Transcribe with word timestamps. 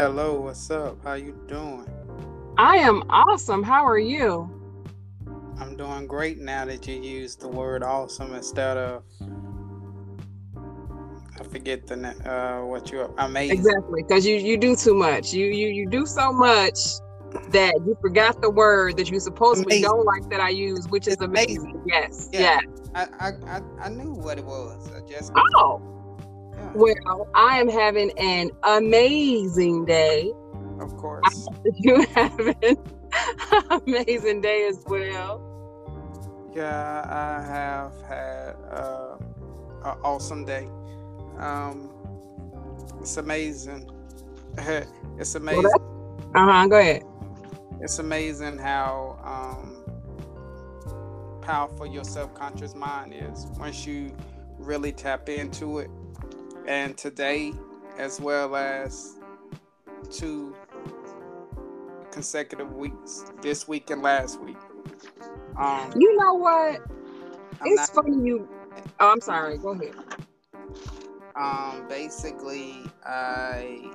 Hello, 0.00 0.40
what's 0.40 0.70
up? 0.70 0.96
How 1.04 1.12
you 1.12 1.38
doing? 1.46 1.84
I 2.56 2.76
am 2.76 3.02
awesome. 3.10 3.62
How 3.62 3.84
are 3.84 3.98
you? 3.98 4.48
I'm 5.58 5.76
doing 5.76 6.06
great 6.06 6.38
now 6.38 6.64
that 6.64 6.88
you 6.88 6.94
used 6.94 7.42
the 7.42 7.48
word 7.48 7.82
awesome 7.82 8.32
instead 8.32 8.78
of 8.78 9.02
I 11.38 11.44
forget 11.44 11.86
the 11.86 11.96
uh 12.26 12.64
what 12.64 12.90
you 12.90 13.00
are 13.00 13.10
amazing. 13.18 13.58
Exactly, 13.58 14.02
because 14.08 14.24
you 14.24 14.36
you 14.36 14.56
do 14.56 14.74
too 14.74 14.94
much. 14.94 15.34
You 15.34 15.44
you 15.48 15.68
you 15.68 15.86
do 15.86 16.06
so 16.06 16.32
much 16.32 16.78
that 17.50 17.74
you 17.84 17.94
forgot 18.00 18.40
the 18.40 18.48
word 18.48 18.96
that 18.96 19.10
you 19.10 19.20
supposedly 19.20 19.82
Amazing. 19.82 19.90
don't 19.90 20.06
like 20.06 20.30
that 20.30 20.40
I 20.40 20.48
use, 20.48 20.88
which 20.88 21.08
is 21.08 21.12
It's 21.12 21.22
amazing. 21.22 21.82
Yes, 21.86 22.30
Yeah. 22.32 22.58
yes. 22.94 23.06
I, 23.20 23.32
I 23.46 23.60
I 23.82 23.88
knew 23.90 24.14
what 24.14 24.38
it 24.38 24.46
was. 24.46 24.90
I 24.96 25.00
just 25.06 25.30
Oh, 25.58 25.82
well, 26.74 27.28
I 27.34 27.58
am 27.58 27.68
having 27.68 28.10
an 28.18 28.50
amazing 28.62 29.84
day. 29.84 30.32
of 30.80 30.96
course. 30.96 31.46
You 31.76 32.02
having 32.14 32.54
an 32.62 32.76
amazing 33.86 34.40
day 34.40 34.66
as 34.68 34.82
well. 34.86 35.46
Yeah, 36.54 37.02
I 37.08 37.42
have 37.42 37.92
had 38.08 38.56
uh, 38.70 39.16
an 39.84 39.98
awesome 40.02 40.44
day. 40.44 40.68
Um, 41.38 41.90
it's 43.00 43.16
amazing. 43.16 43.90
it's 45.18 45.34
amazing. 45.34 45.66
Uh 46.34 46.44
huh. 46.44 46.66
Go 46.66 46.76
ahead. 46.76 47.02
it's 47.80 47.98
amazing 47.98 48.58
how 48.58 49.18
um, 49.24 49.80
powerful 51.40 51.86
your 51.86 52.04
subconscious 52.04 52.74
mind 52.74 53.14
is 53.14 53.46
once 53.58 53.86
you 53.86 54.14
really 54.58 54.92
tap 54.92 55.28
into 55.28 55.78
it. 55.78 55.90
And 56.70 56.96
today, 56.96 57.52
as 57.98 58.20
well 58.20 58.54
as 58.54 59.16
two 60.08 60.54
consecutive 62.12 62.72
weeks, 62.74 63.24
this 63.42 63.66
week 63.66 63.90
and 63.90 64.02
last 64.02 64.40
week. 64.40 64.56
Um, 65.58 65.92
You 65.96 66.16
know 66.16 66.34
what? 66.34 66.80
I'm 67.60 67.66
It's 67.66 67.92
not, 67.92 68.04
funny 68.04 68.24
you. 68.24 68.48
Oh, 69.00 69.10
I'm 69.10 69.20
sorry. 69.20 69.58
Go 69.58 69.70
ahead. 69.70 69.94
um, 71.34 71.88
basically, 71.88 72.84
I 73.04 73.90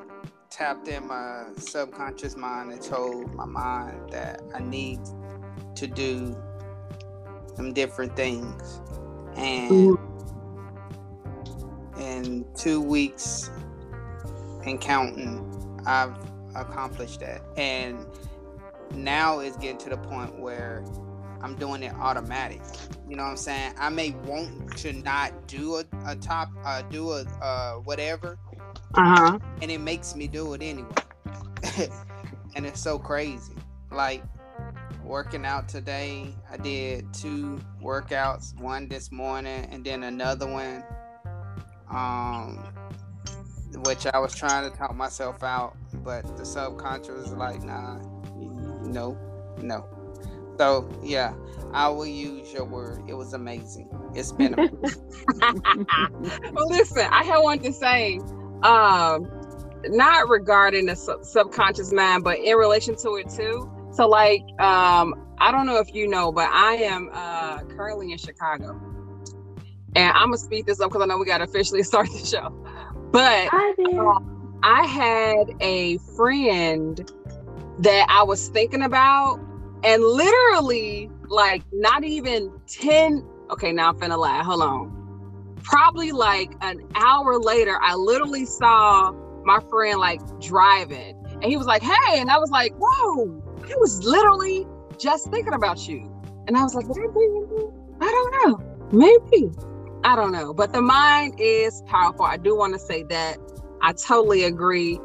tapped 0.50 0.90
in 0.90 1.08
my 1.08 1.46
subconscious 1.58 2.36
mind 2.36 2.74
and 2.74 2.82
told 2.82 3.34
my 3.36 3.46
mind 3.46 4.12
that 4.12 4.42
I 4.54 4.60
need 4.60 5.00
to 5.76 5.88
do 5.88 6.36
some 7.56 7.72
different 7.72 8.18
things. 8.18 8.82
And. 9.38 9.98
In 12.00 12.46
two 12.56 12.82
weeks 12.82 13.50
and 14.66 14.80
counting, 14.82 15.82
I've 15.86 16.16
accomplished 16.56 17.20
that. 17.22 17.42
And 17.58 18.06
now 18.94 19.40
it's 19.40 19.58
getting 19.58 19.78
to 19.80 19.90
the 19.90 19.98
point 19.98 20.40
where 20.40 20.84
I'm 21.42 21.56
doing 21.56 21.84
it 21.84 21.94
automatic. 21.96 22.62
You 23.08 23.16
know 23.16 23.24
what 23.24 23.30
I'm 23.30 23.38
saying? 23.38 23.74
I 23.78 23.90
may 23.90 24.12
want 24.12 24.76
to 24.78 24.94
not 24.94 25.48
do 25.48 25.76
a, 25.78 25.86
a 26.06 26.16
top, 26.16 26.50
uh, 26.64 26.82
do 26.84 27.12
a 27.12 27.22
uh, 27.42 27.76
whatever, 27.76 28.40
Uh 28.96 29.16
huh. 29.16 29.40
and 29.62 29.70
it 29.70 29.80
makes 29.80 30.16
me 30.16 30.28
do 30.28 30.54
it 30.54 30.62
anyway. 30.62 30.90
and 32.56 32.66
it's 32.66 32.82
so 32.82 32.98
crazy. 32.98 33.54
Like 33.92 34.24
working 35.04 35.46
out 35.46 35.70
today, 35.70 36.34
I 36.50 36.58
did 36.58 37.14
two 37.14 37.60
workouts, 37.82 38.60
one 38.60 38.88
this 38.88 39.12
morning 39.12 39.68
and 39.72 39.84
then 39.86 40.04
another 40.04 40.48
one. 40.48 40.84
Um 41.96 42.64
which 43.86 44.06
I 44.08 44.20
was 44.20 44.34
trying 44.34 44.70
to 44.70 44.76
talk 44.76 44.96
myself 44.96 45.44
out, 45.44 45.76
but 46.04 46.38
the 46.38 46.46
subconscious 46.46 47.10
was 47.10 47.34
like, 47.34 47.62
nah, 47.64 47.98
no, 48.84 49.18
no. 49.62 49.86
So 50.58 50.90
yeah, 51.04 51.34
I 51.74 51.90
will 51.90 52.06
use 52.06 52.54
your 52.54 52.66
word. 52.66 53.04
It 53.08 53.14
was 53.14 53.34
amazing. 53.34 53.90
It's 54.14 54.32
been 54.32 54.54
a 54.54 54.58
well, 56.54 56.70
listen, 56.70 57.08
I 57.12 57.24
had 57.24 57.40
one 57.40 57.60
to 57.60 57.74
say, 57.74 58.20
um, 58.64 59.30
not 59.88 60.30
regarding 60.30 60.86
the 60.86 60.96
sub- 60.96 61.26
subconscious 61.26 61.92
mind, 61.92 62.24
but 62.24 62.40
in 62.40 62.56
relation 62.56 62.96
to 62.98 63.16
it 63.16 63.30
too. 63.30 63.70
So, 63.92 64.08
like, 64.08 64.42
um, 64.60 65.14
I 65.40 65.52
don't 65.52 65.66
know 65.66 65.78
if 65.80 65.94
you 65.94 66.08
know, 66.08 66.32
but 66.32 66.50
I 66.52 66.76
am 66.76 67.10
uh, 67.14 67.60
currently 67.76 68.12
in 68.12 68.18
Chicago, 68.18 68.80
and 69.96 70.12
I'm 70.16 70.28
gonna 70.28 70.38
speed 70.38 70.66
this 70.66 70.80
up 70.80 70.90
because 70.90 71.02
I 71.02 71.06
know 71.06 71.18
we 71.18 71.26
got 71.26 71.40
to 71.40 71.46
officially 71.46 71.84
start 71.92 72.10
the 72.12 72.26
show. 72.26 72.50
But 73.12 73.54
um, 73.54 74.60
I 74.64 74.86
had 74.86 75.56
a 75.62 75.98
friend 76.16 77.10
that 77.80 78.08
I 78.10 78.24
was 78.24 78.50
thinking 78.50 78.82
about, 78.82 79.40
and 79.84 80.04
literally, 80.04 81.10
like, 81.28 81.64
not 81.72 82.04
even 82.04 82.52
10. 82.68 83.26
Okay, 83.52 83.72
now 83.72 83.90
I'm 83.90 84.00
finna 84.00 84.18
lie. 84.18 84.44
Hold 84.44 84.62
on. 84.62 85.56
Probably 85.64 86.12
like 86.12 86.52
an 86.62 86.82
hour 86.96 87.40
later, 87.40 87.78
I 87.82 87.96
literally 87.96 88.46
saw 88.46 89.12
my 89.44 89.60
friend 89.70 90.00
like 90.00 90.22
driving, 90.40 91.16
and 91.32 91.46
he 91.46 91.58
was 91.58 91.68
like, 91.68 91.82
Hey, 91.82 92.20
and 92.20 92.30
I 92.30 92.38
was 92.38 92.52
like, 92.52 92.74
Whoa, 92.78 93.42
I 93.64 93.76
was 93.78 94.04
literally 94.04 94.68
just 95.00 95.30
thinking 95.32 95.54
about 95.54 95.88
you. 95.88 96.12
And 96.48 96.58
I 96.58 96.64
was 96.64 96.76
like, 96.76 96.88
Did 96.88 96.98
I 96.98 97.08
bring 97.08 97.30
you? 97.30 97.74
I 98.02 98.06
don't 98.06 98.50
know. 98.50 98.76
Maybe. 98.92 99.52
I 100.06 100.16
don't 100.16 100.32
know. 100.32 100.54
But 100.54 100.72
the 100.72 100.84
mind 100.84 101.34
is 101.40 101.82
powerful. 101.88 102.26
I 102.26 102.38
do 102.38 102.56
want 102.56 102.74
to 102.74 102.80
say 102.80 103.02
that. 103.10 103.38
I 103.82 103.92
totally 103.94 104.44
agree. 104.44 105.00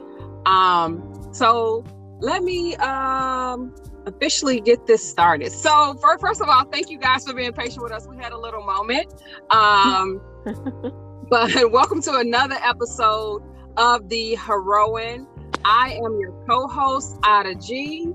Um, 0.44 1.30
so 1.32 1.82
let 2.20 2.44
me 2.44 2.76
um 2.76 3.74
officially 4.04 4.60
get 4.60 4.86
this 4.86 5.02
started. 5.02 5.52
So 5.52 5.94
for, 6.02 6.18
first 6.18 6.42
of 6.42 6.50
all, 6.50 6.66
thank 6.66 6.90
you 6.90 6.98
guys 6.98 7.24
for 7.26 7.32
being 7.32 7.54
patient 7.54 7.82
with 7.82 7.92
us. 7.92 8.06
We 8.06 8.18
had 8.18 8.32
a 8.32 8.38
little 8.38 8.62
moment. 8.62 9.14
Um 9.48 10.20
but 11.30 11.50
welcome 11.72 12.02
to 12.02 12.16
another 12.16 12.56
episode 12.62 13.42
of 13.78 14.06
the 14.10 14.34
Heroine. 14.34 15.26
I 15.64 15.92
am 16.04 16.20
your 16.20 16.32
co-host, 16.46 17.16
Ada 17.26 17.54
G. 17.54 18.12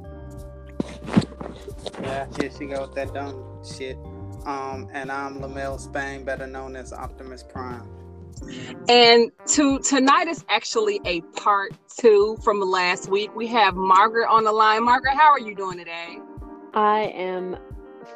Yeah, 2.04 2.28
here 2.40 2.52
she 2.56 2.68
go 2.68 2.82
with 2.82 2.94
that 2.94 3.12
dumb 3.12 3.64
shit. 3.64 3.98
Um, 4.46 4.88
and 4.94 5.12
I'm 5.12 5.42
Lamel 5.42 5.80
Spain, 5.80 6.24
better 6.24 6.46
known 6.46 6.76
as 6.76 6.94
Optimus 6.94 7.44
Prime. 7.44 7.88
And 8.88 9.32
to 9.48 9.80
tonight 9.80 10.28
is 10.28 10.46
actually 10.50 11.00
a 11.06 11.22
part 11.22 11.74
two 11.98 12.38
from 12.44 12.60
last 12.60 13.10
week. 13.10 13.36
We 13.36 13.48
have 13.48 13.76
Margaret 13.76 14.28
on 14.30 14.44
the 14.44 14.52
line. 14.52 14.84
Margaret, 14.84 15.16
how 15.16 15.32
are 15.32 15.40
you 15.40 15.56
doing 15.56 15.78
today? 15.80 16.20
I 16.74 17.06
am 17.16 17.58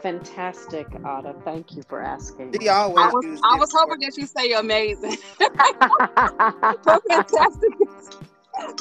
fantastic, 0.04 0.86
Ada. 0.94 1.36
Thank 1.44 1.76
you 1.76 1.84
for 1.84 2.02
asking. 2.02 2.54
She 2.62 2.68
always 2.70 3.06
I 3.06 3.10
was, 3.10 3.42
I 3.44 3.56
was 3.58 3.72
hoping 3.74 4.00
that 4.02 4.18
you 4.18 4.28
say 4.28 4.52
amazing. 4.54 5.18
But 5.40 7.04
fantastic. 7.08 7.74
is- 7.82 8.20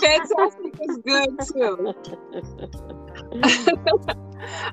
Fantastic 0.00 0.75
is 0.82 0.98
good 0.98 1.38
too. 1.54 1.94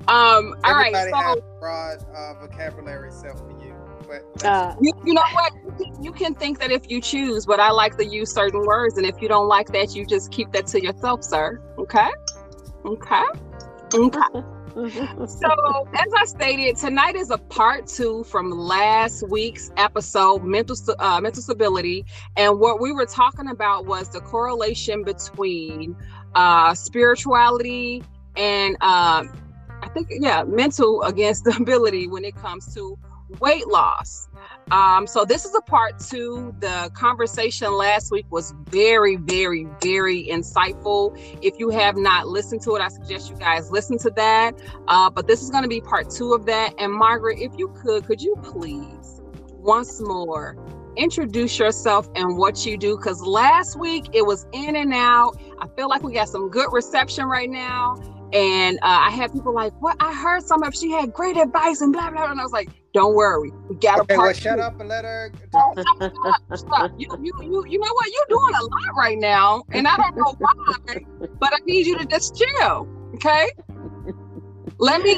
Um, 0.08 0.56
all 0.64 0.74
right. 0.74 0.94
Everybody 0.94 1.12
So 1.12 1.18
has 1.18 1.38
a 1.38 1.60
broad 1.60 2.06
uh, 2.16 2.34
vocabulary 2.36 3.08
except 3.08 3.40
for 3.40 3.52
you. 3.52 3.74
But 4.08 4.46
uh, 4.46 4.76
you, 4.80 4.92
you 5.04 5.14
know 5.14 5.24
what? 5.34 5.54
You 6.02 6.12
can- 6.12 6.36
think 6.36 6.60
that 6.60 6.72
if 6.72 6.90
you 6.90 7.02
choose, 7.02 7.46
but 7.46 7.60
I 7.60 7.72
like 7.72 7.98
to 7.98 8.06
use 8.06 8.32
certain 8.32 8.64
words, 8.66 8.98
and 8.98 9.06
if 9.06 9.22
you 9.22 9.28
don't 9.28 9.48
like 9.48 9.68
that, 9.70 9.96
you 9.96 10.06
just 10.06 10.32
keep 10.32 10.52
that 10.52 10.68
to 10.68 10.84
yourself, 10.84 11.24
sir. 11.24 11.62
Okay. 11.78 12.10
Okay. 12.86 13.24
Okay. 13.94 14.20
So, 14.76 15.88
as 15.94 16.14
I 16.18 16.26
stated, 16.26 16.76
tonight 16.76 17.16
is 17.16 17.30
a 17.30 17.38
part 17.38 17.88
two 17.88 18.26
from 18.26 18.52
last 18.52 19.24
week's 19.30 19.72
episode, 19.78 20.44
mental 20.44 20.76
uh, 21.00 21.22
mental 21.22 21.42
stability, 21.42 22.06
and 22.36 22.60
what 22.60 22.82
we 22.82 22.92
were 22.92 23.06
talking 23.06 23.48
about 23.48 23.86
was 23.86 24.10
the 24.10 24.20
correlation 24.20 25.06
between 25.06 25.96
uh, 26.36 26.74
spirituality 26.74 28.04
and 28.36 28.76
um, 28.82 29.32
I 29.86 29.90
think 29.90 30.10
yeah, 30.12 30.44
mental 30.44 31.04
against 31.04 31.46
stability 31.46 32.08
when 32.08 32.26
it 32.26 32.36
comes 32.36 32.74
to 32.74 32.98
weight 33.40 33.68
loss. 33.68 34.28
Um, 34.72 35.06
so 35.06 35.26
this 35.26 35.46
is 35.46 35.54
a 35.56 35.62
part 35.62 36.00
two. 36.00 36.56
The 36.60 36.90
conversation 36.94 37.72
last 37.74 38.12
week 38.12 38.26
was 38.32 38.54
very, 38.70 39.16
very, 39.16 39.68
very 39.82 40.28
insightful. 40.28 41.18
If 41.42 41.60
you 41.60 41.70
have 41.70 41.98
not 41.98 42.28
listened 42.28 42.62
to 42.64 42.76
it, 42.76 42.82
I 42.82 42.88
suggest 42.88 43.30
you 43.30 43.38
guys 43.38 43.72
listen 43.72 43.98
to 44.00 44.10
that. 44.12 44.60
Uh, 44.88 45.10
but 45.10 45.28
this 45.28 45.42
is 45.42 45.50
going 45.50 45.64
to 45.64 45.70
be 45.70 45.82
part 45.82 46.10
two 46.10 46.34
of 46.34 46.46
that. 46.48 46.74
And 46.80 46.92
Margaret, 46.92 47.40
if 47.40 47.52
you 47.58 47.70
could, 47.70 48.06
could 48.06 48.22
you 48.22 48.36
please 48.44 49.22
once 49.52 50.02
more 50.02 50.58
introduce 50.96 51.60
yourself 51.60 52.10
and 52.16 52.38
what 52.38 52.66
you 52.66 52.78
do? 52.78 52.98
Because 52.98 53.22
last 53.22 53.78
week 53.78 54.06
it 54.14 54.26
was 54.26 54.48
in 54.52 54.76
and 54.76 54.94
out. 54.94 55.38
I 55.62 55.68
feel 55.76 55.90
like 55.90 56.04
we 56.04 56.14
got 56.14 56.30
some 56.30 56.50
good 56.50 56.70
reception 56.72 57.26
right 57.26 57.50
now. 57.50 57.96
And 58.34 58.78
uh, 58.78 58.82
I 58.84 59.12
had 59.12 59.32
people 59.34 59.54
like, 59.54 59.72
"What? 59.82 59.96
I 60.00 60.14
heard 60.14 60.44
some 60.44 60.64
of 60.64 60.76
she 60.76 60.92
had 60.92 61.14
great 61.14 61.38
advice 61.38 61.82
and 61.82 61.94
blah 61.94 62.10
blah." 62.10 62.22
blah. 62.24 62.32
And 62.32 62.40
I 62.40 62.44
was 62.44 62.52
like, 62.52 62.70
Don't 62.94 63.16
worry. 63.16 63.52
We 63.70 63.76
got 63.78 64.00
Okay, 64.02 64.16
a 64.16 64.18
well, 64.18 64.26
part 64.26 64.36
shut 64.38 64.60
up 64.60 64.80
and 64.80 64.90
let 64.90 65.06
her. 65.06 65.32
Stop, 65.50 65.80
stop, 65.80 66.42
stop. 66.56 66.92
You, 66.98 67.08
you, 67.22 67.32
you, 67.42 67.66
you 67.68 67.80
know 67.80 67.94
what? 67.94 68.08
You're 68.08 68.26
doing 68.40 68.54
a 68.60 68.64
lot 68.64 68.98
right 68.98 69.18
now, 69.18 69.64
and 69.72 69.88
I 69.88 69.96
don't 69.98 70.16
know 70.18 70.36
why, 70.40 71.00
but 71.40 71.54
I 71.54 71.58
need 71.66 71.86
you 71.86 71.98
to 72.00 72.06
just 72.06 72.36
chill, 72.36 72.88
okay? 73.16 73.50
Let 74.80 75.02
me 75.04 75.16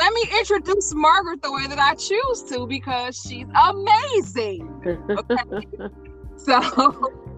let 0.00 0.12
me 0.14 0.22
introduce 0.40 0.92
Margaret 0.94 1.40
the 1.42 1.52
way 1.52 1.66
that 1.68 1.78
I 1.78 1.94
choose 1.94 2.42
to 2.50 2.66
because 2.66 3.16
she's 3.16 3.46
amazing. 3.64 4.68
Okay, 5.16 5.66
so 6.36 6.54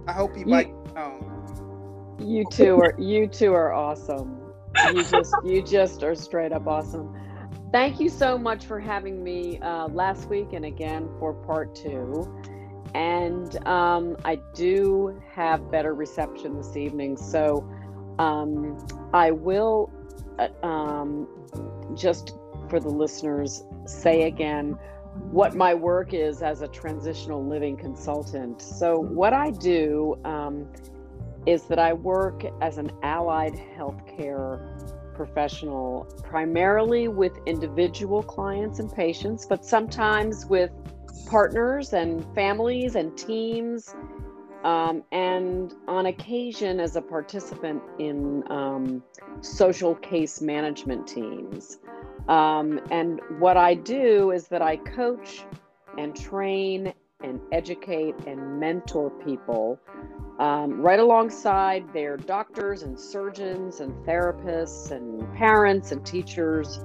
I 0.07 0.13
hope 0.13 0.35
you 0.39 0.45
You- 0.47 0.51
bite. 0.51 0.75
Oh, 0.97 1.21
you 2.19 2.45
two 2.51 2.77
are 2.77 2.95
you 2.99 3.27
two 3.27 3.53
are 3.53 3.73
awesome. 3.73 4.50
You 4.93 5.05
just 5.05 5.35
you 5.45 5.63
just 5.63 6.03
are 6.03 6.15
straight 6.15 6.53
up 6.53 6.67
awesome. 6.67 7.17
Thank 7.73 8.01
you 8.01 8.09
so 8.09 8.37
much 8.37 8.67
for 8.67 8.81
having 8.81 9.23
me 9.23 9.59
uh, 9.61 9.89
last 9.89 10.29
week 10.29 10.53
and 10.53 10.65
again 10.65 11.09
for 11.19 11.33
part 11.33 11.75
two. 11.75 12.29
And 12.95 13.65
um, 13.69 14.17
I 14.25 14.41
do 14.55 15.21
have 15.33 15.71
better 15.71 15.95
reception 15.95 16.57
this 16.57 16.77
evening, 16.77 17.17
so 17.17 17.69
um, 18.19 18.85
I 19.15 19.31
will 19.31 19.93
uh, 20.39 20.49
um, 20.67 21.29
just 21.95 22.33
for 22.69 22.81
the 22.81 22.89
listeners 22.89 23.63
say 23.87 24.23
again 24.25 24.77
what 25.31 25.55
my 25.55 25.75
work 25.75 26.15
is 26.15 26.43
as 26.43 26.63
a 26.63 26.69
transitional 26.69 27.45
living 27.45 27.77
consultant. 27.77 28.63
So 28.63 28.99
what 28.99 29.33
I 29.33 29.51
do. 29.51 30.19
Is 31.47 31.65
that 31.65 31.79
I 31.79 31.93
work 31.93 32.45
as 32.61 32.79
an 32.79 32.93
allied 33.03 33.55
healthcare 33.55 34.61
professional, 35.15 36.07
primarily 36.23 37.09
with 37.09 37.39
individual 37.47 38.23
clients 38.23 38.79
and 38.79 38.93
patients, 38.93 39.47
but 39.47 39.65
sometimes 39.65 40.47
with 40.47 40.71
partners 41.27 41.93
and 41.93 42.25
families 42.35 42.95
and 42.95 43.17
teams, 43.17 43.95
um, 44.65 45.03
and 45.13 45.75
on 45.89 46.07
occasion 46.07 46.81
as 46.81 46.97
a 46.97 47.03
participant 47.03 47.83
in 47.99 48.45
um, 48.51 49.03
social 49.41 49.95
case 49.97 50.41
management 50.41 51.07
teams. 51.07 51.79
Um, 52.29 52.81
and 52.91 53.21
what 53.39 53.57
I 53.57 53.75
do 53.75 54.31
is 54.31 54.49
that 54.49 54.63
I 54.63 54.77
coach 54.77 55.45
and 55.99 56.15
train 56.15 56.93
and 57.23 57.41
educate 57.53 58.15
and 58.27 58.61
mentor 58.61 59.11
people 59.11 59.79
um, 60.39 60.81
right 60.81 60.99
alongside 60.99 61.93
their 61.93 62.17
doctors 62.17 62.83
and 62.83 62.99
surgeons 62.99 63.81
and 63.81 63.93
therapists 64.07 64.91
and 64.91 65.31
parents 65.35 65.93
and 65.93 66.05
teachers 66.05 66.81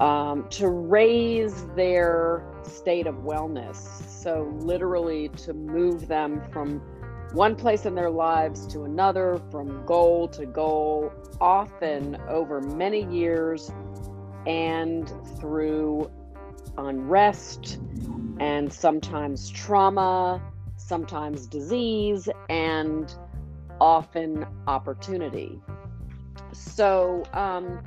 um, 0.00 0.48
to 0.48 0.68
raise 0.68 1.66
their 1.76 2.44
state 2.62 3.06
of 3.06 3.16
wellness. 3.16 3.76
So, 4.08 4.52
literally, 4.60 5.28
to 5.28 5.52
move 5.52 6.08
them 6.08 6.40
from 6.50 6.80
one 7.32 7.54
place 7.56 7.84
in 7.84 7.94
their 7.94 8.10
lives 8.10 8.66
to 8.68 8.84
another, 8.84 9.40
from 9.50 9.84
goal 9.84 10.28
to 10.28 10.46
goal, 10.46 11.12
often 11.40 12.16
over 12.28 12.60
many 12.60 13.04
years 13.04 13.70
and 14.46 15.12
through 15.38 16.10
unrest 16.78 17.78
and 18.40 18.72
sometimes 18.72 19.50
trauma 19.50 20.42
sometimes 20.78 21.46
disease, 21.46 22.28
and 22.48 23.14
often 23.80 24.46
opportunity. 24.66 25.60
So, 26.52 27.24
um, 27.34 27.84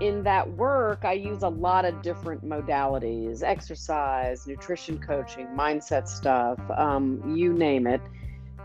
in 0.00 0.24
that 0.24 0.50
work, 0.56 1.04
I 1.04 1.12
use 1.12 1.42
a 1.42 1.48
lot 1.48 1.84
of 1.84 2.02
different 2.02 2.44
modalities 2.44 3.42
exercise, 3.42 4.46
nutrition 4.46 4.98
coaching, 4.98 5.46
mindset 5.56 6.08
stuff, 6.08 6.58
um, 6.76 7.34
you 7.36 7.52
name 7.52 7.86
it, 7.86 8.00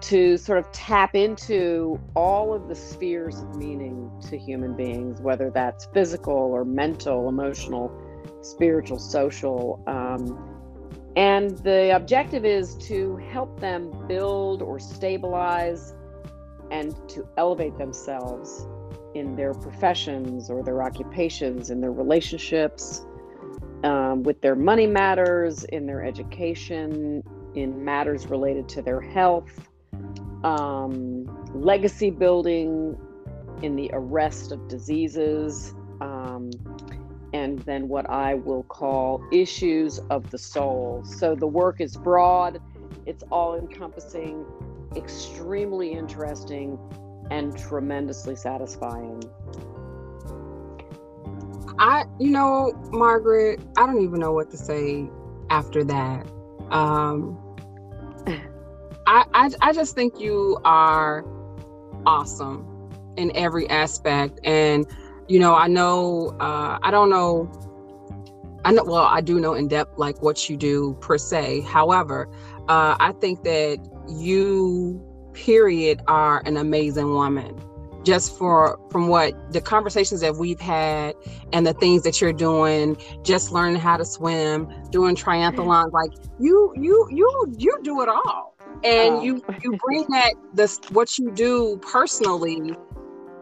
to 0.02 0.38
sort 0.38 0.58
of 0.58 0.72
tap 0.72 1.16
into 1.16 2.00
all 2.16 2.54
of 2.54 2.68
the 2.68 2.76
spheres 2.76 3.40
of 3.42 3.56
meaning 3.56 4.12
to 4.30 4.38
human 4.38 4.76
beings, 4.76 5.22
whether 5.22 5.52
that's 5.52 5.86
physical 5.94 6.34
or 6.34 6.66
mental, 6.66 7.30
emotional, 7.30 7.92
spiritual, 8.42 8.98
social. 8.98 9.84
Um, 9.88 10.49
and 11.20 11.58
the 11.66 11.94
objective 11.94 12.46
is 12.46 12.76
to 12.76 13.18
help 13.18 13.60
them 13.60 13.92
build 14.08 14.62
or 14.62 14.80
stabilize 14.80 15.94
and 16.72 16.96
to 17.10 17.28
elevate 17.36 17.78
themselves 17.78 18.66
in 19.16 19.36
their 19.36 19.54
professions 19.54 20.50
or 20.50 20.64
their 20.64 20.82
occupations, 20.82 21.72
in 21.72 21.82
their 21.82 21.92
relationships, 21.92 23.06
um, 23.84 24.24
with 24.24 24.40
their 24.40 24.56
money 24.56 24.88
matters, 24.88 25.66
in 25.66 25.86
their 25.86 26.06
education, 26.06 27.22
in 27.54 27.84
matters 27.84 28.28
related 28.28 28.70
to 28.70 28.82
their 28.82 29.02
health, 29.02 29.68
um, 30.46 31.26
legacy 31.54 32.12
building, 32.12 32.98
in 33.62 33.76
the 33.76 33.90
arrest 33.92 34.54
of 34.54 34.70
diseases. 34.70 35.76
Um, 36.00 36.50
and 37.34 37.60
then 37.60 37.88
what 37.88 38.10
I 38.10 38.36
will 38.36 38.64
call 38.64 39.24
issues 39.32 40.00
of 40.10 40.30
the 40.32 40.38
soul. 40.38 41.04
So 41.06 41.36
the 41.36 41.48
work 41.48 41.82
is 41.82 41.96
broad, 41.96 42.62
it's 43.06 43.24
all 43.32 43.56
encompassing, 43.58 44.46
extremely 44.96 45.92
interesting, 45.92 46.78
and 47.32 47.58
tremendously 47.58 48.36
satisfying. 48.36 49.24
I, 51.78 52.06
you 52.20 52.32
know, 52.32 52.74
Margaret, 52.92 53.62
I 53.78 53.86
don't 53.86 54.02
even 54.02 54.20
know 54.20 54.34
what 54.34 54.52
to 54.52 54.58
say 54.58 55.10
after 55.50 55.84
that. 55.86 56.28
Um, 56.72 57.38
I, 59.08 59.26
I, 59.34 59.50
I 59.62 59.74
just 59.74 59.96
think 59.96 60.20
you 60.20 60.60
are 60.66 61.26
awesome 62.06 62.66
in 63.18 63.36
every 63.36 63.70
aspect, 63.70 64.40
and 64.44 64.86
you 65.30 65.40
know, 65.40 65.56
I 65.56 65.68
know, 65.68 66.36
uh, 66.40 66.80
I 66.82 66.92
don't 66.92 67.10
know, 67.10 67.50
I 68.66 68.72
know, 68.74 68.84
well, 68.84 69.06
I 69.06 69.22
do 69.22 69.40
know 69.40 69.54
in 69.54 69.68
depth 69.70 69.98
like 69.98 70.22
what 70.22 70.50
you 70.50 70.58
do 70.58 70.98
per 71.02 71.18
se. 71.18 71.62
However, 71.62 72.28
uh, 72.68 72.96
I 73.00 73.14
think 73.22 73.44
that 73.44 73.80
you, 74.10 75.02
period, 75.34 76.02
are 76.08 76.42
an 76.46 76.58
amazing 76.58 77.14
woman. 77.14 77.58
Just 78.04 78.38
for 78.38 78.80
from 78.92 79.10
what 79.10 79.34
the 79.52 79.62
conversations 79.62 80.22
that 80.22 80.38
we've 80.38 80.60
had 80.60 81.16
and 81.54 81.68
the 81.68 81.74
things 81.74 82.04
that 82.04 82.22
you're 82.22 82.34
doing, 82.34 82.98
just 83.24 83.52
learning 83.52 83.80
how 83.80 83.98
to 83.98 84.06
swim, 84.06 84.68
doing 84.90 85.16
triathlons, 85.16 85.92
like 85.94 86.12
you, 86.40 86.74
you, 86.78 87.08
you, 87.12 87.54
you 87.58 87.78
do 87.84 88.02
it 88.02 88.10
all, 88.10 88.56
and 88.84 89.16
Oh. 89.18 89.22
you 89.22 89.44
you 89.64 89.78
bring 89.86 90.06
that 90.10 90.34
this 90.54 90.80
what 90.92 91.18
you 91.18 91.32
do 91.32 91.78
personally 91.82 92.74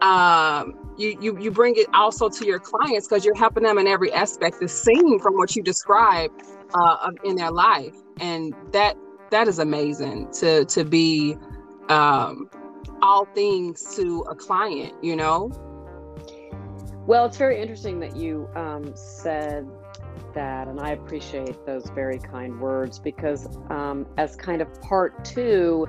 um, 0.02 0.74
you, 0.96 1.16
you 1.20 1.38
you 1.38 1.50
bring 1.50 1.74
it 1.76 1.86
also 1.94 2.28
to 2.28 2.46
your 2.46 2.58
clients 2.58 3.06
because 3.08 3.24
you're 3.24 3.36
helping 3.36 3.62
them 3.62 3.78
in 3.78 3.86
every 3.86 4.12
aspect 4.12 4.60
the 4.60 4.68
same 4.68 5.18
from 5.18 5.36
what 5.36 5.54
you 5.56 5.62
describe 5.62 6.30
uh, 6.74 7.10
in 7.24 7.36
their 7.36 7.50
life. 7.50 7.94
And 8.20 8.54
that 8.72 8.96
that 9.30 9.48
is 9.48 9.58
amazing 9.58 10.30
to 10.40 10.64
to 10.64 10.84
be 10.84 11.36
um, 11.88 12.50
all 13.02 13.26
things 13.26 13.96
to 13.96 14.24
a 14.28 14.34
client 14.34 14.92
you 15.02 15.16
know? 15.16 15.50
Well, 17.06 17.24
it's 17.24 17.38
very 17.38 17.60
interesting 17.60 18.00
that 18.00 18.16
you 18.16 18.50
um, 18.54 18.92
said 18.94 19.66
that, 20.34 20.68
and 20.68 20.78
I 20.78 20.90
appreciate 20.90 21.64
those 21.64 21.88
very 21.94 22.18
kind 22.18 22.60
words 22.60 22.98
because, 22.98 23.48
um, 23.70 24.06
as 24.18 24.36
kind 24.36 24.60
of 24.60 24.80
part 24.82 25.24
two, 25.24 25.86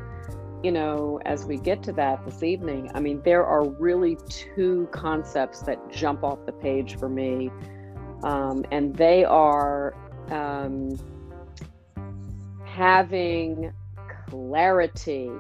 you 0.64 0.72
know, 0.72 1.20
as 1.26 1.46
we 1.46 1.58
get 1.58 1.82
to 1.84 1.94
that 1.94 2.26
this 2.26 2.44
evening, 2.44 2.92
I 2.94 3.00
mean, 3.00 3.22
there 3.24 3.46
are 3.46 3.64
really 3.68 4.18
two 4.28 4.88
concepts 4.92 5.62
that 5.64 5.92
jump 5.92 6.24
off 6.24 6.46
the 6.46 6.52
page 6.52 6.98
for 6.98 7.08
me, 7.10 7.50
um, 8.24 8.66
and 8.72 8.96
they 8.96 9.24
are 9.24 9.96
um, 10.32 10.98
having 12.66 13.72
clarity 14.30 15.32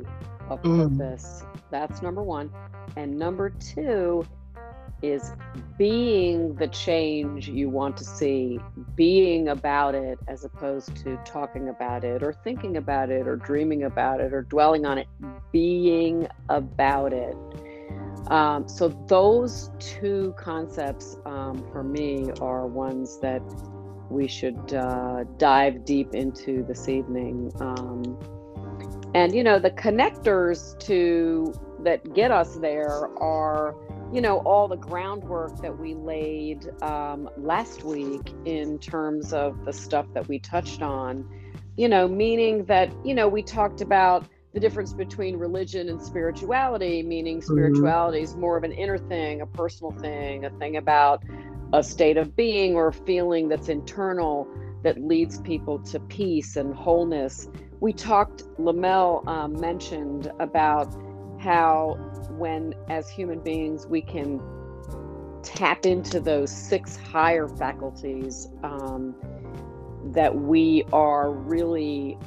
of 0.49 0.61
Mm. 0.63 0.97
purpose. 0.97 1.43
That's 1.69 2.01
number 2.01 2.23
one. 2.23 2.51
And 2.95 3.17
number 3.17 3.49
two 3.49 4.25
is 5.01 5.34
being 5.77 6.56
the 6.56 6.68
change 6.68 7.48
you 7.48 7.70
want 7.70 7.96
to 7.98 8.03
see, 8.03 8.60
being 8.96 9.50
about 9.50 9.96
it 9.96 10.20
as 10.27 10.44
opposed 10.44 10.96
to 10.98 11.18
talking 11.25 11.70
about 11.70 12.03
it 12.03 12.22
or 12.22 12.34
thinking 12.34 12.77
about 12.77 13.10
it 13.10 13.27
or 13.27 13.36
dreaming 13.36 13.84
about 13.84 14.20
it 14.20 14.34
or 14.34 14.41
dwelling 14.41 14.86
on 14.86 14.98
it, 14.98 15.08
being 15.51 16.27
about 16.50 17.13
it. 17.13 17.36
Um, 18.27 18.68
so, 18.68 18.89
those 19.08 19.72
two 19.79 20.36
concepts 20.38 21.18
um, 21.25 21.65
for 21.72 21.84
me 21.84 22.29
are 22.41 22.68
ones 22.68 23.20
that 23.22 23.41
we 24.10 24.27
should 24.27 24.74
uh, 24.74 25.24
dive 25.38 25.86
deep 25.86 26.13
into 26.13 26.63
this 26.63 26.89
evening. 26.89 27.51
Um, 27.60 28.20
and 29.15 29.34
you 29.34 29.44
know, 29.44 29.58
the 29.58 29.72
connectors 29.72 30.77
to 30.79 31.53
that 31.84 32.13
get 32.13 32.32
us 32.32 32.58
there 32.58 33.08
are 33.18 33.75
you 34.12 34.22
know, 34.22 34.39
all 34.39 34.68
the 34.68 34.75
groundwork 34.75 35.62
that 35.62 35.78
we 35.78 35.94
laid 35.94 36.68
um, 36.82 37.30
last 37.38 37.84
week 37.84 38.34
in 38.46 38.80
terms 38.80 39.34
of 39.34 39.66
the 39.66 39.74
stuff 39.74 40.08
that 40.13 40.28
we 40.28 40.39
touched 40.39 40.82
on, 40.82 41.30
you 41.78 41.88
know, 41.88 42.08
meaning 42.08 42.66
that, 42.66 42.92
you 43.06 43.13
know, 43.13 43.28
we 43.28 43.44
talked 43.44 43.82
about 43.82 44.25
the 44.54 44.60
difference 44.60 44.94
between 44.94 45.38
religion 45.38 45.89
and 45.89 46.01
spirituality, 46.01 47.04
meaning 47.04 47.38
mm-hmm. 47.38 47.54
spirituality 47.54 48.22
is 48.22 48.36
more 48.36 48.58
of 48.58 48.63
an 48.63 48.72
inner 48.72 48.98
thing, 48.98 49.42
a 49.42 49.46
personal 49.46 49.92
thing, 49.92 50.46
a 50.46 50.50
thing 50.51 50.78
about 50.78 51.24
a 51.74 51.84
state 51.84 52.18
of 52.18 52.36
being 52.36 52.75
or 52.75 52.92
feeling 52.92 53.48
that's 53.48 53.70
internal 53.70 54.48
that 54.82 55.00
leads 55.00 55.39
people 55.42 55.78
to 55.78 56.00
peace 56.00 56.56
and 56.56 56.74
wholeness. 56.74 57.48
We 57.80 57.94
talked, 57.94 58.44
Lamel 58.58 59.24
um, 59.28 59.60
mentioned 59.60 60.32
about 60.39 60.96
how 61.39 61.96
when 62.31 62.74
as 62.89 63.10
human 63.10 63.39
beings 63.39 63.88
we 63.88 64.01
can 64.01 64.41
tap 65.43 65.86
into 65.86 66.19
those 66.19 66.51
six 66.51 66.96
higher 66.96 67.48
faculties 67.48 68.48
um, 68.63 69.15
that 70.13 70.34
we 70.36 70.84
are 70.91 71.31
really 71.31 72.17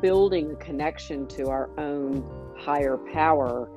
building 0.00 0.52
a 0.52 0.56
connection 0.56 1.26
to 1.26 1.48
our 1.48 1.70
own 1.78 2.24
higher 2.58 2.98
power. 3.12 3.68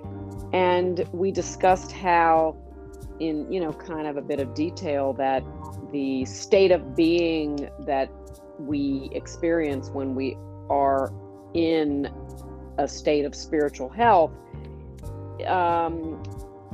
And 0.53 1.08
we 1.12 1.32
discussed 1.32 1.91
how 1.91 2.58
in 3.20 3.51
you 3.51 3.60
know 3.60 3.74
kind 3.74 4.08
of 4.08 4.17
a 4.17 4.22
bit 4.22 4.39
of 4.39 4.53
detail 4.53 5.13
that 5.13 5.44
the 5.91 6.24
state 6.25 6.72
of 6.72 6.96
being 6.96 7.70
that 7.79 8.10
we 8.60 9.10
experience 9.12 9.89
when 9.89 10.13
we 10.15 10.38
are 10.70 11.12
in 11.53 12.12
a 12.77 12.88
state 12.88 13.25
of 13.25 13.34
spiritual 13.34 13.89
health 13.89 14.32
um, 15.46 16.22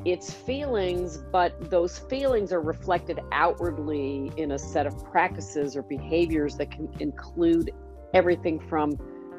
it's 0.05 0.33
feelings, 0.33 1.17
but 1.17 1.69
those 1.69 1.97
feelings 1.97 2.51
are 2.51 2.61
reflected 2.61 3.19
outwardly 3.31 4.31
in 4.37 4.51
a 4.51 4.59
set 4.59 4.85
of 4.85 5.03
practices 5.05 5.75
or 5.75 5.83
behaviors 5.83 6.57
that 6.57 6.71
can 6.71 6.89
include 6.99 7.71
everything 8.13 8.59
from 8.59 8.97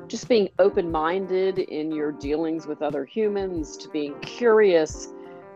just 0.09 0.29
being 0.29 0.49
open 0.59 0.91
minded 0.91 1.59
in 1.59 1.91
your 1.93 2.13
dealings 2.13 2.67
with 2.67 2.83
other 2.83 3.05
humans 3.05 3.77
to 3.77 3.89
being 3.91 4.19
curious 4.21 5.09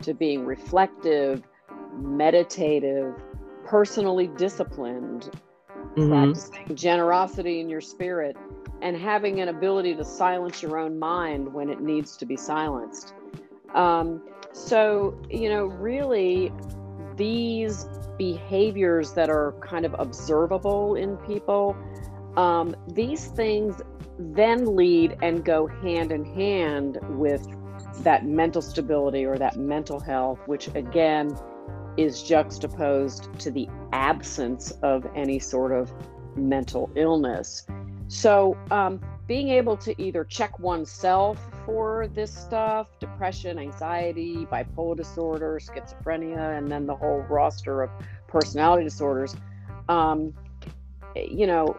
to 0.02 0.14
being 0.14 0.44
reflective, 0.44 1.42
meditative, 1.96 3.14
personally 3.64 4.28
disciplined, 4.37 5.30
mm-hmm. 5.96 6.08
practicing 6.08 6.76
generosity 6.76 7.60
in 7.60 7.68
your 7.68 7.80
spirit, 7.80 8.37
and 8.82 8.96
having 8.96 9.40
an 9.40 9.48
ability 9.48 9.94
to 9.96 10.04
silence 10.04 10.62
your 10.62 10.78
own 10.78 10.98
mind 10.98 11.52
when 11.52 11.68
it 11.68 11.80
needs 11.80 12.16
to 12.16 12.26
be 12.26 12.37
silenced. 12.37 13.14
Um, 13.75 14.22
so, 14.52 15.20
you 15.30 15.48
know, 15.48 15.66
really, 15.66 16.52
these 17.16 17.87
behaviors 18.16 19.12
that 19.12 19.30
are 19.30 19.52
kind 19.60 19.84
of 19.84 19.94
observable 19.98 20.94
in 20.96 21.16
people, 21.18 21.76
um, 22.37 22.75
these 22.88 23.26
things 23.26 23.80
then 24.18 24.75
lead 24.76 25.16
and 25.22 25.44
go 25.44 25.66
hand 25.66 26.10
in 26.10 26.25
hand 26.25 26.98
with 27.10 27.46
that 28.02 28.26
mental 28.26 28.62
stability 28.62 29.25
or 29.25 29.38
that 29.38 29.56
mental 29.56 30.00
health, 30.00 30.40
which 30.46 30.68
again 30.75 31.37
is 31.96 32.22
juxtaposed 32.22 33.28
to 33.40 33.50
the 33.50 33.68
absence 33.92 34.70
of 34.82 35.06
any 35.14 35.38
sort 35.38 35.72
of 35.72 35.92
mental 36.37 36.90
illness. 36.94 37.66
So, 38.08 38.56
um, 38.70 39.00
being 39.28 39.50
able 39.50 39.76
to 39.76 39.94
either 40.02 40.25
check 40.25 40.58
oneself 40.58 41.38
for 41.64 42.08
this 42.08 42.35
stuff 42.35 42.99
depression, 42.99 43.58
anxiety, 43.58 44.47
bipolar 44.50 44.97
disorder, 44.97 45.61
schizophrenia, 45.62 46.58
and 46.58 46.66
then 46.68 46.87
the 46.87 46.97
whole 46.97 47.20
roster 47.28 47.82
of 47.82 47.90
personality 48.26 48.82
disorders 48.82 49.37
um, 49.88 50.35
you 51.16 51.47
know, 51.47 51.76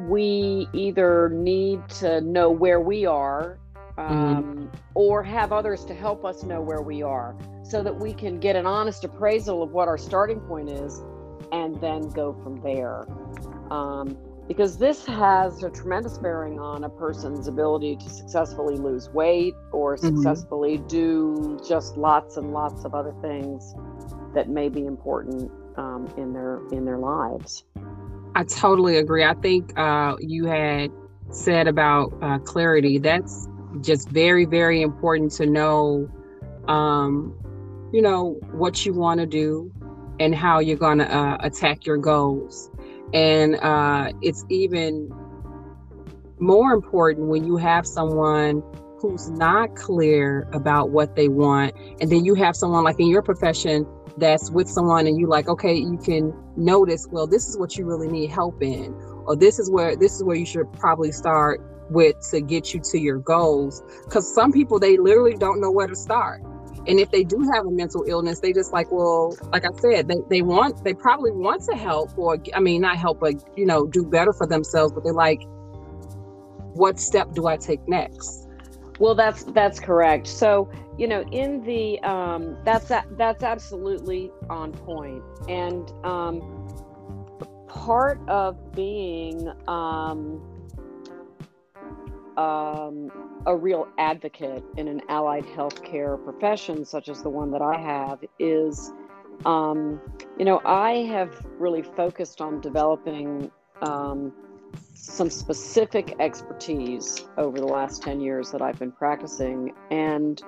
we 0.00 0.68
either 0.72 1.28
need 1.30 1.86
to 1.88 2.20
know 2.20 2.50
where 2.50 2.80
we 2.80 3.04
are 3.06 3.58
mm-hmm. 3.96 4.12
um, 4.12 4.44
mm-hmm. 4.44 4.76
or 4.94 5.22
have 5.22 5.52
others 5.52 5.84
to 5.84 5.94
help 5.94 6.24
us 6.24 6.42
know 6.42 6.60
where 6.60 6.82
we 6.82 7.02
are 7.02 7.36
so 7.62 7.82
that 7.82 7.94
we 7.94 8.14
can 8.14 8.38
get 8.38 8.56
an 8.56 8.66
honest 8.66 9.04
appraisal 9.04 9.62
of 9.62 9.72
what 9.72 9.88
our 9.88 9.98
starting 9.98 10.40
point 10.40 10.70
is 10.70 11.02
and 11.52 11.80
then 11.80 12.08
go 12.10 12.32
from 12.42 12.60
there. 12.62 13.06
Um, 13.70 14.16
because 14.48 14.78
this 14.78 15.04
has 15.04 15.62
a 15.62 15.68
tremendous 15.68 16.16
bearing 16.16 16.58
on 16.58 16.84
a 16.84 16.88
person's 16.88 17.46
ability 17.48 17.96
to 17.96 18.08
successfully 18.08 18.76
lose 18.76 19.10
weight 19.10 19.54
or 19.72 19.96
mm-hmm. 19.96 20.06
successfully 20.06 20.78
do 20.88 21.60
just 21.68 21.98
lots 21.98 22.38
and 22.38 22.52
lots 22.54 22.86
of 22.86 22.94
other 22.94 23.14
things 23.20 23.74
that 24.34 24.48
may 24.48 24.70
be 24.70 24.86
important 24.86 25.52
um, 25.76 26.12
in 26.16 26.32
their 26.32 26.66
in 26.72 26.86
their 26.86 26.98
lives. 26.98 27.64
I 28.34 28.44
totally 28.44 28.96
agree. 28.96 29.22
I 29.22 29.34
think 29.34 29.78
uh, 29.78 30.16
you 30.18 30.46
had 30.46 30.90
said 31.30 31.68
about 31.68 32.12
uh, 32.22 32.38
clarity. 32.38 32.98
That's 32.98 33.46
just 33.82 34.08
very 34.08 34.46
very 34.46 34.80
important 34.80 35.30
to 35.32 35.46
know. 35.46 36.10
Um, 36.68 37.34
you 37.92 38.02
know 38.02 38.38
what 38.52 38.84
you 38.84 38.94
want 38.94 39.20
to 39.20 39.26
do 39.26 39.72
and 40.20 40.34
how 40.34 40.58
you're 40.58 40.76
going 40.76 40.98
to 40.98 41.14
uh, 41.14 41.38
attack 41.40 41.86
your 41.86 41.96
goals 41.96 42.70
and 43.14 43.56
uh, 43.56 44.12
it's 44.22 44.44
even 44.48 45.10
more 46.38 46.72
important 46.72 47.28
when 47.28 47.44
you 47.44 47.56
have 47.56 47.86
someone 47.86 48.62
who's 49.00 49.30
not 49.30 49.74
clear 49.76 50.48
about 50.52 50.90
what 50.90 51.16
they 51.16 51.28
want. 51.28 51.74
And 52.00 52.10
then 52.10 52.24
you 52.24 52.34
have 52.34 52.56
someone 52.56 52.84
like 52.84 52.98
in 52.98 53.08
your 53.08 53.22
profession 53.22 53.86
that's 54.16 54.50
with 54.50 54.68
someone 54.68 55.06
and 55.06 55.18
you 55.18 55.28
like, 55.28 55.48
okay, 55.48 55.74
you 55.74 55.98
can 55.98 56.34
notice, 56.56 57.06
well, 57.10 57.26
this 57.26 57.48
is 57.48 57.56
what 57.56 57.76
you 57.76 57.84
really 57.84 58.08
need 58.08 58.30
help 58.30 58.62
in, 58.62 58.92
or 59.26 59.36
this 59.36 59.58
is 59.58 59.70
where 59.70 59.96
this 59.96 60.14
is 60.14 60.24
where 60.24 60.36
you 60.36 60.46
should 60.46 60.72
probably 60.72 61.12
start 61.12 61.60
with 61.90 62.16
to 62.30 62.40
get 62.40 62.74
you 62.74 62.80
to 62.80 62.98
your 62.98 63.18
goals. 63.18 63.82
Because 64.04 64.32
some 64.32 64.52
people 64.52 64.78
they 64.78 64.96
literally 64.96 65.36
don't 65.36 65.60
know 65.60 65.70
where 65.70 65.86
to 65.86 65.96
start 65.96 66.42
and 66.88 66.98
if 66.98 67.10
they 67.10 67.22
do 67.22 67.38
have 67.52 67.66
a 67.66 67.70
mental 67.70 68.04
illness 68.08 68.40
they 68.40 68.52
just 68.52 68.72
like 68.72 68.90
well 68.90 69.36
like 69.52 69.64
i 69.64 69.70
said 69.80 70.08
they, 70.08 70.16
they 70.30 70.42
want 70.42 70.82
they 70.82 70.94
probably 70.94 71.30
want 71.30 71.62
to 71.62 71.76
help 71.76 72.16
or 72.18 72.38
i 72.54 72.60
mean 72.60 72.80
not 72.80 72.96
help 72.96 73.20
but 73.20 73.34
you 73.56 73.66
know 73.66 73.86
do 73.86 74.04
better 74.04 74.32
for 74.32 74.46
themselves 74.46 74.92
but 74.92 75.04
they're 75.04 75.12
like 75.12 75.40
what 76.74 76.98
step 76.98 77.32
do 77.34 77.46
i 77.46 77.56
take 77.56 77.86
next 77.86 78.48
well 78.98 79.14
that's 79.14 79.44
that's 79.44 79.78
correct 79.78 80.26
so 80.26 80.70
you 80.96 81.06
know 81.06 81.22
in 81.30 81.62
the 81.62 82.00
um 82.00 82.56
that's 82.64 82.90
that's 83.16 83.42
absolutely 83.42 84.30
on 84.50 84.72
point. 84.72 85.22
point 85.22 85.50
and 85.50 85.92
um 86.04 86.68
part 87.68 88.18
of 88.28 88.72
being 88.72 89.52
um 89.68 90.57
um, 92.38 93.10
a 93.46 93.56
real 93.56 93.88
advocate 93.98 94.64
in 94.76 94.86
an 94.86 95.02
allied 95.08 95.44
healthcare 95.44 96.22
profession, 96.22 96.84
such 96.84 97.08
as 97.08 97.20
the 97.22 97.28
one 97.28 97.50
that 97.50 97.62
I 97.62 97.76
have, 97.76 98.24
is, 98.38 98.92
um, 99.44 100.00
you 100.38 100.44
know, 100.44 100.60
I 100.64 100.92
have 101.10 101.44
really 101.58 101.82
focused 101.82 102.40
on 102.40 102.60
developing 102.60 103.50
um, 103.82 104.32
some 104.94 105.30
specific 105.30 106.14
expertise 106.20 107.26
over 107.36 107.58
the 107.58 107.66
last 107.66 108.02
10 108.02 108.20
years 108.20 108.52
that 108.52 108.62
I've 108.62 108.78
been 108.78 108.92
practicing. 108.92 109.74
And 109.90 110.40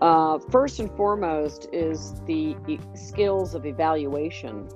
uh, 0.00 0.38
first 0.50 0.78
and 0.78 0.90
foremost 0.96 1.66
is 1.72 2.14
the 2.26 2.56
skills 2.94 3.54
of 3.56 3.66
evaluation. 3.66 4.68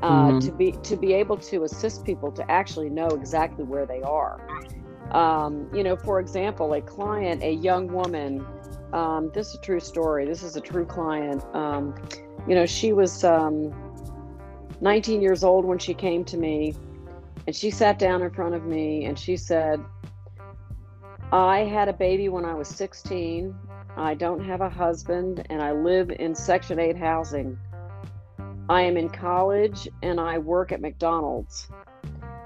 Uh, 0.00 0.28
mm-hmm. 0.28 0.38
to 0.38 0.52
be 0.52 0.70
to 0.84 0.96
be 0.96 1.12
able 1.12 1.36
to 1.36 1.64
assist 1.64 2.04
people 2.04 2.30
to 2.30 2.48
actually 2.48 2.88
know 2.88 3.08
exactly 3.08 3.64
where 3.64 3.84
they 3.84 4.00
are 4.02 4.40
um, 5.12 5.68
you 5.74 5.82
know, 5.82 5.96
for 5.96 6.20
example, 6.20 6.72
a 6.74 6.80
client, 6.80 7.42
a 7.42 7.52
young 7.52 7.88
woman, 7.88 8.44
um, 8.92 9.30
this 9.34 9.48
is 9.48 9.54
a 9.56 9.60
true 9.60 9.80
story. 9.80 10.26
This 10.26 10.42
is 10.42 10.56
a 10.56 10.60
true 10.60 10.86
client. 10.86 11.44
Um, 11.54 11.94
you 12.46 12.54
know, 12.54 12.66
she 12.66 12.92
was 12.92 13.24
um, 13.24 13.74
19 14.80 15.20
years 15.20 15.44
old 15.44 15.64
when 15.64 15.78
she 15.78 15.94
came 15.94 16.24
to 16.26 16.36
me, 16.36 16.74
and 17.46 17.54
she 17.54 17.70
sat 17.70 17.98
down 17.98 18.22
in 18.22 18.30
front 18.30 18.54
of 18.54 18.64
me 18.64 19.04
and 19.04 19.18
she 19.18 19.36
said, 19.36 19.80
I 21.32 21.60
had 21.60 21.88
a 21.88 21.92
baby 21.92 22.28
when 22.28 22.44
I 22.44 22.54
was 22.54 22.68
16. 22.68 23.54
I 23.96 24.14
don't 24.14 24.42
have 24.44 24.60
a 24.60 24.70
husband, 24.70 25.46
and 25.50 25.60
I 25.60 25.72
live 25.72 26.10
in 26.10 26.34
Section 26.34 26.78
8 26.78 26.96
housing. 26.96 27.58
I 28.70 28.82
am 28.82 28.96
in 28.96 29.08
college 29.08 29.88
and 30.02 30.20
I 30.20 30.38
work 30.38 30.72
at 30.72 30.80
McDonald's, 30.80 31.68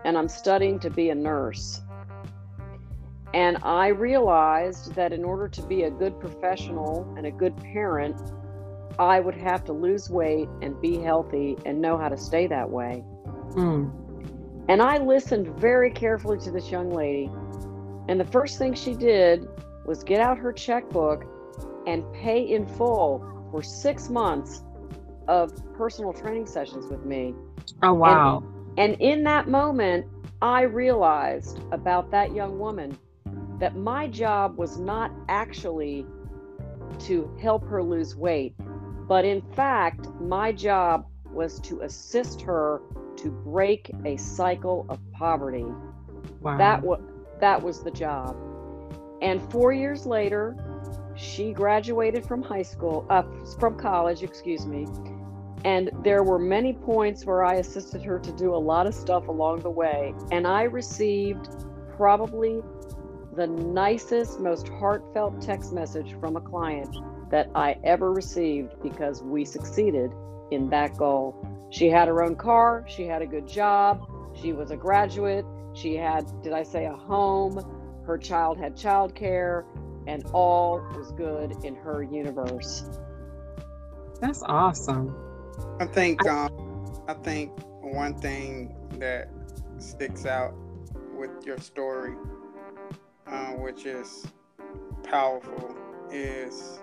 and 0.05 0.17
I'm 0.17 0.29
studying 0.29 0.79
to 0.81 0.91
be 0.91 1.11
a 1.11 1.15
nurse. 1.15 1.83
And 3.35 3.57
I 3.63 3.89
realized 3.89 4.95
that 4.95 5.13
in 5.13 5.25
order 5.25 5.49
to 5.49 5.63
be 5.63 5.85
a 5.85 5.91
good 5.91 6.21
professional 6.21 7.13
and 7.17 7.27
a 7.27 7.31
good 7.31 7.57
parent, 7.57 8.21
I 8.99 9.21
would 9.21 9.35
have 9.37 9.65
to 9.65 9.73
lose 9.73 10.11
weight 10.11 10.49
and 10.61 10.79
be 10.81 10.99
healthy 10.99 11.57
and 11.65 11.81
know 11.81 11.97
how 11.97 12.09
to 12.09 12.17
stay 12.17 12.47
that 12.49 12.69
way. 12.69 13.03
Mm. 13.55 13.91
And 14.69 14.83
I 14.83 14.99
listened 14.99 15.49
very 15.59 15.91
carefully 15.91 16.39
to 16.41 16.51
this 16.51 16.71
young 16.71 16.91
lady. 16.91 17.31
And 18.09 18.21
the 18.21 18.25
first 18.25 18.59
thing 18.59 18.75
she 18.75 18.95
did 18.95 19.47
was 19.87 20.05
get 20.05 20.21
out 20.21 20.39
her 20.39 20.53
checkbook 20.53 21.25
and 21.87 22.05
pay 22.13 22.43
in 22.43 22.67
full 22.67 23.49
for 23.51 23.63
six 23.63 24.09
months 24.09 24.63
of 25.27 25.53
personal 25.75 26.13
training 26.13 26.47
sessions 26.47 26.87
with 26.91 27.05
me. 27.05 27.35
Oh, 27.83 27.95
wow. 27.95 28.43
And, 28.77 28.93
and 28.93 29.03
in 29.03 29.25
that 29.25 29.49
moment, 29.49 30.07
I 30.43 30.63
realized 30.63 31.61
about 31.71 32.11
that 32.11 32.35
young 32.35 32.59
woman 32.59 32.99
that 33.63 33.77
my 33.77 34.09
job 34.09 34.59
was 34.59 34.77
not 34.77 35.13
actually 35.29 36.05
to 36.99 37.33
help 37.41 37.65
her 37.69 37.81
lose 37.81 38.17
weight, 38.17 38.57
but 39.07 39.25
in 39.25 39.41
fact, 39.41 40.09
my 40.21 40.51
job 40.51 41.07
was 41.31 41.61
to 41.61 41.81
assist 41.83 42.41
her 42.41 42.83
to 43.15 43.31
break 43.31 43.89
a 44.05 44.17
cycle 44.17 44.85
of 44.89 44.99
poverty. 45.13 45.65
wow. 46.41 46.59
That 46.59 46.83
was 46.83 47.01
that 47.39 47.63
was 47.63 47.85
the 47.85 47.93
job. 47.93 48.37
And 49.23 49.41
4 49.53 49.73
years 49.73 50.07
later, 50.07 50.57
she 51.15 51.53
graduated 51.53 52.27
from 52.27 52.43
high 52.43 52.63
school, 52.63 53.07
uh, 53.11 53.23
from 53.61 53.79
college, 53.79 54.25
excuse 54.25 54.67
me. 54.67 54.89
And 55.65 55.89
there 56.03 56.25
were 56.25 56.41
many 56.41 56.73
points 56.73 57.25
where 57.25 57.45
I 57.45 57.55
assisted 57.55 58.03
her 58.03 58.19
to 58.19 58.33
do 58.33 58.57
a 58.57 58.63
lot 58.73 58.89
of 58.89 58.95
stuff 58.95 59.29
along 59.29 59.61
the 59.61 59.71
way. 59.71 60.15
And 60.33 60.49
I 60.49 60.65
received 60.65 61.49
probably 61.97 62.61
the 63.33 63.47
nicest, 63.47 64.41
most 64.41 64.69
heartfelt 64.69 65.41
text 65.41 65.73
message 65.73 66.15
from 66.21 66.37
a 66.37 66.41
client 66.41 66.95
that 67.31 67.49
I 67.55 67.77
ever 67.83 68.13
received 68.13 68.75
because 68.83 69.23
we 69.23 69.45
succeeded 69.45 70.13
in 70.51 70.69
that 70.71 70.97
goal. 70.99 71.35
She 71.71 71.89
had 71.89 72.09
her 72.09 72.23
own 72.23 72.37
car, 72.37 72.85
she 72.87 73.07
had 73.07 73.23
a 73.23 73.27
good 73.27 73.49
job, 73.49 74.07
she 74.35 74.53
was 74.53 74.71
a 74.71 74.77
graduate, 74.77 75.47
she 75.75 75.97
had, 75.97 76.27
did 76.43 76.53
I 76.53 76.63
say, 76.63 76.85
a 76.85 76.95
home, 76.95 78.03
her 78.07 78.19
child 78.19 78.59
had 78.59 78.77
childcare, 78.77 79.65
and 80.07 80.25
all 80.33 80.81
was 80.95 81.13
good 81.13 81.65
in 81.65 81.75
her 81.77 82.03
universe. 82.03 82.85
That's 84.21 84.43
awesome. 84.43 85.17
I 85.81 85.87
think 85.87 86.27
um, 86.27 87.03
I 87.09 87.15
think 87.15 87.53
one 87.81 88.15
thing 88.15 88.77
that 88.99 89.29
sticks 89.79 90.27
out 90.27 90.55
with 91.17 91.31
your 91.47 91.59
story, 91.59 92.15
uh, 93.33 93.53
which 93.53 93.87
is 93.87 94.27
powerful, 95.03 95.75
is 96.11 96.81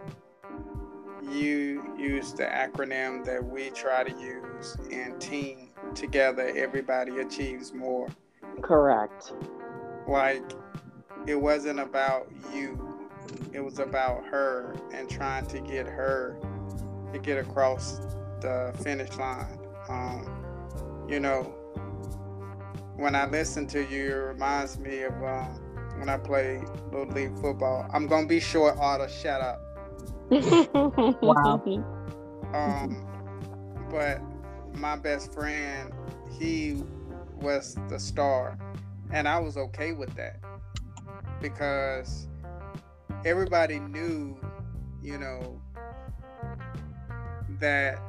you 1.31 1.95
use 1.97 2.33
the 2.33 2.43
acronym 2.43 3.23
that 3.23 3.43
we 3.43 3.69
try 3.69 4.03
to 4.03 4.11
use 4.19 4.75
in 4.89 5.17
team 5.19 5.69
together. 5.93 6.51
Everybody 6.55 7.19
achieves 7.19 7.73
more. 7.73 8.09
Correct. 8.61 9.33
Like 10.07 10.43
it 11.27 11.35
wasn't 11.35 11.79
about 11.79 12.31
you; 12.53 13.07
it 13.53 13.59
was 13.59 13.79
about 13.79 14.25
her 14.25 14.75
and 14.91 15.09
trying 15.09 15.45
to 15.47 15.59
get 15.61 15.85
her 15.85 16.35
to 17.13 17.19
get 17.19 17.37
across 17.37 17.99
the 18.41 18.73
finish 18.81 19.15
line. 19.17 19.59
Um, 19.87 21.05
you 21.07 21.19
know, 21.19 21.43
when 22.95 23.15
I 23.15 23.25
listen 23.25 23.67
to 23.67 23.83
you, 23.85 24.11
it 24.11 24.33
reminds 24.33 24.77
me 24.77 25.03
of 25.03 25.23
um, 25.23 25.68
when 25.99 26.09
I 26.09 26.17
played 26.17 26.63
little 26.91 27.13
league 27.13 27.37
football. 27.39 27.87
I'm 27.93 28.07
gonna 28.07 28.25
be 28.25 28.39
short, 28.39 28.77
Otter. 28.79 29.09
Shut 29.09 29.41
up. 29.41 29.61
Wow. 31.21 31.61
Um, 32.53 33.05
but 33.91 34.21
my 34.73 34.95
best 34.95 35.33
friend, 35.33 35.91
he 36.39 36.83
was 37.41 37.77
the 37.89 37.99
star, 37.99 38.57
and 39.11 39.27
I 39.27 39.39
was 39.39 39.57
okay 39.57 39.91
with 39.91 40.15
that 40.15 40.39
because 41.41 42.27
everybody 43.25 43.79
knew, 43.79 44.37
you 45.01 45.17
know, 45.17 45.61
that 47.59 47.99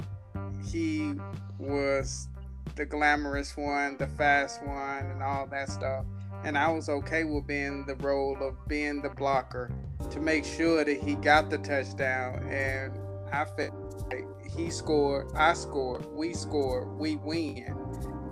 he 0.65 1.13
was 1.59 2.29
the 2.75 2.85
glamorous 2.85 3.57
one, 3.57 3.97
the 3.97 4.07
fast 4.07 4.63
one, 4.63 5.05
and 5.05 5.21
all 5.21 5.45
that 5.47 5.69
stuff. 5.69 6.05
And 6.43 6.57
I 6.57 6.71
was 6.71 6.89
okay 6.89 7.23
with 7.23 7.45
being 7.47 7.85
the 7.85 7.95
role 7.95 8.37
of 8.41 8.55
being 8.67 9.01
the 9.01 9.09
blocker 9.09 9.71
to 10.09 10.19
make 10.19 10.43
sure 10.43 10.83
that 10.83 11.01
he 11.01 11.15
got 11.15 11.49
the 11.49 11.59
touchdown. 11.59 12.47
And 12.49 12.93
I 13.31 13.45
felt 13.45 13.73
like 14.11 14.25
he 14.55 14.69
scored, 14.69 15.31
I 15.35 15.53
scored, 15.53 16.05
we 16.07 16.33
scored, 16.33 16.87
we 16.97 17.17
win. 17.17 17.75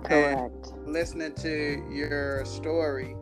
Correct. 0.04 0.72
Listening 0.86 1.34
to 1.36 1.84
your 1.90 2.44
story, 2.44 3.14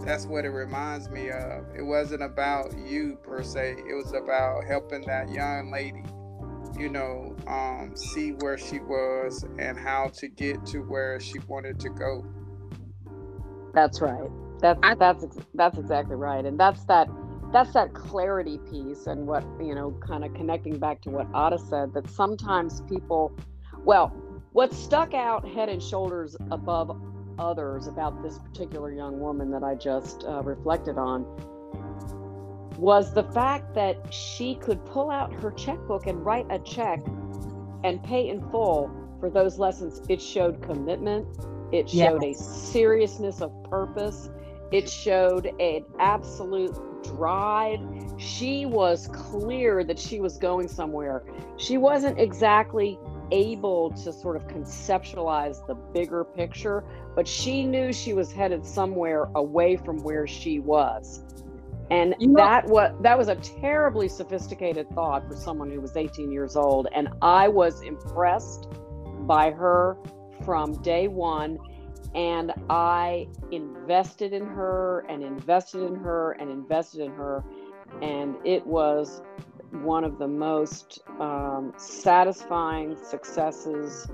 that's 0.00 0.26
what 0.26 0.44
it 0.44 0.50
reminds 0.50 1.10
me 1.10 1.30
of. 1.30 1.64
It 1.76 1.82
wasn't 1.82 2.22
about 2.22 2.76
you 2.78 3.18
per 3.22 3.42
se, 3.42 3.76
it 3.88 3.94
was 3.94 4.12
about 4.12 4.64
helping 4.64 5.02
that 5.06 5.30
young 5.30 5.70
lady 5.70 6.04
you 6.78 6.88
know, 6.88 7.34
um, 7.46 7.92
see 7.96 8.32
where 8.32 8.58
she 8.58 8.80
was 8.80 9.44
and 9.58 9.78
how 9.78 10.08
to 10.08 10.28
get 10.28 10.64
to 10.66 10.78
where 10.80 11.18
she 11.20 11.38
wanted 11.46 11.80
to 11.80 11.88
go. 11.90 12.24
That's 13.76 14.00
right. 14.00 14.30
That's 14.60 14.80
I- 14.82 14.94
that's 14.94 15.26
that's 15.54 15.78
exactly 15.78 16.16
right, 16.16 16.44
and 16.46 16.58
that's 16.58 16.82
that 16.86 17.08
that's 17.52 17.74
that 17.74 17.92
clarity 17.94 18.58
piece, 18.70 19.06
and 19.06 19.26
what 19.26 19.44
you 19.60 19.74
know, 19.74 19.92
kind 20.00 20.24
of 20.24 20.32
connecting 20.34 20.78
back 20.78 21.02
to 21.02 21.10
what 21.10 21.28
Ada 21.36 21.58
said 21.58 21.92
that 21.94 22.08
sometimes 22.10 22.80
people, 22.88 23.32
well, 23.84 24.08
what 24.52 24.72
stuck 24.72 25.12
out 25.12 25.46
head 25.46 25.68
and 25.68 25.82
shoulders 25.82 26.36
above 26.50 26.98
others 27.38 27.86
about 27.86 28.22
this 28.22 28.38
particular 28.38 28.90
young 28.92 29.20
woman 29.20 29.50
that 29.50 29.62
I 29.62 29.74
just 29.74 30.24
uh, 30.24 30.42
reflected 30.42 30.96
on 30.96 31.26
was 32.78 33.12
the 33.12 33.24
fact 33.24 33.74
that 33.74 34.12
she 34.12 34.54
could 34.54 34.82
pull 34.86 35.10
out 35.10 35.34
her 35.34 35.50
checkbook 35.50 36.06
and 36.06 36.24
write 36.24 36.46
a 36.48 36.58
check 36.60 37.00
and 37.84 38.02
pay 38.02 38.30
in 38.30 38.40
full 38.50 38.90
for 39.20 39.28
those 39.28 39.58
lessons. 39.58 40.00
It 40.08 40.22
showed 40.22 40.62
commitment. 40.62 41.26
It 41.72 41.88
showed 41.88 42.22
a 42.22 42.32
seriousness 42.34 43.40
of 43.40 43.52
purpose. 43.64 44.30
It 44.72 44.88
showed 44.88 45.46
an 45.60 45.84
absolute 45.98 46.76
drive. 47.02 47.80
She 48.18 48.66
was 48.66 49.08
clear 49.12 49.84
that 49.84 49.98
she 49.98 50.20
was 50.20 50.38
going 50.38 50.68
somewhere. 50.68 51.22
She 51.56 51.78
wasn't 51.78 52.18
exactly 52.18 52.98
able 53.30 53.90
to 53.90 54.12
sort 54.12 54.36
of 54.36 54.46
conceptualize 54.48 55.66
the 55.66 55.74
bigger 55.74 56.24
picture, 56.24 56.84
but 57.14 57.26
she 57.26 57.64
knew 57.64 57.92
she 57.92 58.12
was 58.12 58.32
headed 58.32 58.64
somewhere 58.64 59.28
away 59.34 59.76
from 59.76 59.98
where 60.02 60.26
she 60.26 60.60
was. 60.60 61.22
And 61.90 62.14
You 62.18 62.28
know- 62.28 62.44
that 62.44 62.66
was 62.66 62.92
that 63.02 63.16
was 63.16 63.28
a 63.28 63.36
terribly 63.36 64.08
sophisticated 64.08 64.88
thought 64.90 65.26
for 65.28 65.36
someone 65.36 65.70
who 65.70 65.80
was 65.80 65.96
18 65.96 66.32
years 66.32 66.56
old. 66.56 66.88
And 66.92 67.08
I 67.22 67.46
was 67.48 67.82
impressed 67.82 68.68
by 69.20 69.52
her 69.52 69.96
from 70.46 70.80
day 70.82 71.08
one. 71.08 71.58
And 72.14 72.52
I 72.70 73.28
invested 73.52 74.32
in 74.32 74.46
her 74.46 75.04
and 75.10 75.22
invested 75.22 75.82
in 75.82 75.96
her 75.96 76.32
and 76.32 76.50
invested 76.50 77.02
in 77.02 77.12
her. 77.12 77.44
And 78.00 78.36
it 78.44 78.66
was 78.66 79.20
one 79.72 80.04
of 80.04 80.18
the 80.18 80.28
most 80.28 81.00
um, 81.20 81.74
satisfying 81.76 82.96
successes 82.96 84.08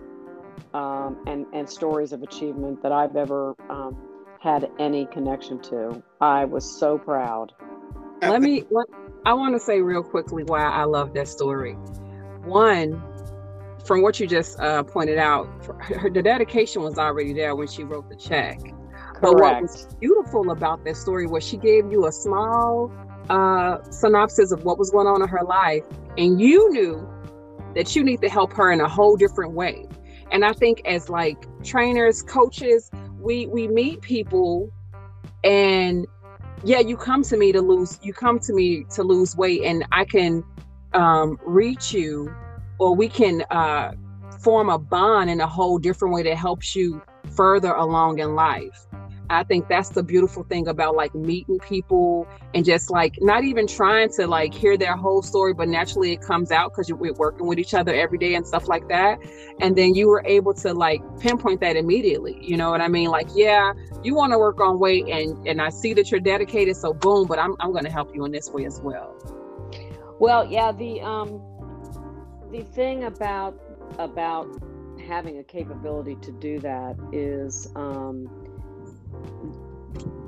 um, 0.74 1.22
and, 1.28 1.46
and 1.52 1.68
stories 1.68 2.12
of 2.12 2.22
achievement 2.24 2.82
that 2.82 2.92
I've 2.92 3.14
ever 3.14 3.54
um, 3.70 3.96
had 4.40 4.68
any 4.80 5.06
connection 5.06 5.60
to. 5.62 6.02
I 6.20 6.46
was 6.46 6.80
so 6.80 6.98
proud. 6.98 7.52
let 8.22 8.40
me 8.40 8.64
let, 8.70 8.86
i 9.26 9.34
want 9.34 9.54
to 9.54 9.60
say 9.60 9.80
real 9.80 10.02
quickly 10.02 10.44
why 10.44 10.62
i 10.62 10.84
love 10.84 11.12
that 11.14 11.28
story 11.28 11.74
one 12.44 13.02
from 13.84 14.02
what 14.02 14.20
you 14.20 14.26
just 14.26 14.58
uh, 14.60 14.82
pointed 14.82 15.18
out 15.18 15.46
her, 15.80 16.10
the 16.10 16.22
dedication 16.22 16.82
was 16.82 16.98
already 16.98 17.32
there 17.32 17.54
when 17.56 17.66
she 17.66 17.84
wrote 17.84 18.08
the 18.08 18.16
check 18.16 18.58
Correct. 18.60 19.20
but 19.20 19.34
what 19.34 19.62
was 19.62 19.86
beautiful 20.00 20.50
about 20.50 20.84
that 20.84 20.96
story 20.96 21.26
was 21.26 21.46
she 21.46 21.56
gave 21.56 21.90
you 21.90 22.06
a 22.06 22.12
small 22.12 22.92
uh, 23.30 23.78
synopsis 23.90 24.52
of 24.52 24.64
what 24.64 24.78
was 24.78 24.90
going 24.90 25.06
on 25.06 25.22
in 25.22 25.28
her 25.28 25.42
life 25.42 25.84
and 26.18 26.40
you 26.40 26.70
knew 26.70 27.08
that 27.74 27.94
you 27.96 28.02
need 28.02 28.20
to 28.20 28.28
help 28.28 28.52
her 28.52 28.70
in 28.72 28.80
a 28.80 28.88
whole 28.88 29.16
different 29.16 29.52
way 29.52 29.86
and 30.30 30.44
i 30.44 30.52
think 30.52 30.82
as 30.84 31.08
like 31.08 31.46
trainers 31.62 32.22
coaches 32.22 32.90
we 33.20 33.46
we 33.46 33.68
meet 33.68 34.00
people 34.00 34.70
and 35.44 36.06
yeah 36.64 36.80
you 36.80 36.96
come 36.96 37.22
to 37.22 37.36
me 37.36 37.52
to 37.52 37.60
lose 37.60 37.98
you 38.02 38.12
come 38.12 38.38
to 38.38 38.52
me 38.52 38.84
to 38.90 39.02
lose 39.02 39.36
weight 39.36 39.62
and 39.62 39.84
i 39.92 40.04
can 40.04 40.44
um, 40.94 41.38
reach 41.46 41.94
you 41.94 42.32
or 42.78 42.94
we 42.94 43.08
can 43.08 43.42
uh, 43.50 43.92
form 44.40 44.68
a 44.68 44.78
bond 44.78 45.30
in 45.30 45.40
a 45.40 45.46
whole 45.46 45.78
different 45.78 46.14
way 46.14 46.22
that 46.22 46.36
helps 46.36 46.74
you 46.74 47.02
further 47.34 47.72
along 47.72 48.18
in 48.18 48.34
life. 48.34 48.86
I 49.30 49.44
think 49.44 49.66
that's 49.68 49.88
the 49.88 50.02
beautiful 50.02 50.42
thing 50.44 50.68
about 50.68 50.94
like 50.94 51.14
meeting 51.14 51.58
people 51.60 52.26
and 52.54 52.64
just 52.66 52.90
like 52.90 53.16
not 53.20 53.44
even 53.44 53.66
trying 53.66 54.10
to 54.14 54.26
like 54.26 54.52
hear 54.52 54.76
their 54.76 54.94
whole 54.94 55.22
story 55.22 55.54
but 55.54 55.68
naturally 55.68 56.12
it 56.12 56.20
comes 56.20 56.50
out 56.50 56.70
because 56.70 56.92
we're 56.92 57.14
working 57.14 57.46
with 57.46 57.58
each 57.58 57.72
other 57.72 57.94
every 57.94 58.18
day 58.18 58.34
and 58.34 58.46
stuff 58.46 58.68
like 58.68 58.86
that. 58.88 59.18
And 59.60 59.74
then 59.74 59.94
you 59.94 60.08
were 60.08 60.22
able 60.26 60.52
to 60.54 60.74
like 60.74 61.00
pinpoint 61.18 61.60
that 61.60 61.76
immediately 61.76 62.36
you 62.42 62.58
know 62.58 62.70
what 62.70 62.82
i 62.82 62.88
mean? 62.88 63.08
Like 63.08 63.28
yeah 63.34 63.72
you 64.02 64.14
want 64.14 64.32
to 64.32 64.38
work 64.38 64.60
on 64.60 64.78
weight 64.78 65.08
and 65.08 65.46
and 65.46 65.62
i 65.62 65.70
see 65.70 65.94
that 65.94 66.10
you're 66.10 66.20
dedicated 66.20 66.76
so 66.76 66.92
boom 66.92 67.26
but 67.26 67.38
i'm, 67.38 67.54
I'm 67.60 67.72
going 67.72 67.84
to 67.84 67.90
help 67.90 68.14
you 68.14 68.24
in 68.24 68.32
this 68.32 68.50
way 68.50 68.66
as 68.66 68.80
well. 68.82 69.16
Well, 70.22 70.44
yeah, 70.44 70.70
the 70.70 71.00
um 71.00 71.42
the 72.52 72.62
thing 72.62 73.04
about 73.04 73.58
about 73.98 74.46
having 75.08 75.38
a 75.38 75.42
capability 75.42 76.16
to 76.16 76.30
do 76.32 76.58
that 76.60 76.96
is 77.12 77.66
um, 77.74 78.28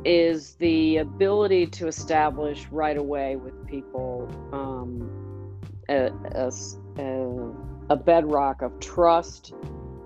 is 0.04 0.54
the 0.54 0.96
ability 0.98 1.66
to 1.66 1.86
establish 1.86 2.66
right 2.70 2.96
away 2.96 3.36
with 3.36 3.66
people 3.66 4.28
um, 4.52 5.58
a, 5.88 6.10
a, 6.34 7.92
a, 7.92 7.96
bedrock 7.96 8.62
of 8.62 8.78
trust. 8.80 9.54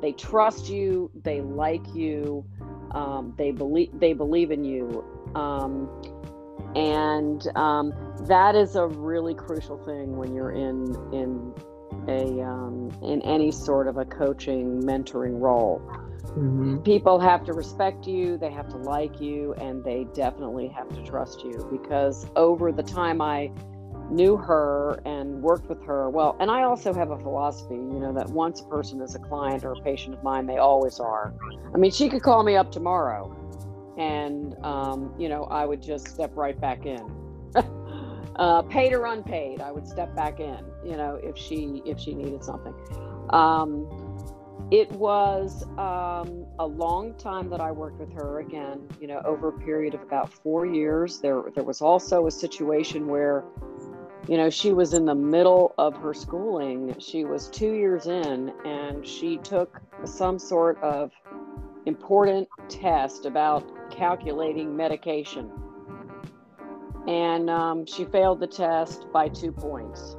They 0.01 0.13
trust 0.13 0.69
you. 0.69 1.11
They 1.23 1.41
like 1.41 1.95
you. 1.95 2.45
Um, 2.93 3.35
they 3.39 3.53
believe 3.53 3.91
they 3.99 4.13
believe 4.13 4.51
in 4.51 4.65
you, 4.65 5.05
um, 5.37 5.89
and 6.75 7.47
um, 7.57 7.93
that 8.23 8.57
is 8.57 8.75
a 8.75 8.87
really 8.87 9.35
crucial 9.35 9.77
thing 9.85 10.17
when 10.17 10.35
you're 10.35 10.53
in 10.53 10.97
in 11.13 11.53
a 12.09 12.43
um, 12.43 12.91
in 13.03 13.23
any 13.23 13.53
sort 13.53 13.87
of 13.87 13.97
a 13.97 14.05
coaching 14.05 14.83
mentoring 14.83 15.41
role 15.41 15.81
Mm-hmm. 16.37 16.79
People 16.79 17.19
have 17.19 17.45
to 17.47 17.53
respect 17.53 18.07
you, 18.07 18.37
they 18.37 18.51
have 18.51 18.69
to 18.69 18.77
like 18.77 19.21
you, 19.21 19.55
and 19.55 19.83
they 19.83 20.07
definitely 20.15 20.69
have 20.69 20.89
to 20.91 21.03
trust 21.03 21.43
you 21.43 21.67
because 21.71 22.27
over 22.37 22.71
the 22.71 22.83
time 22.83 23.21
I 23.21 23.51
knew 24.11 24.37
her 24.37 25.01
and 25.05 25.43
worked 25.43 25.69
with 25.69 25.83
her, 25.85 26.09
well, 26.11 26.37
and 26.39 26.51
I 26.51 26.63
also 26.63 26.93
have 26.95 27.11
a 27.11 27.19
philosophy, 27.19 27.75
you 27.75 27.99
know, 27.99 28.13
that 28.13 28.29
once 28.29 28.61
a 28.61 28.65
person 28.65 29.01
is 29.01 29.15
a 29.15 29.19
client 29.19 29.65
or 29.65 29.73
a 29.73 29.83
patient 29.83 30.15
of 30.15 30.23
mine, 30.23 30.47
they 30.47 30.59
always 30.59 31.01
are. 31.01 31.35
I 31.75 31.79
mean, 31.79 31.91
she 31.91 32.09
could 32.09 32.23
call 32.23 32.43
me 32.43 32.57
up 32.57 32.71
tomorrow 32.71 33.35
and, 33.99 34.55
um, 34.65 35.13
you 35.19 35.29
know, 35.29 35.45
I 35.45 35.65
would 35.65 35.83
just 35.83 36.09
step 36.09 36.37
right 36.37 36.59
back 36.61 36.87
in. 36.87 37.05
uh, 38.39 38.63
paid 38.63 38.93
or 38.93 39.07
unpaid, 39.07 39.61
I 39.61 39.73
would 39.73 39.87
step 39.87 40.15
back 40.15 40.41
in, 40.41 40.65
you 40.85 40.97
know, 40.97 41.19
if 41.23 41.37
she 41.37 41.83
if 41.85 41.99
she 41.99 42.15
needed 42.15 42.45
something. 42.45 42.75
Um, 43.31 43.87
it 44.71 44.91
was 44.93 45.65
um, 45.79 46.47
a 46.59 46.67
long 46.67 47.15
time 47.15 47.49
that 47.49 47.61
I 47.61 47.71
worked 47.71 47.99
with 47.99 48.13
her 48.13 48.41
again, 48.41 48.87
you 49.01 49.07
know, 49.07 49.23
over 49.25 49.49
a 49.49 49.59
period 49.61 49.95
of 49.95 50.03
about 50.03 50.31
four 50.31 50.67
years. 50.67 51.21
There, 51.21 51.45
there 51.55 51.65
was 51.65 51.81
also 51.81 52.27
a 52.27 52.31
situation 52.31 53.07
where, 53.07 53.45
you 54.29 54.37
know, 54.37 54.51
she 54.51 54.75
was 54.75 54.93
in 54.93 55.07
the 55.07 55.15
middle 55.15 55.75
of 55.79 55.97
her 55.97 56.13
schooling. 56.13 56.95
She 56.99 57.25
was 57.25 57.49
two 57.49 57.73
years 57.73 58.09
in 58.09 58.53
and 58.67 59.07
she 59.07 59.39
took 59.39 59.81
some 60.05 60.39
sort 60.39 60.79
of 60.83 61.13
important 61.87 62.47
test 62.69 63.25
about 63.25 63.91
calculating 63.91 64.77
medication. 64.77 65.51
And 67.09 67.51
um, 67.51 67.87
she 67.87 68.05
failed 68.05 68.39
the 68.39 68.47
test 68.47 69.11
by 69.13 69.29
two 69.29 69.51
points. 69.51 70.17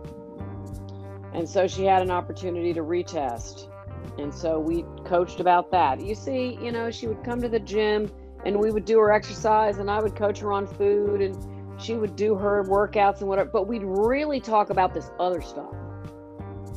And 1.34 1.48
so 1.48 1.68
she 1.68 1.86
had 1.86 2.02
an 2.02 2.12
opportunity 2.12 2.74
to 2.74 2.82
retest 2.82 3.70
and 4.18 4.34
so 4.34 4.60
we 4.60 4.84
coached 5.06 5.40
about 5.40 5.72
that. 5.72 6.02
You 6.02 6.16
see, 6.16 6.58
you 6.62 6.72
know, 6.72 6.92
she 6.92 7.08
would 7.08 7.24
come 7.24 7.42
to 7.42 7.50
the 7.50 7.60
gym 7.60 8.12
and 8.46 8.60
we 8.60 8.72
would 8.72 8.86
do 8.86 9.00
her 9.00 9.12
exercise 9.12 9.78
and 9.78 9.90
I 9.90 10.02
would 10.02 10.16
coach 10.16 10.40
her 10.40 10.52
on 10.52 10.68
food 10.68 11.22
and 11.22 11.82
she 11.82 11.96
would 11.96 12.16
do 12.16 12.36
her 12.36 12.64
workouts 12.64 13.20
and 13.20 13.30
whatever. 13.30 13.50
But 13.52 13.68
we'd 13.68 13.84
really 13.84 14.40
talk 14.40 14.70
about 14.70 14.94
this 14.94 15.10
other 15.20 15.42
stuff 15.42 15.74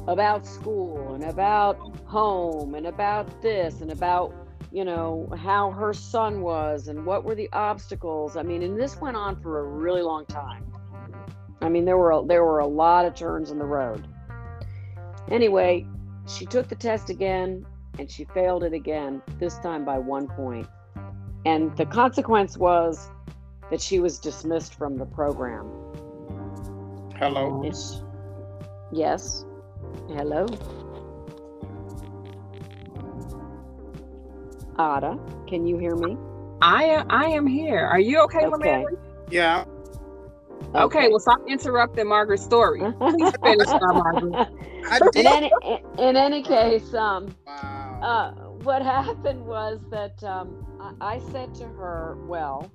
about 0.08 0.44
school 0.44 1.14
and 1.14 1.22
about 1.22 1.78
home 2.06 2.74
and 2.74 2.88
about 2.88 3.40
this 3.40 3.82
and 3.82 3.92
about, 3.92 4.34
you 4.72 4.84
know, 4.84 5.28
how 5.36 5.70
her 5.70 5.92
son 5.92 6.40
was 6.40 6.88
and 6.88 7.04
what 7.04 7.24
were 7.24 7.34
the 7.34 7.48
obstacles. 7.52 8.36
I 8.36 8.42
mean, 8.42 8.62
and 8.62 8.78
this 8.78 8.96
went 9.00 9.16
on 9.16 9.40
for 9.40 9.60
a 9.60 9.64
really 9.64 10.02
long 10.02 10.24
time. 10.26 10.72
I 11.60 11.68
mean, 11.68 11.84
there 11.84 11.98
were 11.98 12.24
there 12.26 12.44
were 12.44 12.60
a 12.60 12.66
lot 12.66 13.04
of 13.04 13.14
turns 13.14 13.50
in 13.50 13.58
the 13.58 13.66
road. 13.66 14.08
Anyway, 15.30 15.86
she 16.26 16.46
took 16.46 16.68
the 16.68 16.74
test 16.74 17.10
again 17.10 17.66
and 17.98 18.10
she 18.10 18.24
failed 18.24 18.64
it 18.64 18.72
again, 18.72 19.22
this 19.38 19.58
time 19.58 19.84
by 19.84 19.98
one 19.98 20.26
point. 20.26 20.66
And 21.44 21.76
the 21.76 21.86
consequence 21.86 22.56
was 22.56 23.10
that 23.70 23.80
she 23.80 24.00
was 24.00 24.18
dismissed 24.18 24.74
from 24.74 24.96
the 24.96 25.06
program. 25.06 25.66
Hello. 27.16 27.62
It's, 27.64 28.02
yes. 28.90 29.44
Hello. 30.08 30.46
Ada, 34.78 35.18
can 35.46 35.66
you 35.66 35.78
hear 35.78 35.94
me? 35.96 36.16
I 36.62 36.84
am. 36.84 37.06
I 37.10 37.26
am 37.26 37.46
here. 37.46 37.80
Are 37.80 38.00
you 38.00 38.20
okay, 38.22 38.46
okay. 38.46 38.84
Yeah. 39.30 39.64
Okay. 40.74 40.84
okay, 40.84 41.08
well, 41.08 41.18
stop 41.18 41.40
interrupting 41.46 42.06
Margaret's 42.06 42.42
story. 42.42 42.80
Please 42.98 43.32
finish, 43.42 43.68
Margaret. 43.68 44.48
in 45.14 45.26
any 45.26 45.50
in 45.98 46.16
any 46.16 46.42
case, 46.42 46.94
um, 46.94 47.34
wow. 47.46 48.00
uh, 48.02 48.30
what 48.62 48.82
happened 48.82 49.44
was 49.44 49.80
that 49.90 50.22
um, 50.24 50.64
I, 51.00 51.16
I 51.16 51.18
said 51.32 51.54
to 51.56 51.64
her, 51.64 52.16
"Well, 52.26 52.70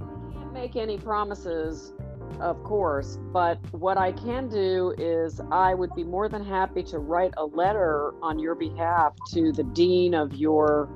I 0.00 0.32
can't 0.32 0.52
make 0.52 0.74
any 0.76 0.98
promises, 0.98 1.92
of 2.40 2.62
course, 2.64 3.18
but 3.32 3.58
what 3.72 3.98
I 3.98 4.12
can 4.12 4.48
do 4.48 4.94
is 4.98 5.40
I 5.50 5.74
would 5.74 5.94
be 5.94 6.04
more 6.04 6.28
than 6.28 6.44
happy 6.44 6.82
to 6.84 6.98
write 6.98 7.34
a 7.36 7.44
letter 7.44 8.14
on 8.22 8.38
your 8.38 8.54
behalf 8.54 9.14
to 9.32 9.52
the 9.52 9.64
dean 9.64 10.14
of 10.14 10.34
your 10.34 10.88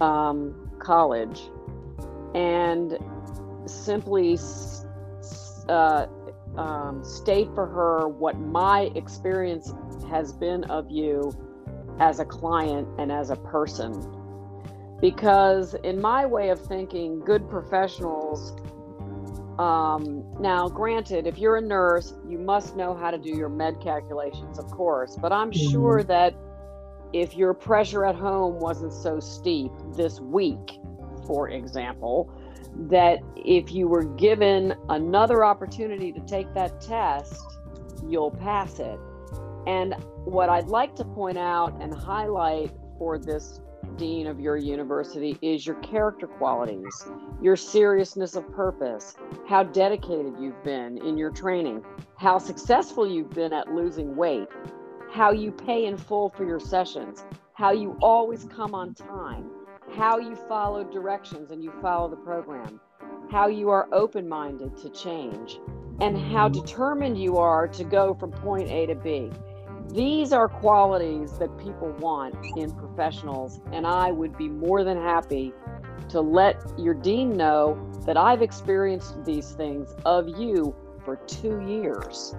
um, 0.00 0.70
college, 0.78 1.40
and 2.34 2.98
simply." 3.66 4.38
Uh, 5.68 6.06
um, 6.56 7.04
state 7.04 7.48
for 7.54 7.66
her 7.66 8.08
what 8.08 8.38
my 8.38 8.90
experience 8.94 9.72
has 10.08 10.32
been 10.32 10.64
of 10.64 10.90
you 10.90 11.32
as 12.00 12.20
a 12.20 12.24
client 12.24 12.88
and 12.98 13.10
as 13.10 13.30
a 13.30 13.36
person. 13.36 13.92
Because, 15.00 15.74
in 15.84 16.00
my 16.00 16.24
way 16.24 16.48
of 16.48 16.60
thinking, 16.60 17.20
good 17.20 17.48
professionals. 17.50 18.56
Um, 19.58 20.24
now, 20.38 20.68
granted, 20.68 21.26
if 21.26 21.38
you're 21.38 21.56
a 21.56 21.62
nurse, 21.62 22.14
you 22.28 22.38
must 22.38 22.76
know 22.76 22.94
how 22.94 23.10
to 23.10 23.18
do 23.18 23.30
your 23.30 23.48
med 23.48 23.80
calculations, 23.80 24.58
of 24.58 24.70
course. 24.70 25.16
But 25.16 25.32
I'm 25.32 25.50
mm-hmm. 25.50 25.70
sure 25.70 26.02
that 26.04 26.34
if 27.12 27.36
your 27.36 27.54
pressure 27.54 28.04
at 28.04 28.14
home 28.14 28.60
wasn't 28.60 28.92
so 28.92 29.18
steep 29.20 29.72
this 29.94 30.20
week, 30.20 30.78
for 31.26 31.48
example, 31.48 32.30
that 32.90 33.20
if 33.36 33.72
you 33.72 33.88
were 33.88 34.04
given 34.04 34.74
another 34.90 35.44
opportunity 35.44 36.12
to 36.12 36.20
take 36.20 36.52
that 36.52 36.80
test, 36.80 37.40
you'll 38.06 38.30
pass 38.30 38.78
it. 38.78 38.98
And 39.66 39.94
what 40.24 40.48
I'd 40.48 40.68
like 40.68 40.94
to 40.96 41.04
point 41.04 41.38
out 41.38 41.80
and 41.80 41.92
highlight 41.94 42.70
for 42.98 43.18
this 43.18 43.60
dean 43.96 44.26
of 44.26 44.40
your 44.40 44.56
university 44.56 45.38
is 45.42 45.66
your 45.66 45.76
character 45.76 46.26
qualities, 46.26 47.06
your 47.40 47.56
seriousness 47.56 48.36
of 48.36 48.50
purpose, 48.52 49.16
how 49.46 49.62
dedicated 49.62 50.34
you've 50.38 50.62
been 50.62 50.98
in 50.98 51.16
your 51.16 51.30
training, 51.30 51.84
how 52.16 52.38
successful 52.38 53.08
you've 53.08 53.30
been 53.30 53.52
at 53.52 53.72
losing 53.72 54.16
weight, 54.16 54.48
how 55.10 55.32
you 55.32 55.50
pay 55.50 55.86
in 55.86 55.96
full 55.96 56.28
for 56.30 56.44
your 56.44 56.60
sessions, 56.60 57.24
how 57.54 57.72
you 57.72 57.96
always 58.02 58.44
come 58.44 58.74
on 58.74 58.94
time, 58.94 59.50
how 59.94 60.18
you 60.18 60.36
follow 60.48 60.84
directions 60.84 61.50
and 61.50 61.62
you 61.62 61.72
follow 61.80 62.08
the 62.08 62.16
program, 62.16 62.80
how 63.30 63.48
you 63.48 63.70
are 63.70 63.88
open 63.92 64.28
minded 64.28 64.76
to 64.76 64.90
change, 64.90 65.58
and 66.00 66.18
how 66.18 66.48
determined 66.48 67.18
you 67.18 67.38
are 67.38 67.66
to 67.66 67.84
go 67.84 68.14
from 68.14 68.30
point 68.30 68.68
A 68.70 68.86
to 68.86 68.94
B. 68.94 69.30
These 69.88 70.32
are 70.32 70.48
qualities 70.48 71.32
that 71.38 71.56
people 71.58 71.90
want 71.98 72.34
in 72.56 72.70
professionals, 72.72 73.60
and 73.72 73.86
I 73.86 74.10
would 74.10 74.36
be 74.36 74.48
more 74.48 74.84
than 74.84 74.96
happy 74.98 75.52
to 76.08 76.20
let 76.20 76.60
your 76.78 76.94
dean 76.94 77.36
know 77.36 77.78
that 78.04 78.16
I've 78.16 78.42
experienced 78.42 79.24
these 79.24 79.52
things 79.52 79.94
of 80.04 80.28
you 80.28 80.74
for 81.04 81.16
two 81.26 81.60
years. 81.60 82.34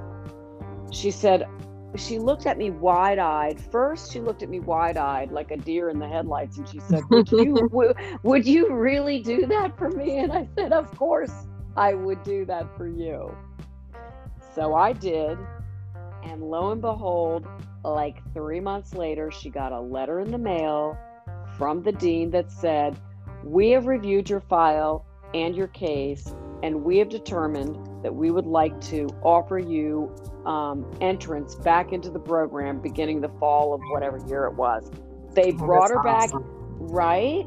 She 0.91 1.11
said, 1.11 1.47
she 1.95 2.19
looked 2.19 2.45
at 2.45 2.57
me 2.57 2.69
wide 2.69 3.17
eyed. 3.17 3.59
First, 3.59 4.11
she 4.11 4.19
looked 4.19 4.43
at 4.43 4.49
me 4.49 4.59
wide 4.59 4.97
eyed 4.97 5.31
like 5.31 5.51
a 5.51 5.57
deer 5.57 5.89
in 5.89 5.99
the 5.99 6.07
headlights, 6.07 6.57
and 6.57 6.67
she 6.67 6.79
said, 6.79 7.01
would 7.09 7.31
you, 7.31 7.67
would, 7.71 7.95
would 8.23 8.45
you 8.45 8.73
really 8.73 9.19
do 9.19 9.45
that 9.47 9.77
for 9.77 9.89
me? 9.89 10.17
And 10.19 10.31
I 10.31 10.47
said, 10.55 10.73
Of 10.73 10.95
course, 10.97 11.33
I 11.75 11.93
would 11.93 12.23
do 12.23 12.45
that 12.45 12.75
for 12.75 12.87
you. 12.87 13.35
So 14.53 14.75
I 14.75 14.93
did. 14.93 15.37
And 16.27 16.43
lo 16.43 16.71
and 16.71 16.81
behold, 16.81 17.47
like 17.85 18.21
three 18.33 18.59
months 18.59 18.93
later, 18.93 19.31
she 19.31 19.49
got 19.49 19.71
a 19.71 19.79
letter 19.79 20.19
in 20.19 20.29
the 20.29 20.37
mail 20.37 20.97
from 21.57 21.81
the 21.83 21.93
dean 21.93 22.31
that 22.31 22.51
said, 22.51 22.99
We 23.45 23.69
have 23.69 23.87
reviewed 23.87 24.29
your 24.29 24.41
file 24.41 25.05
and 25.33 25.55
your 25.55 25.67
case, 25.67 26.33
and 26.63 26.83
we 26.83 26.97
have 26.97 27.07
determined 27.07 28.03
that 28.03 28.13
we 28.13 28.29
would 28.29 28.45
like 28.45 28.79
to 28.81 29.07
offer 29.23 29.57
you 29.57 30.13
um, 30.45 30.85
entrance 30.99 31.55
back 31.55 31.93
into 31.93 32.09
the 32.09 32.19
program 32.19 32.81
beginning 32.81 33.21
the 33.21 33.31
fall 33.39 33.73
of 33.73 33.79
whatever 33.91 34.19
year 34.27 34.45
it 34.45 34.53
was. 34.53 34.91
They 35.33 35.53
oh, 35.53 35.57
brought 35.57 35.91
her 35.91 36.03
back, 36.03 36.29
right? 36.33 37.45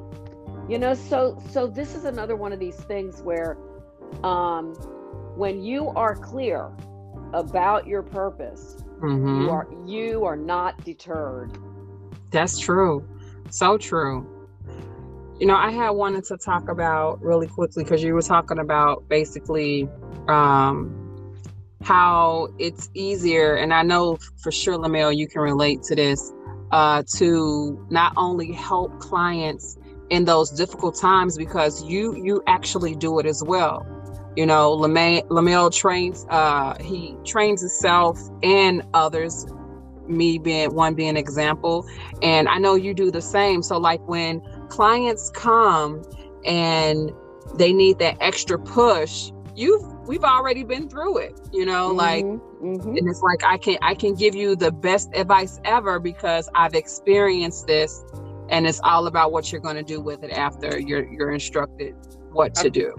You 0.71 0.79
know, 0.79 0.95
so 0.95 1.38
so 1.51 1.66
this 1.66 1.95
is 1.95 2.05
another 2.07 2.35
one 2.35 2.53
of 2.53 2.59
these 2.59 2.77
things 2.77 3.21
where 3.21 3.59
um, 4.25 4.75
when 5.37 5.62
you 5.62 5.88
are 5.90 6.16
clear 6.16 6.71
about 7.33 7.87
your 7.87 8.03
purpose 8.03 8.81
Mm-hmm. 9.01 9.43
You 9.43 9.51
are 9.51 9.66
you 9.87 10.25
are 10.25 10.37
not 10.37 10.85
deterred. 10.85 11.57
That's 12.31 12.59
true. 12.59 13.07
So 13.49 13.79
true. 13.79 14.27
You 15.38 15.47
know, 15.47 15.57
I 15.57 15.71
had 15.71 15.90
wanted 15.90 16.25
to 16.25 16.37
talk 16.37 16.69
about 16.69 17.23
really 17.23 17.47
quickly 17.47 17.83
because 17.83 18.03
you 18.03 18.12
were 18.12 18.23
talking 18.23 18.59
about 18.59 19.09
basically 19.09 19.88
um, 20.29 21.35
how 21.83 22.49
it's 22.59 22.90
easier, 22.93 23.55
and 23.55 23.73
I 23.73 23.83
know 23.83 24.19
for 24.43 24.53
sure, 24.53 24.77
Lamel, 24.77 25.16
you 25.16 25.27
can 25.27 25.40
relate 25.40 25.83
to 25.85 25.95
this, 25.95 26.31
uh, 26.73 27.03
to 27.16 27.87
not 27.90 28.12
only 28.19 28.53
help 28.53 29.01
clients 29.01 29.79
in 30.11 30.27
those 30.27 30.51
difficult 30.51 30.95
times 30.95 31.38
because 31.38 31.83
you 31.85 32.14
you 32.23 32.43
actually 32.47 32.95
do 32.95 33.19
it 33.19 33.25
as 33.25 33.43
well. 33.43 33.87
You 34.37 34.47
know, 34.47 34.73
Lamel, 34.73 35.23
Lamel 35.29 35.71
trains 35.71 36.27
uh, 36.31 36.77
he 36.83 37.16
trains 37.25 37.61
himself 37.61 38.21
and 38.43 38.83
others 38.95 39.47
me 40.07 40.38
being 40.38 40.75
one 40.75 40.95
being 40.95 41.16
example. 41.16 41.87
And 42.23 42.49
i 42.49 42.59
know 42.59 42.75
you 42.75 42.95
do 42.95 43.11
the 43.11 43.23
same. 43.23 43.62
So 43.62 43.79
like 43.79 44.07
when 44.09 44.40
clients 44.69 45.31
come 45.31 46.03
and 46.45 47.12
they 47.57 47.73
need 47.73 47.99
that 47.99 48.16
extra 48.21 48.59
push 48.59 49.31
you've 49.57 49.83
we've 50.07 50.25
already 50.25 50.62
been 50.62 50.88
through 50.88 51.19
it 51.19 51.38
you 51.53 51.66
know 51.66 51.88
mm-hmm, 51.88 51.99
like 51.99 52.25
mm-hmm. 52.25 52.97
and 52.97 53.09
it's 53.09 53.21
like 53.21 53.43
i 53.45 53.57
can 53.57 53.77
i 53.83 53.95
can 53.95 54.14
give 54.14 54.35
you 54.35 54.55
the 54.57 54.71
best 54.71 55.11
advice 55.14 55.61
ever 55.64 55.99
because 55.99 56.49
i've 56.55 56.75
experienced 56.75 57.66
this 57.66 58.05
and 58.49 58.66
it's 58.66 58.81
all 58.85 59.07
about 59.07 59.33
what 59.33 59.53
you're 59.53 59.61
going 59.61 59.77
to 59.77 59.83
do 59.83 60.01
with 60.01 60.23
it 60.23 60.31
after 60.31 60.79
you're 60.81 61.11
you're 61.12 61.33
instructed 61.33 61.95
what 62.33 62.55
to 62.55 62.71
do 62.71 62.95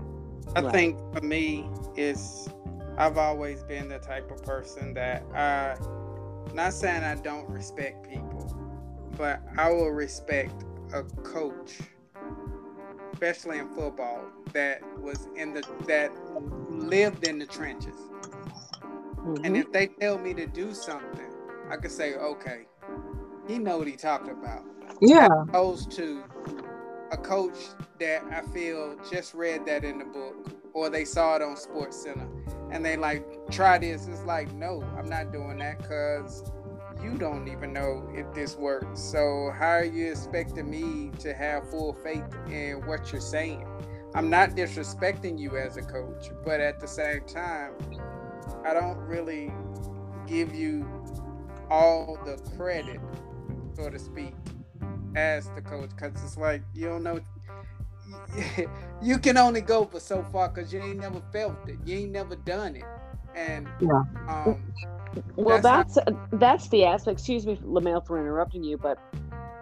i 0.55 0.61
right. 0.61 0.71
think 0.73 0.99
for 1.13 1.21
me 1.21 1.69
is 1.95 2.49
i've 2.97 3.17
always 3.17 3.63
been 3.63 3.87
the 3.87 3.99
type 3.99 4.29
of 4.31 4.43
person 4.43 4.93
that 4.93 5.23
i 5.33 5.75
not 6.53 6.73
saying 6.73 7.03
I 7.03 7.15
don't 7.15 7.49
respect 7.49 8.07
people, 8.09 8.55
but 9.17 9.41
I 9.57 9.69
will 9.69 9.91
respect 9.91 10.65
a 10.93 11.03
coach, 11.23 11.79
especially 13.13 13.59
in 13.59 13.69
football, 13.69 14.25
that 14.53 14.81
was 14.99 15.27
in 15.35 15.53
the 15.53 15.63
that 15.87 16.11
lived 16.69 17.27
in 17.27 17.39
the 17.39 17.45
trenches. 17.45 17.95
Mm-hmm. 19.15 19.45
And 19.45 19.55
if 19.55 19.71
they 19.71 19.87
tell 19.87 20.17
me 20.17 20.33
to 20.33 20.45
do 20.45 20.73
something, 20.73 21.31
I 21.69 21.77
could 21.77 21.91
say, 21.91 22.15
okay, 22.15 22.65
he 23.47 23.59
know 23.59 23.77
what 23.77 23.87
he 23.87 23.95
talked 23.95 24.27
about. 24.27 24.63
Yeah. 25.01 25.25
As 25.25 25.47
opposed 25.47 25.91
to 25.91 26.23
a 27.11 27.17
coach 27.17 27.57
that 27.99 28.23
I 28.31 28.41
feel 28.53 28.97
just 29.11 29.33
read 29.33 29.65
that 29.65 29.83
in 29.83 29.99
the 29.99 30.05
book 30.05 30.49
or 30.73 30.89
they 30.89 31.05
saw 31.05 31.35
it 31.35 31.41
on 31.41 31.57
Sports 31.57 32.01
Center 32.01 32.27
and 32.71 32.83
they 32.85 32.95
like 32.95 33.25
try 33.51 33.77
this. 33.77 34.07
It's 34.07 34.23
like, 34.23 34.51
no, 34.53 34.81
I'm 34.97 35.09
not 35.09 35.31
doing 35.31 35.57
that 35.57 35.79
because 35.79 36.43
you 37.03 37.17
don't 37.17 37.47
even 37.47 37.73
know 37.73 38.09
if 38.13 38.33
this 38.33 38.55
works. 38.55 39.01
So 39.01 39.51
how 39.57 39.71
are 39.71 39.83
you 39.83 40.11
expecting 40.11 40.69
me 40.69 41.11
to 41.19 41.33
have 41.33 41.69
full 41.69 41.93
faith 41.93 42.23
in 42.47 42.85
what 42.87 43.11
you're 43.11 43.21
saying? 43.21 43.67
I'm 44.13 44.29
not 44.29 44.51
disrespecting 44.51 45.39
you 45.39 45.57
as 45.57 45.77
a 45.77 45.81
coach, 45.81 46.29
but 46.45 46.59
at 46.59 46.79
the 46.79 46.87
same 46.87 47.25
time, 47.25 47.73
I 48.65 48.73
don't 48.73 48.97
really 48.97 49.51
give 50.27 50.53
you 50.53 50.85
all 51.69 52.17
the 52.25 52.37
credit, 52.55 52.99
so 53.73 53.89
to 53.89 53.97
speak, 53.97 54.33
as 55.15 55.49
the 55.51 55.61
coach, 55.61 55.89
because 55.91 56.11
it's 56.23 56.37
like 56.37 56.61
you 56.73 56.87
don't 56.87 57.03
know 57.03 57.19
you 59.01 59.17
can 59.17 59.37
only 59.37 59.61
go 59.61 59.85
for 59.85 59.99
so 59.99 60.23
far 60.31 60.49
because 60.49 60.73
you 60.73 60.81
ain't 60.81 60.99
never 60.99 61.21
felt 61.31 61.67
it. 61.67 61.77
You 61.85 61.99
ain't 61.99 62.11
never 62.11 62.35
done 62.35 62.75
it. 62.75 62.83
And 63.35 63.67
yeah. 63.79 64.03
um, 64.27 64.73
well, 65.35 65.61
that's 65.61 65.95
that's, 65.95 66.09
not- 66.09 66.39
that's 66.39 66.69
the 66.69 66.85
aspect. 66.85 67.19
Excuse 67.19 67.45
me, 67.45 67.59
Lamel, 67.63 68.05
for 68.05 68.19
interrupting 68.19 68.63
you, 68.63 68.77
but 68.77 68.99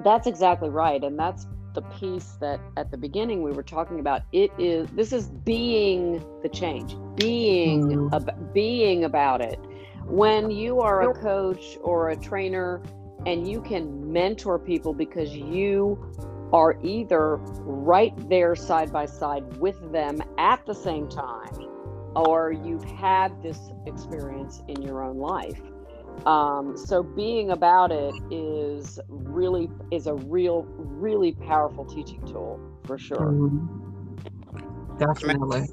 that's 0.03 0.27
exactly 0.27 0.69
right, 0.69 1.03
and 1.03 1.17
that's 1.17 1.45
the 1.73 1.81
piece 1.81 2.37
that 2.41 2.59
at 2.77 2.89
the 2.89 2.97
beginning 2.97 3.43
we 3.43 3.51
were 3.51 3.63
talking 3.63 3.99
about. 3.99 4.23
It 4.31 4.51
is 4.57 4.89
this 4.91 5.13
is 5.13 5.29
being 5.29 6.23
the 6.41 6.49
change, 6.49 6.95
being 7.15 7.87
mm-hmm. 7.87 8.13
ab- 8.13 8.53
being 8.53 9.03
about 9.03 9.41
it. 9.41 9.59
When 10.05 10.49
you 10.49 10.81
are 10.81 11.07
a 11.07 11.13
coach 11.13 11.77
or 11.81 12.09
a 12.09 12.15
trainer, 12.15 12.81
and 13.25 13.47
you 13.47 13.61
can 13.61 14.11
mentor 14.11 14.57
people 14.57 14.93
because 14.93 15.35
you 15.35 15.97
are 16.51 16.77
either 16.81 17.35
right 17.35 18.13
there 18.29 18.55
side 18.55 18.91
by 18.91 19.05
side 19.05 19.57
with 19.57 19.91
them 19.91 20.21
at 20.37 20.65
the 20.65 20.73
same 20.73 21.07
time 21.07 21.67
or 22.15 22.51
you've 22.51 22.83
had 22.83 23.41
this 23.43 23.59
experience 23.85 24.61
in 24.67 24.81
your 24.81 25.03
own 25.03 25.17
life. 25.17 25.61
Um, 26.25 26.75
so 26.75 27.03
being 27.03 27.51
about 27.51 27.91
it 27.91 28.13
is 28.31 28.99
really 29.07 29.69
is 29.91 30.07
a 30.07 30.15
real 30.15 30.63
really 30.75 31.33
powerful 31.33 31.85
teaching 31.85 32.25
tool 32.25 32.59
for 32.85 32.97
sure. 32.97 33.17
Mm-hmm. 33.17 34.97
definitely. 34.97 35.67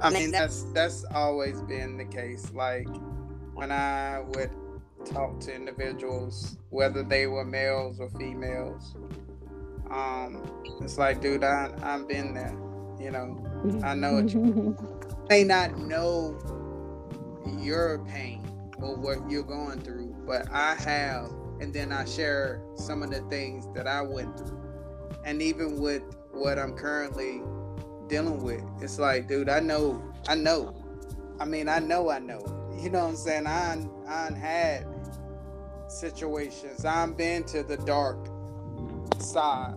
I 0.00 0.10
mean 0.10 0.30
that's 0.30 0.62
that's 0.72 1.04
always 1.12 1.60
been 1.62 1.98
the 1.98 2.04
case. 2.04 2.50
Like 2.54 2.88
when 3.54 3.70
i 3.70 4.20
would 4.28 4.50
talk 5.04 5.40
to 5.40 5.54
individuals 5.54 6.56
whether 6.70 7.02
they 7.02 7.26
were 7.26 7.44
males 7.44 8.00
or 8.00 8.08
females 8.10 8.94
um, 9.92 10.42
it's 10.80 10.98
like, 10.98 11.20
dude, 11.20 11.44
I 11.44 11.70
I've 11.82 12.08
been 12.08 12.34
there. 12.34 12.56
You 12.98 13.10
know, 13.10 13.80
I 13.84 13.94
know 13.94 14.18
it. 14.18 14.34
You 15.32 15.38
may 15.38 15.44
not 15.44 15.78
know 15.78 16.36
your 17.58 18.04
pain 18.08 18.44
or 18.78 18.96
what 18.96 19.30
you're 19.30 19.44
going 19.44 19.80
through, 19.80 20.14
but 20.26 20.50
I 20.50 20.74
have, 20.74 21.30
and 21.60 21.72
then 21.72 21.92
I 21.92 22.04
share 22.04 22.60
some 22.74 23.02
of 23.02 23.10
the 23.10 23.20
things 23.30 23.66
that 23.74 23.86
I 23.86 24.02
went 24.02 24.36
through, 24.36 24.60
and 25.24 25.40
even 25.40 25.80
with 25.80 26.02
what 26.32 26.58
I'm 26.58 26.74
currently 26.74 27.40
dealing 28.08 28.42
with, 28.42 28.62
it's 28.82 28.98
like, 28.98 29.28
dude, 29.28 29.48
I 29.48 29.60
know, 29.60 30.02
I 30.28 30.34
know. 30.34 30.74
I 31.40 31.44
mean, 31.46 31.68
I 31.68 31.78
know, 31.78 32.10
I 32.10 32.18
know. 32.18 32.40
You 32.78 32.90
know 32.90 33.04
what 33.04 33.10
I'm 33.10 33.16
saying? 33.16 33.46
I 33.46 33.86
I 34.08 34.32
had 34.36 34.86
situations. 35.92 36.84
I've 36.84 37.16
been 37.16 37.44
to 37.44 37.62
the 37.62 37.76
dark 37.78 38.28
side 39.20 39.74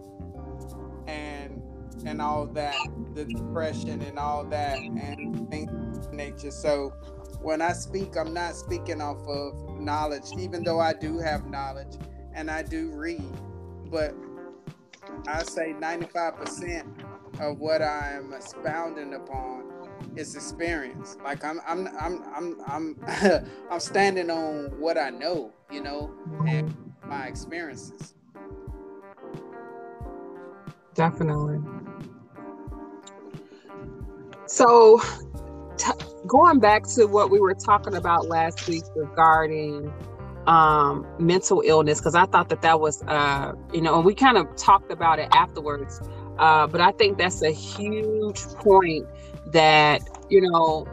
and 1.08 1.62
and 2.06 2.22
all 2.22 2.46
that 2.46 2.76
the 3.14 3.26
depression 3.26 4.02
and 4.02 4.20
all 4.20 4.44
that 4.44 4.78
and 4.78 5.50
things 5.50 6.08
nature 6.12 6.52
so 6.52 6.90
when 7.42 7.62
i 7.62 7.72
speak 7.72 8.18
i'm 8.18 8.34
not 8.34 8.56
speaking 8.56 9.02
off 9.02 9.26
of 9.28 9.80
knowledge 9.80 10.26
even 10.38 10.64
though 10.64 10.80
i 10.80 10.94
do 10.94 11.18
have 11.20 11.46
knowledge 11.48 11.96
and 12.34 12.50
i 12.52 12.62
do 12.62 12.92
read 12.92 13.24
but 13.90 14.14
i 15.28 15.44
say 15.44 15.74
95% 15.80 17.40
of 17.40 17.60
what 17.60 17.82
i 17.82 18.12
am 18.14 18.34
expounding 18.34 19.14
upon 19.14 19.65
is 20.16 20.36
experience 20.36 21.18
like 21.24 21.44
i'm 21.44 21.60
i'm 21.68 21.88
i'm 22.00 22.24
i'm 22.36 22.62
i'm, 22.68 23.46
I'm 23.72 23.80
standing 23.80 24.30
on 24.30 24.80
what 24.80 24.98
i 24.98 25.10
know 25.10 25.52
you 25.72 25.82
know 25.82 26.12
and 26.48 26.74
my 27.06 27.28
experiences 27.28 28.16
Definitely. 30.96 31.60
So, 34.48 35.02
t- 35.78 35.92
going 36.26 36.60
back 36.60 36.84
to 36.96 37.06
what 37.06 37.30
we 37.30 37.40
were 37.40 37.54
talking 37.54 37.96
about 37.96 38.28
last 38.28 38.68
week 38.68 38.84
regarding 38.96 39.94
um, 40.48 41.06
mental 41.20 41.62
illness, 41.66 42.00
because 42.00 42.16
I 42.16 42.26
thought 42.28 42.48
that 42.50 42.62
that 42.62 42.80
was, 42.80 43.04
uh, 43.04 43.52
you 43.74 43.82
know, 43.82 43.96
and 43.98 44.06
we 44.06 44.16
kind 44.16 44.38
of 44.38 44.56
talked 44.56 44.90
about 44.90 45.20
it 45.20 45.28
afterwards. 45.34 46.00
Uh, 46.40 46.66
but 46.68 46.80
I 46.80 46.92
think 46.92 47.18
that's 47.18 47.42
a 47.42 47.52
huge 47.52 48.42
point 48.56 49.06
that, 49.48 50.02
you 50.30 50.42
know, 50.42 50.88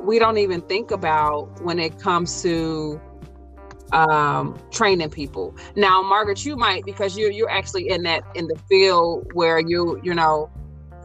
we 0.00 0.18
don't 0.18 0.38
even 0.38 0.60
think 0.62 0.90
about 0.90 1.60
when 1.62 1.78
it 1.78 1.98
comes 1.98 2.42
to 2.42 3.00
um, 3.92 4.58
training 4.70 5.10
people. 5.10 5.56
Now, 5.76 6.02
Margaret, 6.02 6.44
you 6.44 6.56
might 6.56 6.84
because 6.84 7.16
you're 7.16 7.30
you're 7.30 7.50
actually 7.50 7.88
in 7.88 8.02
that 8.04 8.24
in 8.34 8.46
the 8.46 8.56
field 8.68 9.30
where 9.32 9.58
you 9.58 10.00
you 10.02 10.14
know 10.14 10.50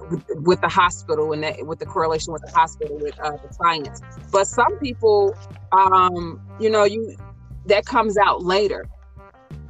with, 0.10 0.24
with 0.36 0.62
the 0.62 0.68
hospital 0.70 1.34
and 1.34 1.44
that 1.44 1.66
with 1.66 1.80
the 1.80 1.86
correlation 1.86 2.32
with 2.32 2.44
the 2.44 2.52
hospital 2.52 2.98
with 2.98 3.20
uh, 3.20 3.32
the 3.32 3.48
clients. 3.58 4.02
But 4.32 4.48
some 4.48 4.78
people, 4.78 5.36
um, 5.72 6.40
you 6.60 6.70
know, 6.70 6.84
you 6.84 7.16
that 7.66 7.86
comes 7.86 8.18
out 8.18 8.44
later. 8.44 8.86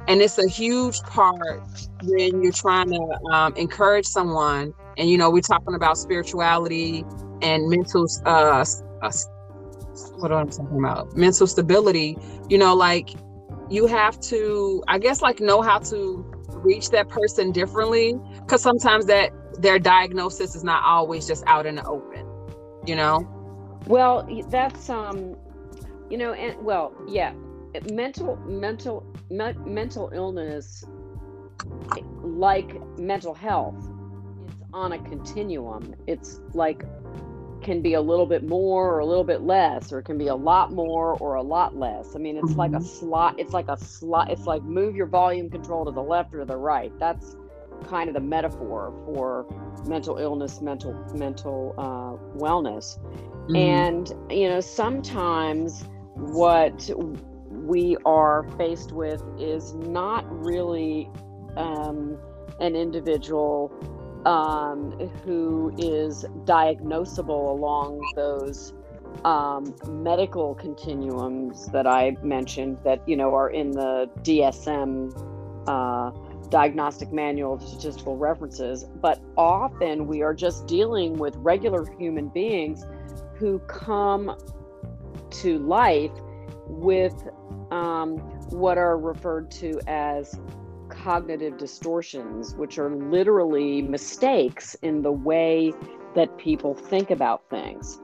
And 0.08 0.22
it's 0.22 0.38
a 0.38 0.48
huge 0.48 1.00
part 1.00 1.62
when 2.04 2.40
you're 2.42 2.52
trying 2.52 2.90
to 2.90 3.18
um, 3.32 3.56
encourage 3.56 4.06
someone. 4.06 4.72
And 4.96 5.10
you 5.10 5.18
know, 5.18 5.30
we're 5.30 5.40
talking 5.40 5.74
about 5.74 5.98
spirituality 5.98 7.04
and 7.42 7.68
mental 7.68 8.06
uh, 8.24 8.64
uh, 9.02 9.10
what 10.16 10.32
I 10.32 10.44
talking 10.44 10.78
about? 10.78 11.16
Mental 11.16 11.46
stability. 11.46 12.16
You 12.48 12.58
know, 12.58 12.74
like 12.74 13.10
you 13.68 13.86
have 13.86 14.18
to, 14.20 14.82
I 14.88 14.98
guess, 14.98 15.22
like 15.22 15.40
know 15.40 15.62
how 15.62 15.78
to 15.78 16.24
reach 16.48 16.90
that 16.90 17.08
person 17.08 17.52
differently 17.52 18.14
because 18.40 18.62
sometimes 18.62 19.06
that 19.06 19.32
their 19.60 19.78
diagnosis 19.78 20.54
is 20.54 20.64
not 20.64 20.84
always 20.84 21.26
just 21.26 21.44
out 21.46 21.66
in 21.66 21.76
the 21.76 21.84
open. 21.84 22.26
You 22.86 22.96
know. 22.96 23.26
Well, 23.86 24.28
that's 24.48 24.88
um 24.88 25.36
you 26.10 26.18
know, 26.18 26.32
and 26.32 26.56
well, 26.64 26.94
yeah, 27.08 27.32
mental 27.90 28.36
mental 28.46 29.04
me, 29.30 29.52
mental 29.66 30.10
illness, 30.12 30.84
like 32.22 32.80
mental 32.98 33.34
health, 33.34 33.74
on 34.76 34.92
a 34.92 34.98
continuum. 34.98 35.94
It's 36.06 36.40
like 36.52 36.84
can 37.62 37.80
be 37.80 37.94
a 37.94 38.00
little 38.00 38.26
bit 38.26 38.46
more 38.46 38.94
or 38.94 38.98
a 39.00 39.06
little 39.06 39.24
bit 39.24 39.40
less 39.40 39.90
or 39.90 39.98
it 39.98 40.04
can 40.04 40.18
be 40.18 40.28
a 40.28 40.34
lot 40.34 40.72
more 40.72 41.18
or 41.18 41.34
a 41.34 41.42
lot 41.42 41.74
less 41.74 42.14
i 42.14 42.18
mean 42.18 42.36
it's 42.36 42.50
mm-hmm. 42.50 42.60
like 42.60 42.72
a 42.72 42.74
mm-hmm. 42.74 42.84
slot 42.84 43.34
it's 43.38 43.52
like 43.52 43.66
a 43.68 43.76
slot 43.76 44.30
it's 44.30 44.44
like 44.44 44.62
move 44.62 44.94
your 44.94 45.06
volume 45.06 45.50
control 45.50 45.84
to 45.84 45.90
the 45.90 46.02
left 46.02 46.32
or 46.34 46.44
the 46.44 46.56
right 46.56 46.92
that's 47.00 47.34
kind 47.88 48.08
of 48.08 48.14
the 48.14 48.20
metaphor 48.20 48.92
for 49.04 49.46
mental 49.88 50.18
illness 50.18 50.60
mental 50.60 50.92
mental 51.14 51.74
uh, 51.78 52.38
wellness 52.38 53.00
mm-hmm. 53.00 53.56
and 53.56 54.12
you 54.30 54.48
know 54.48 54.60
sometimes 54.60 55.84
what 56.14 56.88
we 57.50 57.96
are 58.04 58.46
faced 58.58 58.92
with 58.92 59.24
is 59.40 59.74
not 59.74 60.24
really 60.44 61.10
um, 61.56 62.16
an 62.60 62.76
individual 62.76 63.72
um, 64.26 64.90
who 65.24 65.72
is 65.78 66.26
diagnosable 66.44 67.52
along 67.52 68.00
those 68.16 68.74
um, 69.24 69.74
medical 69.88 70.54
continuums 70.56 71.66
that 71.68 71.86
I 71.86 72.16
mentioned 72.22 72.78
that 72.84 73.00
you 73.08 73.16
know 73.16 73.34
are 73.34 73.48
in 73.48 73.70
the 73.70 74.10
DSM 74.22 75.14
uh, 75.68 76.10
diagnostic 76.48 77.12
manual 77.12 77.54
of 77.54 77.62
statistical 77.62 78.16
references, 78.16 78.84
but 79.00 79.20
often 79.36 80.06
we 80.06 80.22
are 80.22 80.34
just 80.34 80.66
dealing 80.66 81.14
with 81.14 81.34
regular 81.36 81.86
human 81.98 82.28
beings 82.28 82.84
who 83.36 83.58
come 83.60 84.36
to 85.30 85.58
life 85.58 86.12
with 86.66 87.14
um, 87.70 88.18
what 88.50 88.78
are 88.78 88.98
referred 88.98 89.50
to 89.50 89.80
as 89.86 90.38
cognitive 91.02 91.58
distortions, 91.58 92.54
which 92.54 92.78
are 92.78 92.90
literally 92.90 93.82
mistakes 93.82 94.74
in 94.82 95.02
the 95.02 95.12
way 95.12 95.72
that 96.14 96.36
people 96.38 96.74
think 96.74 97.10
about 97.10 97.48
things. 97.50 98.00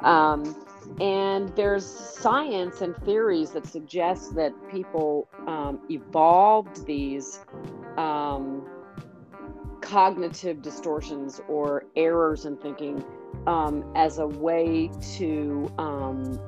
Um, 0.00 0.56
and 1.00 1.48
there's 1.56 1.86
science 1.86 2.80
and 2.80 2.96
theories 3.04 3.50
that 3.50 3.66
suggest 3.66 4.34
that 4.34 4.52
people 4.70 5.28
um, 5.46 5.80
evolved 5.88 6.84
these 6.86 7.40
um, 7.96 8.66
cognitive 9.80 10.62
distortions 10.62 11.40
or 11.48 11.84
errors 11.96 12.46
in 12.46 12.56
thinking 12.56 13.04
um, 13.46 13.84
as 13.94 14.18
a 14.18 14.26
way 14.26 14.90
to 15.16 15.70
um, 15.78 16.38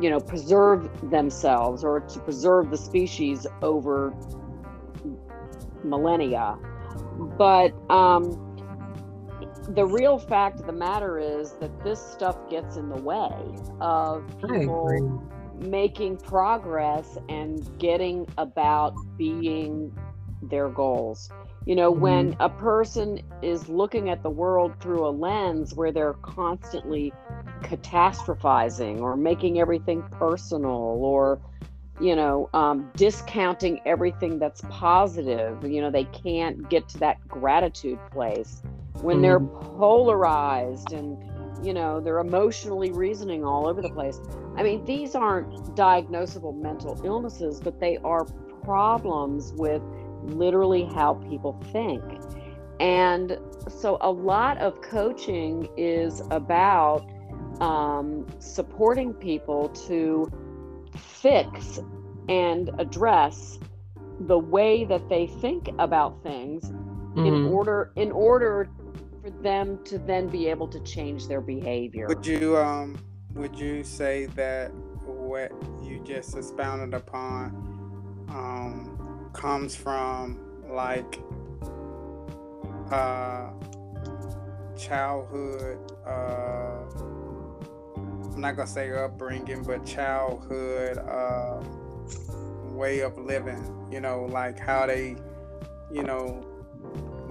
you 0.00 0.10
know 0.10 0.20
preserve 0.20 0.88
themselves 1.10 1.84
or 1.84 2.00
to 2.00 2.20
preserve 2.20 2.70
the 2.70 2.76
species 2.76 3.46
over 3.62 4.14
millennia. 5.84 6.56
But 7.38 7.72
um, 7.90 8.42
the 9.68 9.84
real 9.84 10.18
fact 10.18 10.60
of 10.60 10.66
the 10.66 10.72
matter 10.72 11.18
is 11.18 11.52
that 11.54 11.82
this 11.82 12.00
stuff 12.00 12.36
gets 12.48 12.76
in 12.76 12.88
the 12.88 13.00
way 13.00 13.30
of 13.80 14.24
people 14.40 15.22
making 15.58 16.18
progress 16.18 17.16
and 17.28 17.78
getting 17.78 18.26
about 18.38 18.94
being 19.16 19.96
their 20.42 20.68
goals. 20.68 21.30
You 21.64 21.74
know, 21.74 21.92
mm-hmm. 21.92 22.00
when 22.00 22.36
a 22.40 22.48
person 22.48 23.20
is 23.42 23.68
looking 23.68 24.10
at 24.10 24.22
the 24.22 24.30
world 24.30 24.74
through 24.80 25.06
a 25.06 25.10
lens 25.10 25.74
where 25.74 25.90
they're 25.90 26.14
constantly 26.14 27.12
catastrophizing 27.62 29.00
or 29.00 29.16
making 29.16 29.58
everything 29.58 30.02
personal 30.12 30.70
or 30.70 31.40
you 32.00 32.14
know, 32.14 32.50
um, 32.52 32.90
discounting 32.96 33.80
everything 33.86 34.38
that's 34.38 34.62
positive. 34.68 35.64
You 35.64 35.80
know, 35.80 35.90
they 35.90 36.04
can't 36.04 36.68
get 36.68 36.88
to 36.90 36.98
that 36.98 37.26
gratitude 37.26 37.98
place 38.10 38.62
when 39.02 39.18
mm 39.18 39.22
they're 39.22 39.40
mm-hmm. 39.40 39.78
polarized 39.78 40.92
and, 40.92 41.18
you 41.64 41.72
know, 41.72 42.00
they're 42.00 42.18
emotionally 42.18 42.92
reasoning 42.92 43.44
all 43.44 43.66
over 43.66 43.82
the 43.82 43.90
place. 43.90 44.20
I 44.56 44.62
mean, 44.62 44.84
these 44.84 45.14
aren't 45.14 45.52
diagnosable 45.76 46.56
mental 46.60 47.00
illnesses, 47.04 47.60
but 47.60 47.80
they 47.80 47.98
are 47.98 48.24
problems 48.64 49.52
with 49.56 49.82
literally 50.22 50.84
how 50.84 51.14
people 51.28 51.58
think. 51.72 52.02
And 52.80 53.38
so 53.68 53.96
a 54.00 54.10
lot 54.10 54.58
of 54.58 54.80
coaching 54.82 55.68
is 55.76 56.20
about 56.30 57.06
um, 57.60 58.26
supporting 58.38 59.14
people 59.14 59.68
to 59.88 60.30
fix 60.96 61.80
and 62.28 62.70
address 62.78 63.58
the 64.20 64.38
way 64.38 64.84
that 64.84 65.08
they 65.08 65.26
think 65.26 65.68
about 65.78 66.22
things 66.22 66.64
mm-hmm. 66.70 67.26
in 67.26 67.46
order 67.46 67.92
in 67.96 68.10
order 68.10 68.68
for 69.22 69.30
them 69.42 69.78
to 69.84 69.98
then 69.98 70.28
be 70.28 70.48
able 70.48 70.68
to 70.68 70.80
change 70.80 71.28
their 71.28 71.40
behavior. 71.40 72.06
Would 72.08 72.26
you 72.26 72.56
um 72.56 72.98
would 73.34 73.58
you 73.58 73.84
say 73.84 74.26
that 74.26 74.72
what 75.04 75.52
you 75.82 76.02
just 76.04 76.36
expounded 76.36 76.94
upon 76.94 77.46
um 78.28 79.30
comes 79.32 79.76
from 79.76 80.40
like 80.70 81.20
uh 82.90 83.50
childhood 84.76 85.78
uh 86.06 86.84
I'm 88.36 88.42
not 88.42 88.54
gonna 88.54 88.68
say 88.68 88.92
upbringing, 88.92 89.62
but 89.62 89.86
childhood 89.86 90.98
uh, 90.98 91.58
way 92.66 93.00
of 93.00 93.16
living. 93.16 93.88
You 93.90 94.00
know, 94.00 94.26
like 94.26 94.58
how 94.58 94.84
they, 94.84 95.16
you 95.90 96.02
know, 96.02 96.44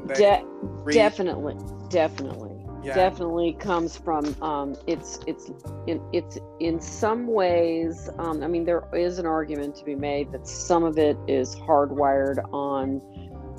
they 0.06 0.16
De- 0.16 0.46
definitely, 0.92 1.58
definitely. 1.90 2.54
Yeah. 2.84 2.96
definitely 2.96 3.54
comes 3.54 3.96
from 3.96 4.36
um, 4.42 4.76
it's 4.88 5.20
it's 5.28 5.52
in 5.86 6.02
it's 6.12 6.40
in 6.60 6.80
some 6.80 7.26
ways 7.26 8.12
um, 8.20 8.44
i 8.44 8.48
mean 8.48 8.64
there 8.64 8.84
is 8.94 9.18
an 9.18 9.26
argument 9.26 9.76
to 9.78 9.86
be 9.86 9.96
made 9.96 10.32
that 10.32 10.48
some 10.48 10.84
of 10.84 11.00
it 11.00 11.18
is 11.28 11.56
hardwired 11.56 12.48
on 12.54 13.02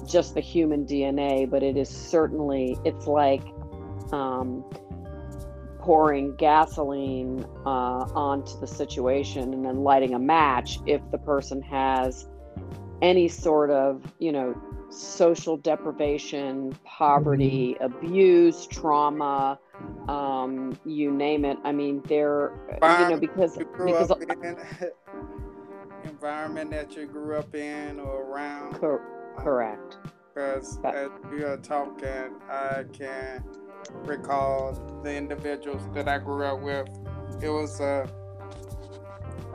just 0.07 0.35
the 0.35 0.41
human 0.41 0.87
dna 0.87 1.51
but 1.51 1.65
it 1.65 1.77
is 1.77 1.89
certainly 1.89 2.79
it's 2.85 3.09
like 3.09 3.43
um, 4.13 4.65
pouring 5.87 6.35
gasoline 6.35 7.46
uh, 7.64 8.09
onto 8.12 8.59
the 8.59 8.66
situation 8.66 9.55
and 9.55 9.64
then 9.64 9.85
lighting 9.85 10.14
a 10.14 10.18
match 10.18 10.81
if 10.85 11.01
the 11.12 11.18
person 11.18 11.62
has 11.62 12.27
any 13.03 13.29
sort 13.29 13.70
of, 13.70 14.03
you 14.18 14.33
know, 14.33 14.53
social 14.90 15.57
deprivation, 15.57 16.77
poverty, 16.83 17.77
mm-hmm. 17.81 17.85
abuse, 17.85 18.66
trauma, 18.66 19.61
um, 20.09 20.77
you 20.85 21.12
name 21.12 21.44
it. 21.44 21.57
I 21.62 21.70
mean, 21.70 22.03
they're, 22.09 22.51
you 22.83 23.09
know, 23.09 23.18
because, 23.20 23.57
because 23.57 24.11
in, 24.11 24.57
environment 26.11 26.72
that 26.72 26.96
you 26.96 27.07
grew 27.07 27.37
up 27.37 27.55
in 27.55 28.01
or 28.01 28.25
around. 28.25 28.75
Cor- 28.75 29.35
correct. 29.38 29.99
Because 30.35 30.81
as 30.83 31.11
we 31.31 31.44
are 31.44 31.59
talking, 31.59 32.35
I 32.51 32.85
can 32.92 33.44
recall 34.05 34.72
the 35.03 35.14
individuals 35.14 35.83
that 35.94 36.09
I 36.09 36.18
grew 36.18 36.44
up 36.44 36.61
with. 36.61 36.88
It 37.42 37.51
was 37.51 37.81
uh, 37.81 38.07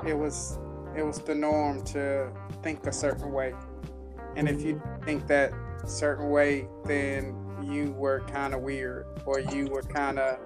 it 0.06 0.14
was 0.14 0.60
it 0.96 1.04
was 1.04 1.20
the 1.20 1.36
norm 1.36 1.84
to 1.86 2.32
think 2.64 2.86
a 2.86 2.92
certain 2.92 3.32
way, 3.32 3.54
and 4.36 4.48
if 4.48 4.62
you 4.62 4.82
think 5.04 5.28
that 5.28 5.54
certain 5.86 6.30
way, 6.30 6.68
then 6.86 7.36
you 7.64 7.92
were 7.94 8.22
kind 8.22 8.54
of 8.54 8.62
weird, 8.62 9.06
or 9.26 9.40
you 9.40 9.66
were 9.68 9.82
kind 9.82 10.20
of 10.20 10.40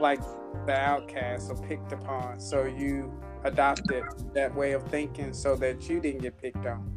like 0.00 0.20
the 0.66 0.74
outcast 0.74 1.50
or 1.50 1.56
picked 1.66 1.92
upon. 1.92 2.40
So 2.40 2.64
you 2.64 3.12
adopted 3.44 4.04
that 4.34 4.54
way 4.54 4.72
of 4.72 4.82
thinking 4.84 5.32
so 5.32 5.56
that 5.56 5.88
you 5.88 6.00
didn't 6.00 6.22
get 6.22 6.38
picked 6.38 6.66
on, 6.66 6.90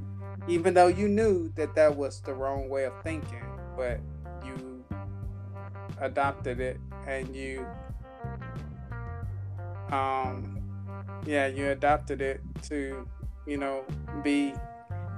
even 0.47 0.73
though 0.73 0.87
you 0.87 1.07
knew 1.07 1.49
that 1.55 1.75
that 1.75 1.95
was 1.95 2.21
the 2.21 2.33
wrong 2.33 2.69
way 2.69 2.85
of 2.85 2.93
thinking, 3.03 3.43
but 3.75 3.99
adopted 5.99 6.59
it 6.59 6.79
and 7.07 7.35
you 7.35 7.65
um 9.91 10.61
yeah 11.25 11.47
you 11.47 11.69
adopted 11.69 12.21
it 12.21 12.41
to 12.61 13.07
you 13.45 13.57
know 13.57 13.83
be 14.23 14.53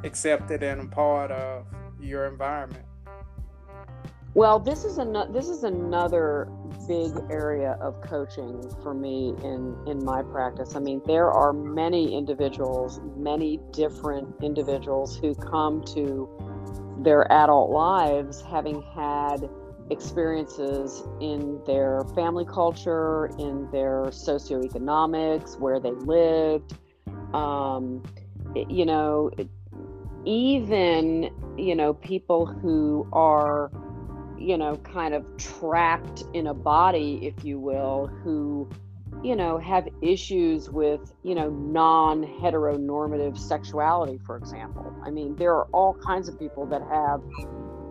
accepted 0.04 0.64
and 0.64 0.82
a 0.82 0.86
part 0.86 1.32
of 1.32 1.66
your 2.00 2.26
environment. 2.26 2.86
Well 4.36 4.60
this 4.60 4.86
is 4.86 5.00
an 5.00 5.14
this 5.34 5.50
is 5.50 5.64
another 5.64 6.48
big 6.88 7.12
area 7.30 7.78
of 7.82 8.00
coaching 8.02 8.72
for 8.82 8.94
me 8.94 9.34
in 9.44 9.76
in 9.88 10.04
my 10.06 10.22
practice. 10.22 10.76
I 10.76 10.80
mean 10.80 11.02
there 11.06 11.32
are 11.32 11.52
many 11.52 12.16
individuals 12.16 13.02
many 13.18 13.60
different 13.72 14.36
individuals 14.42 15.18
who 15.18 15.34
come 15.36 15.84
to 15.96 16.30
their 17.02 17.32
adult 17.32 17.72
lives 17.72 18.42
having 18.42 18.82
had 18.94 19.50
experiences 19.90 21.04
in 21.20 21.60
their 21.66 22.04
family 22.16 22.46
culture, 22.46 23.28
in 23.40 23.70
their 23.72 24.06
socioeconomics, 24.06 25.60
where 25.60 25.80
they 25.80 25.92
lived. 25.92 26.78
Um, 27.34 28.04
you 28.56 28.86
know, 28.86 29.32
even, 30.26 31.30
you 31.58 31.76
know, 31.76 31.94
people 31.94 32.46
who 32.46 33.08
are, 33.14 33.72
you 34.38 34.58
know, 34.58 34.76
kind 34.78 35.14
of 35.14 35.26
trapped 35.38 36.24
in 36.34 36.48
a 36.48 36.54
body, 36.54 37.20
if 37.24 37.44
you 37.44 37.60
will, 37.60 38.08
who, 38.24 38.70
you 39.24 39.36
know, 39.36 39.58
have 39.58 39.88
issues 40.02 40.70
with, 40.70 41.14
you 41.24 41.36
know, 41.36 41.50
non 41.50 42.24
heteronormative 42.24 43.38
sexuality, 43.38 44.20
for 44.26 44.38
example. 44.38 44.94
I 45.04 45.10
mean, 45.10 45.36
there 45.36 45.54
are 45.54 45.66
all 45.74 45.94
kinds 45.94 46.28
of 46.28 46.40
people 46.40 46.66
that 46.68 46.82
have 46.82 47.22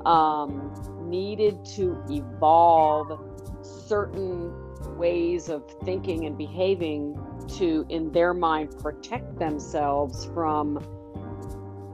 um, 0.07 0.72
needed 1.09 1.64
to 1.64 2.03
evolve 2.09 3.20
certain 3.62 4.53
ways 4.96 5.49
of 5.49 5.64
thinking 5.84 6.26
and 6.26 6.36
behaving 6.36 7.18
to, 7.57 7.86
in 7.88 8.12
their 8.12 8.34
mind, 8.34 8.76
protect 8.78 9.38
themselves 9.38 10.26
from 10.26 10.78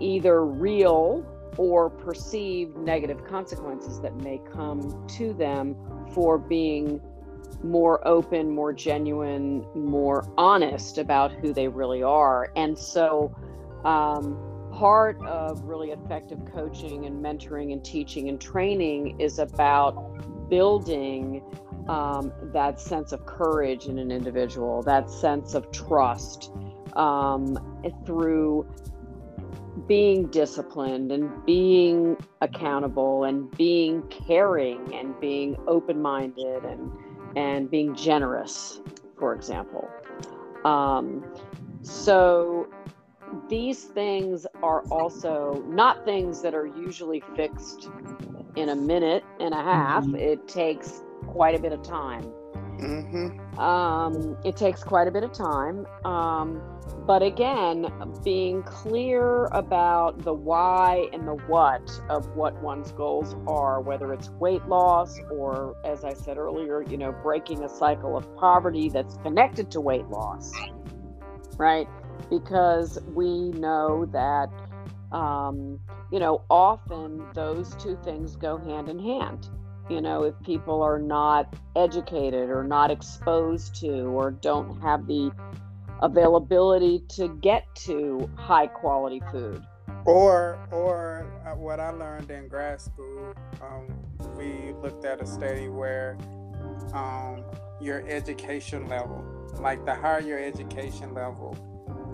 either 0.01 0.45
real 0.45 1.25
or 1.57 1.89
perceived 1.89 2.77
negative 2.77 3.25
consequences 3.25 4.01
that 4.01 4.15
may 4.17 4.41
come 4.53 5.07
to 5.09 5.33
them 5.35 5.77
for 6.13 6.37
being 6.37 7.01
more 7.63 8.07
open, 8.07 8.51
more 8.51 8.73
genuine, 8.73 9.65
more 9.75 10.29
honest 10.37 10.99
about 10.99 11.33
who 11.33 11.53
they 11.53 11.69
really 11.69 12.03
are. 12.03 12.51
And 12.57 12.77
so, 12.77 13.35
um, 13.85 14.54
part 14.79 15.21
of 15.25 15.63
really 15.65 15.91
effective 15.91 16.39
coaching 16.53 17.07
and 17.07 17.25
mentoring 17.25 17.73
and 17.73 17.85
teaching 17.85 18.29
and 18.29 18.41
training 18.41 19.21
is 19.21 19.39
about 19.39 19.95
building 20.51 21.43
um, 21.89 22.33
that 22.53 22.81
sense 22.81 23.13
of 23.13 23.25
courage 23.25 23.87
in 23.87 23.99
an 23.99 24.11
individual, 24.11 24.83
that 24.83 25.09
sense 25.09 25.55
of 25.55 25.71
trust 25.71 26.51
um, 26.97 27.57
through 28.05 28.67
being 29.87 30.27
disciplined 30.29 31.13
and 31.13 31.45
being 31.45 32.17
accountable 32.41 33.25
and 33.25 33.51
being 33.57 34.03
caring 34.09 34.95
and 34.95 35.19
being 35.21 35.57
open-minded 35.67 36.65
and 36.65 36.91
and 37.37 37.69
being 37.69 37.95
generous 37.97 38.81
for 39.19 39.35
example. 39.35 39.89
Um, 40.65 41.25
so 41.83 42.69
these 43.49 43.85
things 43.85 44.47
are 44.63 44.83
also 44.91 45.65
not 45.69 46.05
things 46.05 46.43
that 46.43 46.55
are 46.55 46.67
usually 46.67 47.23
fixed 47.35 47.89
in 48.57 48.69
a 48.71 48.77
minute 48.77 49.25
and 49.41 49.53
a 49.55 49.63
half 49.63 50.05
mm-hmm. 50.05 50.17
it 50.17 50.47
takes 50.47 51.03
quite 51.27 51.55
a 51.55 51.59
bit 51.59 51.73
of 51.73 51.83
time 51.83 52.23
mm-hmm. 52.79 53.59
um, 53.59 54.37
it 54.45 54.57
takes 54.57 54.83
quite 54.83 55.09
a 55.09 55.11
bit 55.11 55.25
of 55.25 55.33
time 55.33 55.87
um, 56.05 56.63
but 57.07 57.23
again, 57.23 57.87
being 58.23 58.63
clear 58.63 59.47
about 59.47 60.23
the 60.23 60.33
why 60.33 61.07
and 61.13 61.29
the 61.29 61.35
what 61.35 61.91
of 62.09 62.35
what 62.35 62.55
one's 62.63 62.93
goals 62.93 63.37
are, 63.47 63.81
whether 63.81 64.13
it's 64.13 64.31
weight 64.31 64.65
loss 64.67 65.19
or, 65.31 65.77
as 65.85 66.05
I 66.05 66.15
said 66.15 66.39
earlier, 66.39 66.83
you 66.83 66.97
know, 66.97 67.13
breaking 67.13 67.63
a 67.63 67.69
cycle 67.69 68.17
of 68.17 68.35
poverty 68.37 68.89
that's 68.89 69.17
connected 69.19 69.71
to 69.73 69.81
weight 69.81 70.09
loss, 70.09 70.51
right? 71.59 71.87
Because 72.31 72.99
we 73.15 73.51
know 73.51 74.07
that, 74.07 74.51
um, 75.13 75.79
you 76.11 76.19
know, 76.19 76.43
often 76.51 77.25
those 77.35 77.75
two 77.77 77.99
things 78.05 78.37
go 78.37 78.57
hand 78.57 78.89
in 78.89 78.99
hand. 78.99 79.49
You 79.89 80.01
know, 80.01 80.25
if 80.25 80.35
people 80.45 80.83
are 80.83 80.99
not 80.99 81.55
educated 81.77 82.49
or 82.49 82.65
not 82.65 82.91
exposed 82.91 83.75
to 83.81 84.05
or 84.05 84.31
don't 84.31 84.81
have 84.81 85.07
the 85.07 85.31
availability 86.01 87.05
to 87.11 87.29
get 87.29 87.67
to 87.75 88.29
high 88.37 88.67
quality 88.67 89.23
food. 89.31 89.63
Or, 90.07 90.59
or 90.71 91.27
uh, 91.47 91.55
what 91.55 91.81
I 91.81 91.91
learned 91.91 92.31
in 92.31 92.49
grad 92.49 92.81
school, 92.81 93.35
um, 93.63 93.87
we 94.37 94.75
looked 94.83 95.05
at 95.05 95.23
a 95.23 95.27
study 95.27 95.69
where 95.69 96.17
um, 96.93 97.43
your 97.81 98.07
education 98.09 98.89
level, 98.89 99.25
like 99.61 99.85
the 99.85 99.95
higher 99.95 100.21
your 100.21 100.39
education 100.39 101.15
level, 101.15 101.57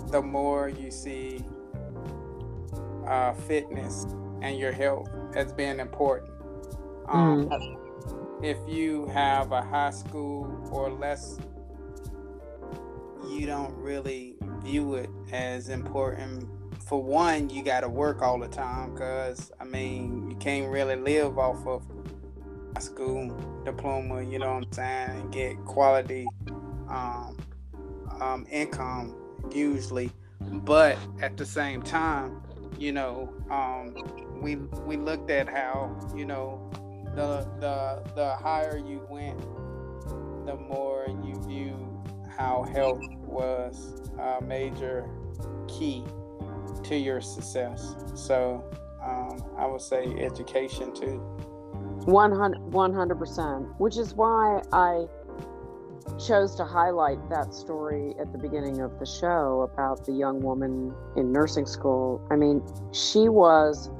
the 0.09 0.23
more 0.23 0.69
you 0.69 0.91
see 0.91 1.45
uh, 3.07 3.33
fitness 3.33 4.07
and 4.43 4.59
your 4.59 4.73
health 4.73 5.11
as 5.35 5.53
being 5.53 5.81
important. 5.81 6.31
Um, 7.09 7.49
mm. 7.49 7.77
If 8.43 8.57
you 8.67 9.07
have 9.07 9.53
a 9.53 9.63
high 9.63 9.91
school 9.91 10.69
or 10.73 10.91
less 10.91 11.39
you 13.31 13.47
don't 13.47 13.75
really 13.77 14.35
view 14.63 14.95
it 14.95 15.11
as 15.33 15.69
important. 15.69 16.49
For 16.87 17.03
one, 17.03 17.49
you 17.51 17.63
got 17.63 17.81
to 17.81 17.89
work 17.89 18.23
all 18.23 18.39
the 18.39 18.49
time 18.49 18.93
because, 18.93 19.53
I 19.61 19.65
mean, 19.65 20.29
you 20.29 20.37
can't 20.37 20.71
really 20.71 20.97
live 20.97 21.39
off 21.39 21.65
of 21.67 21.85
a 22.77 22.81
school 22.81 23.37
diploma, 23.65 24.23
you 24.23 24.39
know 24.39 24.55
what 24.55 24.65
I'm 24.65 24.73
saying, 24.73 25.11
and 25.11 25.33
get 25.33 25.57
quality 25.65 26.27
um, 26.89 27.37
um, 28.21 28.47
income 28.51 29.15
usually. 29.53 30.11
But 30.41 30.99
at 31.21 31.37
the 31.37 31.47
same 31.47 31.83
time, 31.83 32.43
you 32.79 32.93
know, 32.93 33.33
um, 33.51 33.95
we 34.41 34.57
we 34.57 34.97
looked 34.97 35.31
at 35.31 35.49
how 35.49 35.97
you 36.17 36.25
know 36.25 36.71
the 37.15 37.47
the 37.61 38.03
the 38.15 38.35
higher 38.37 38.79
you 38.79 39.07
went, 39.11 39.39
the 40.47 40.57
more 40.57 41.07
you 41.23 41.35
view 41.47 42.03
how 42.37 42.63
health 42.63 43.03
was 43.27 44.11
a 44.19 44.43
major 44.43 45.09
key 45.69 46.05
to 46.85 46.97
your 46.97 47.21
success. 47.21 47.95
So 48.15 48.65
um, 49.03 49.45
I 49.59 49.67
would 49.67 49.83
say 49.83 50.07
education 50.19 50.95
too. 50.95 51.19
100 52.07 53.19
percent, 53.19 53.67
which 53.79 53.99
is 53.99 54.15
why 54.15 54.63
I 54.73 55.07
chose 56.19 56.55
to 56.57 56.65
highlight 56.65 57.19
that 57.31 57.55
story 57.55 58.15
at 58.21 58.33
the 58.33 58.39
beginning 58.39 58.81
of 58.81 58.99
the 58.99 59.07
show 59.07 59.69
about 59.73 60.05
the 60.07 60.13
young 60.13 60.41
woman 60.41 60.95
in 61.17 61.33
nursing 61.33 61.67
school. 61.67 62.27
I 62.31 62.37
mean, 62.37 62.63
she 62.93 63.29
was 63.29 63.91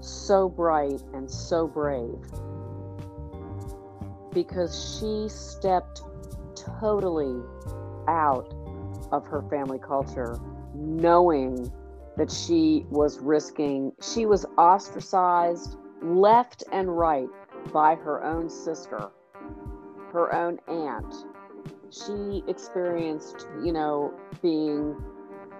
so 0.00 0.48
bright 0.48 1.02
and 1.12 1.30
so 1.30 1.66
brave 1.66 2.18
because 4.32 4.98
she 4.98 5.28
stepped 5.28 6.02
totally 6.80 7.42
out 8.08 8.54
of 9.12 9.26
her 9.26 9.42
family 9.50 9.78
culture, 9.78 10.38
knowing 10.74 11.70
that 12.16 12.30
she 12.30 12.86
was 12.90 13.18
risking, 13.18 13.92
she 14.02 14.26
was 14.26 14.46
ostracized 14.56 15.76
left 16.02 16.64
and 16.72 16.96
right 16.96 17.28
by 17.72 17.94
her 17.94 18.22
own 18.24 18.48
sister, 18.48 19.10
her 20.12 20.34
own 20.34 20.58
aunt. 20.68 21.14
She 21.90 22.42
experienced, 22.48 23.46
you 23.64 23.72
know, 23.72 24.14
being 24.42 24.96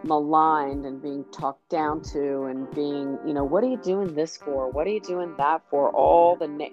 maligned 0.04 0.86
and 0.86 1.02
being 1.02 1.24
talked 1.32 1.68
down 1.68 2.02
to 2.02 2.44
and 2.44 2.70
being, 2.74 3.18
you 3.26 3.34
know, 3.34 3.44
what 3.44 3.64
are 3.64 3.68
you 3.68 3.76
doing 3.78 4.14
this 4.14 4.36
for? 4.36 4.70
What 4.70 4.86
are 4.86 4.90
you 4.90 5.00
doing 5.00 5.34
that 5.38 5.62
for? 5.70 5.90
All 5.90 6.36
the 6.36 6.48
na- 6.48 6.68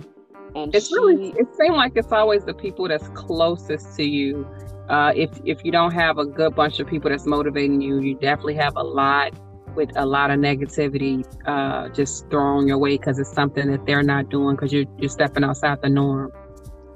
and 0.56 0.74
it's 0.74 0.88
she, 0.88 0.96
really 0.96 1.34
it 1.38 1.48
seems 1.56 1.76
like 1.76 1.94
it's 1.96 2.12
always 2.12 2.46
the 2.46 2.54
people 2.54 2.88
that's 2.88 3.10
closest 3.10 3.96
to 3.98 4.04
you 4.04 4.48
uh, 4.90 5.12
if 5.16 5.30
if 5.46 5.64
you 5.66 5.72
don't 5.72 5.92
have 5.92 6.18
a 6.18 6.26
good 6.26 6.56
bunch 6.56 6.80
of 6.80 6.88
people 6.88 7.10
that's 7.10 7.26
motivating 7.26 7.82
you, 7.82 8.00
you 8.00 8.16
definitely 8.16 8.56
have 8.56 8.76
a 8.76 8.84
lot 8.84 9.34
with 9.76 9.92
a 9.96 10.06
lot 10.06 10.32
of 10.32 10.40
negativity 10.40 11.26
uh, 11.46 11.90
just 11.90 12.30
thrown 12.30 12.68
your 12.68 12.78
way 12.78 12.98
because 12.98 13.20
it's 13.20 13.32
something 13.32 13.70
that 13.70 13.86
they're 13.86 14.04
not 14.04 14.30
doing 14.30 14.56
because 14.56 14.72
you're 14.72 14.86
you're 14.98 15.10
stepping 15.10 15.44
outside 15.44 15.82
the 15.82 15.90
norm. 15.90 16.32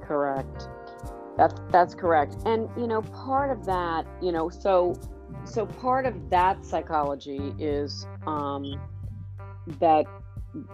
Correct. 0.02 0.70
That's 1.42 1.60
that's 1.72 1.96
correct. 1.96 2.36
And 2.46 2.70
you 2.78 2.86
know, 2.86 3.02
part 3.02 3.50
of 3.50 3.66
that, 3.66 4.06
you 4.22 4.32
know, 4.32 4.48
so 4.50 4.94
so 5.44 5.66
part 5.66 6.06
of 6.06 6.30
that 6.30 6.64
psychology 6.64 7.56
is 7.58 8.06
um, 8.28 8.80
that 9.80 10.06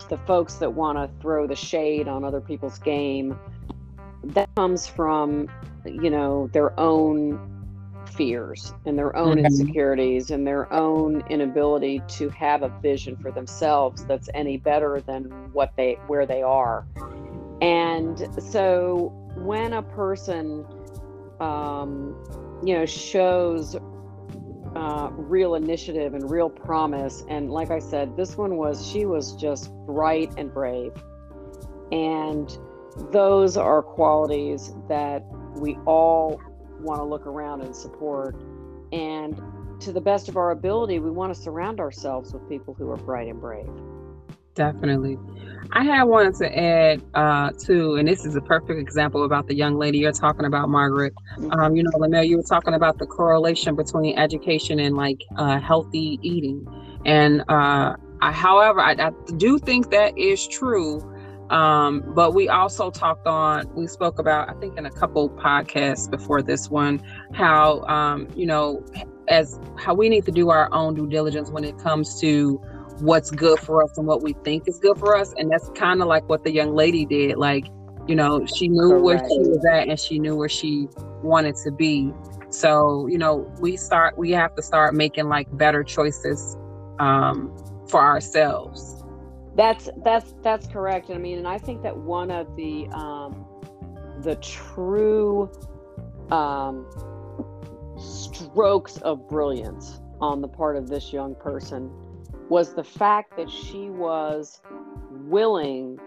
the 0.09 0.17
folks 0.27 0.55
that 0.55 0.73
want 0.73 0.97
to 0.97 1.21
throw 1.21 1.47
the 1.47 1.55
shade 1.55 2.09
on 2.09 2.25
other 2.25 2.41
people's 2.41 2.79
game 2.79 3.39
that 4.25 4.53
comes 4.55 4.85
from 4.85 5.49
you 5.85 6.09
know 6.09 6.49
their 6.51 6.77
own 6.77 7.39
fears 8.11 8.73
and 8.85 8.99
their 8.99 9.15
own 9.15 9.37
mm-hmm. 9.37 9.45
insecurities 9.45 10.31
and 10.31 10.45
their 10.45 10.71
own 10.73 11.23
inability 11.29 12.01
to 12.09 12.27
have 12.29 12.63
a 12.63 12.69
vision 12.81 13.15
for 13.15 13.31
themselves 13.31 14.03
that's 14.05 14.27
any 14.33 14.57
better 14.57 15.01
than 15.05 15.25
what 15.53 15.71
they 15.77 15.93
where 16.07 16.25
they 16.25 16.41
are 16.41 16.85
and 17.61 18.27
so 18.43 19.26
when 19.43 19.73
a 19.73 19.81
person 19.81 20.65
um, 21.39 22.15
you 22.63 22.73
know 22.73 22.85
shows 22.85 23.75
uh, 24.75 25.09
real 25.11 25.55
initiative 25.55 26.13
and 26.13 26.29
real 26.29 26.49
promise 26.49 27.23
and 27.29 27.49
like 27.49 27.71
i 27.71 27.79
said 27.79 28.15
this 28.15 28.37
one 28.37 28.57
was 28.57 28.85
she 28.87 29.05
was 29.05 29.33
just 29.35 29.71
bright 29.85 30.31
and 30.37 30.53
brave 30.53 30.91
and 31.91 32.57
those 33.11 33.57
are 33.57 33.81
qualities 33.81 34.73
that 34.89 35.23
we 35.55 35.77
all 35.85 36.41
want 36.79 36.99
to 36.99 37.03
look 37.03 37.25
around 37.25 37.61
and 37.61 37.75
support. 37.75 38.35
And 38.91 39.39
to 39.81 39.91
the 39.91 40.01
best 40.01 40.29
of 40.29 40.37
our 40.37 40.51
ability, 40.51 40.99
we 40.99 41.11
want 41.11 41.33
to 41.33 41.39
surround 41.39 41.79
ourselves 41.79 42.33
with 42.33 42.47
people 42.49 42.73
who 42.73 42.89
are 42.91 42.97
bright 42.97 43.27
and 43.27 43.39
brave. 43.39 43.69
Definitely. 44.57 45.19
I 45.71 45.83
had 45.83 46.03
wanted 46.05 46.33
to 46.35 46.59
add 46.59 47.03
uh, 47.13 47.51
too, 47.51 47.95
and 47.95 48.07
this 48.07 48.25
is 48.25 48.35
a 48.35 48.41
perfect 48.41 48.79
example 48.79 49.23
about 49.23 49.47
the 49.47 49.53
young 49.53 49.77
lady 49.77 49.99
you're 49.99 50.11
talking 50.11 50.45
about, 50.45 50.69
Margaret. 50.69 51.13
Um, 51.51 51.75
you 51.75 51.83
know, 51.83 51.91
Lamel, 51.97 52.27
you 52.27 52.37
were 52.37 52.43
talking 52.43 52.73
about 52.73 52.97
the 52.97 53.05
correlation 53.05 53.75
between 53.75 54.17
education 54.17 54.79
and 54.79 54.97
like 54.97 55.21
uh, 55.35 55.59
healthy 55.59 56.17
eating. 56.23 56.65
And 57.05 57.41
uh, 57.41 57.97
I, 58.21 58.31
however, 58.31 58.79
I, 58.79 58.93
I 58.93 59.11
do 59.35 59.59
think 59.59 59.91
that 59.91 60.17
is 60.17 60.47
true. 60.47 61.01
Um, 61.51 62.03
but 62.15 62.33
we 62.33 62.49
also 62.49 62.89
talked 62.89 63.27
on, 63.27 63.71
we 63.75 63.85
spoke 63.85 64.17
about, 64.17 64.49
I 64.49 64.53
think 64.53 64.77
in 64.77 64.87
a 64.87 64.91
couple 64.91 65.29
podcasts 65.29 66.09
before 66.09 66.41
this 66.41 66.69
one, 66.69 67.01
how, 67.33 67.81
um, 67.83 68.27
you 68.35 68.47
know, 68.47 68.83
as 69.27 69.59
how 69.77 69.93
we 69.93 70.09
need 70.09 70.25
to 70.25 70.31
do 70.31 70.49
our 70.49 70.73
own 70.73 70.95
due 70.95 71.07
diligence 71.07 71.51
when 71.51 71.63
it 71.63 71.77
comes 71.77 72.19
to 72.21 72.59
what's 72.99 73.31
good 73.31 73.59
for 73.59 73.83
us 73.83 73.97
and 73.97 74.07
what 74.07 74.21
we 74.21 74.33
think 74.43 74.67
is 74.67 74.79
good 74.79 74.97
for 74.97 75.15
us. 75.15 75.33
And 75.37 75.51
that's 75.51 75.69
kind 75.75 76.01
of 76.01 76.07
like 76.07 76.27
what 76.29 76.43
the 76.43 76.51
young 76.51 76.75
lady 76.75 77.05
did. 77.05 77.37
Like, 77.37 77.67
you 78.07 78.15
know, 78.15 78.45
she 78.45 78.67
knew 78.67 78.89
Correct. 78.89 79.03
where 79.03 79.19
she 79.19 79.39
was 79.39 79.65
at 79.71 79.87
and 79.87 79.99
she 79.99 80.19
knew 80.19 80.35
where 80.35 80.49
she 80.49 80.87
wanted 81.23 81.55
to 81.63 81.71
be. 81.71 82.11
So, 82.49 83.07
you 83.07 83.17
know, 83.17 83.51
we 83.59 83.77
start, 83.77 84.17
we 84.17 84.31
have 84.31 84.55
to 84.55 84.61
start 84.61 84.95
making 84.95 85.27
like 85.27 85.47
better 85.57 85.83
choices 85.83 86.57
um, 86.99 87.55
for 87.89 88.01
ourselves. 88.01 89.03
That's 89.55 89.89
that's 90.03 90.35
that's 90.43 90.67
correct. 90.67 91.09
I 91.09 91.17
mean, 91.17 91.39
and 91.39 91.47
I 91.47 91.57
think 91.57 91.81
that 91.81 91.97
one 91.97 92.29
of 92.29 92.55
the 92.55 92.87
um, 92.89 93.43
the 94.21 94.35
true 94.35 95.51
um, 96.29 96.85
strokes 97.97 98.97
of 98.97 99.27
brilliance 99.27 99.99
on 100.21 100.41
the 100.41 100.47
part 100.47 100.75
of 100.75 100.87
this 100.87 101.11
young 101.11 101.33
person 101.33 101.91
was 102.49 102.73
the 102.73 102.83
fact 102.83 103.35
that 103.37 103.49
she 103.49 103.89
was 103.89 104.61
willing 105.11 105.99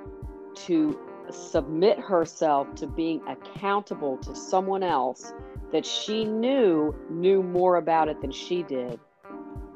to 0.54 0.98
submit 1.30 1.98
herself 1.98 2.74
to 2.74 2.86
being 2.86 3.20
accountable 3.28 4.16
to 4.18 4.34
someone 4.34 4.82
else 4.82 5.32
that 5.72 5.86
she 5.86 6.24
knew 6.24 6.94
knew 7.08 7.42
more 7.42 7.76
about 7.76 8.08
it 8.08 8.20
than 8.20 8.32
she 8.32 8.62
did 8.64 8.98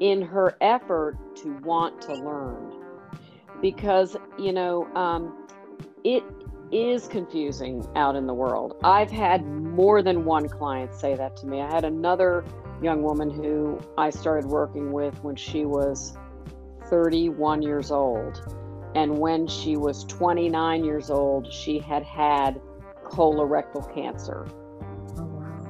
in 0.00 0.20
her 0.20 0.56
effort 0.60 1.16
to 1.36 1.52
want 1.58 2.00
to 2.02 2.14
learn. 2.14 2.72
Because 3.60 4.16
you 4.38 4.52
know 4.52 4.92
um, 4.94 5.46
it 6.02 6.24
is 6.72 7.06
confusing 7.06 7.86
out 7.94 8.16
in 8.16 8.26
the 8.26 8.34
world. 8.34 8.76
I've 8.82 9.10
had 9.10 9.46
more 9.46 10.02
than 10.02 10.24
one 10.24 10.48
client 10.48 10.94
say 10.94 11.14
that 11.14 11.36
to 11.36 11.46
me. 11.46 11.60
I 11.60 11.72
had 11.72 11.84
another 11.84 12.44
young 12.82 13.02
woman 13.02 13.30
who 13.30 13.78
i 13.96 14.10
started 14.10 14.44
working 14.50 14.90
with 14.90 15.22
when 15.22 15.36
she 15.36 15.64
was 15.64 16.16
31 16.88 17.62
years 17.62 17.90
old 17.90 18.42
and 18.94 19.18
when 19.18 19.46
she 19.46 19.76
was 19.76 20.04
29 20.04 20.84
years 20.84 21.10
old 21.10 21.52
she 21.52 21.78
had 21.78 22.02
had 22.02 22.60
colorectal 23.04 23.92
cancer 23.94 24.46
Oh, 25.16 25.24
wow. 25.24 25.60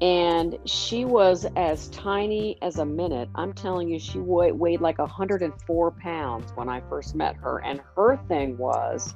and 0.00 0.58
she 0.64 1.04
was 1.04 1.46
as 1.56 1.88
tiny 1.88 2.56
as 2.62 2.78
a 2.78 2.84
minute. 2.84 3.28
I'm 3.34 3.52
telling 3.52 3.88
you, 3.88 3.98
she 3.98 4.18
weighed, 4.18 4.52
weighed 4.52 4.80
like 4.80 4.98
104 4.98 5.90
pounds 5.92 6.52
when 6.54 6.68
I 6.68 6.80
first 6.88 7.14
met 7.14 7.36
her. 7.36 7.62
And 7.64 7.80
her 7.96 8.16
thing 8.28 8.56
was, 8.58 9.14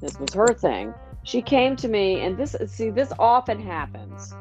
this 0.00 0.18
was 0.18 0.32
her 0.34 0.52
thing. 0.52 0.92
She 1.22 1.42
came 1.42 1.76
to 1.76 1.88
me, 1.88 2.20
and 2.20 2.36
this, 2.36 2.56
see, 2.66 2.90
this 2.90 3.12
often 3.18 3.60
happens. 3.60 4.34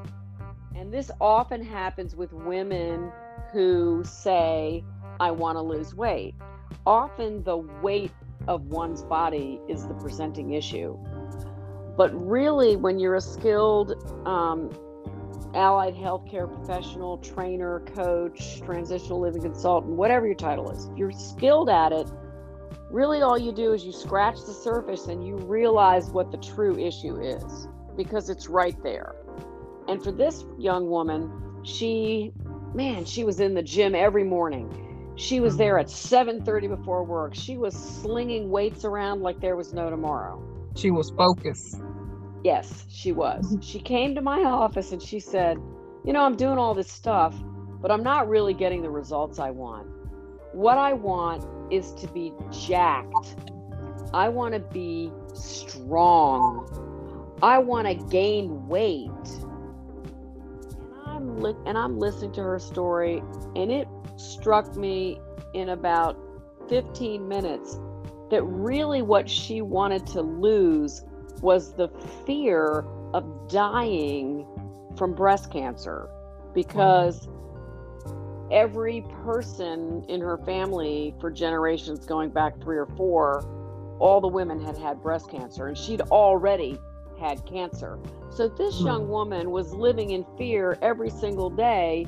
And 0.76 0.93
this 0.93 1.12
often 1.22 1.64
happens 1.64 2.16
with 2.16 2.32
women 2.34 3.12
who 3.51 4.03
say, 4.05 4.84
I 5.20 5.32
want 5.32 5.58
to 5.58 5.62
lose 5.62 5.94
weight. 5.94 6.36
Often 6.86 7.44
the 7.44 7.58
weight 7.58 8.12
of 8.48 8.64
one's 8.66 9.04
body 9.04 9.60
is 9.68 9.88
the 9.88 9.94
presenting 9.96 10.54
issue. 10.54 10.98
But 11.98 12.12
really, 12.14 12.78
when 12.78 12.98
you're 13.00 13.16
a 13.16 13.22
skilled 13.22 13.92
um, 14.26 14.72
allied 15.54 15.96
healthcare 15.96 16.48
professional, 16.48 17.18
trainer, 17.18 17.82
coach, 17.94 18.62
transitional 18.62 19.20
living 19.20 19.42
consultant, 19.42 19.96
whatever 19.96 20.26
your 20.26 20.36
title 20.36 20.72
is, 20.72 20.90
you're 20.96 21.12
skilled 21.12 21.70
at 21.70 21.92
it, 21.92 22.08
really 22.90 23.22
all 23.22 23.38
you 23.38 23.52
do 23.52 23.74
is 23.74 23.84
you 23.84 23.92
scratch 23.92 24.38
the 24.46 24.54
surface 24.54 25.08
and 25.08 25.26
you 25.26 25.36
realize 25.36 26.10
what 26.10 26.32
the 26.32 26.38
true 26.38 26.80
issue 26.80 27.20
is 27.20 27.68
because 27.98 28.30
it's 28.30 28.48
right 28.48 28.82
there. 28.82 29.16
And 29.88 30.02
for 30.02 30.12
this 30.12 30.46
young 30.58 30.90
woman, 30.90 31.32
she, 31.64 32.32
man, 32.74 33.04
she 33.06 33.24
was 33.24 33.40
in 33.40 33.54
the 33.54 33.64
gym 33.64 33.94
every 33.94 34.24
morning. 34.24 34.89
She 35.20 35.42
was 35.42 35.58
there 35.58 35.76
mm. 35.76 35.82
at 35.82 35.88
7:30 35.88 36.70
before 36.70 37.04
work. 37.04 37.36
She 37.36 37.58
was 37.58 37.74
slinging 37.76 38.50
weights 38.50 38.86
around 38.86 39.22
like 39.22 39.42
there 39.42 39.58
was 39.58 39.74
no 39.74 39.90
tomorrow. 39.90 40.42
She 40.78 40.92
was 40.92 41.10
focused. 41.10 41.82
Yes, 42.46 42.86
she 42.88 43.12
was. 43.12 43.46
Mm-hmm. 43.46 43.60
She 43.60 43.80
came 43.82 44.16
to 44.16 44.22
my 44.22 44.44
office 44.46 44.94
and 44.94 45.02
she 45.02 45.20
said, 45.20 45.58
You 46.06 46.14
know, 46.14 46.24
I'm 46.24 46.38
doing 46.38 46.58
all 46.58 46.74
this 46.74 46.90
stuff, 46.90 47.36
but 47.82 47.92
I'm 47.92 48.02
not 48.02 48.30
really 48.30 48.54
getting 48.54 48.82
the 48.82 48.90
results 48.90 49.40
I 49.40 49.50
want. 49.50 49.88
What 50.54 50.78
I 50.78 50.94
want 50.94 51.46
is 51.70 51.92
to 51.96 52.08
be 52.08 52.32
jacked. 52.50 53.36
I 54.14 54.30
want 54.30 54.54
to 54.54 54.62
be 54.62 55.12
strong. 55.34 56.66
I 57.44 57.58
want 57.58 57.88
to 57.88 57.94
gain 58.10 58.70
weight. 58.70 59.10
And 61.20 61.30
I'm 61.30 61.40
li- 61.42 61.56
and 61.66 61.78
I'm 61.78 62.00
listening 62.00 62.32
to 62.34 62.44
her 62.44 62.60
story 62.60 63.22
and 63.56 63.70
it 63.72 63.88
struck 64.16 64.76
me 64.78 65.20
in 65.54 65.70
about 65.70 66.18
15 66.70 67.28
minutes 67.28 67.78
that 68.32 68.42
really 68.44 69.02
what 69.02 69.30
she 69.30 69.62
wanted 69.62 70.06
to 70.08 70.22
lose 70.22 71.04
was 71.42 71.74
the 71.74 71.90
fear 72.26 72.86
of 73.14 73.50
dying 73.50 74.46
from 74.98 75.14
breast 75.14 75.52
cancer 75.52 76.10
because 76.54 77.28
every 78.52 79.02
person 79.24 80.06
in 80.08 80.22
her 80.22 80.38
family 80.40 81.14
for 81.20 81.30
generations 81.30 82.06
going 82.06 82.30
back 82.30 82.62
three 82.62 82.78
or 82.78 82.88
four 82.98 83.46
all 84.00 84.22
the 84.22 84.28
women 84.28 84.64
had 84.64 84.78
had 84.78 85.02
breast 85.02 85.30
cancer 85.30 85.68
and 85.68 85.78
she'd 85.78 86.02
already 86.02 86.80
had 87.20 87.46
cancer 87.46 88.00
so 88.30 88.48
this 88.48 88.80
Hmm. 88.80 88.88
young 88.88 89.10
woman 89.10 89.52
was 89.52 89.74
living 89.74 90.12
in 90.12 90.26
fear 90.38 90.78
every 90.82 91.10
single 91.10 91.50
day 91.50 92.08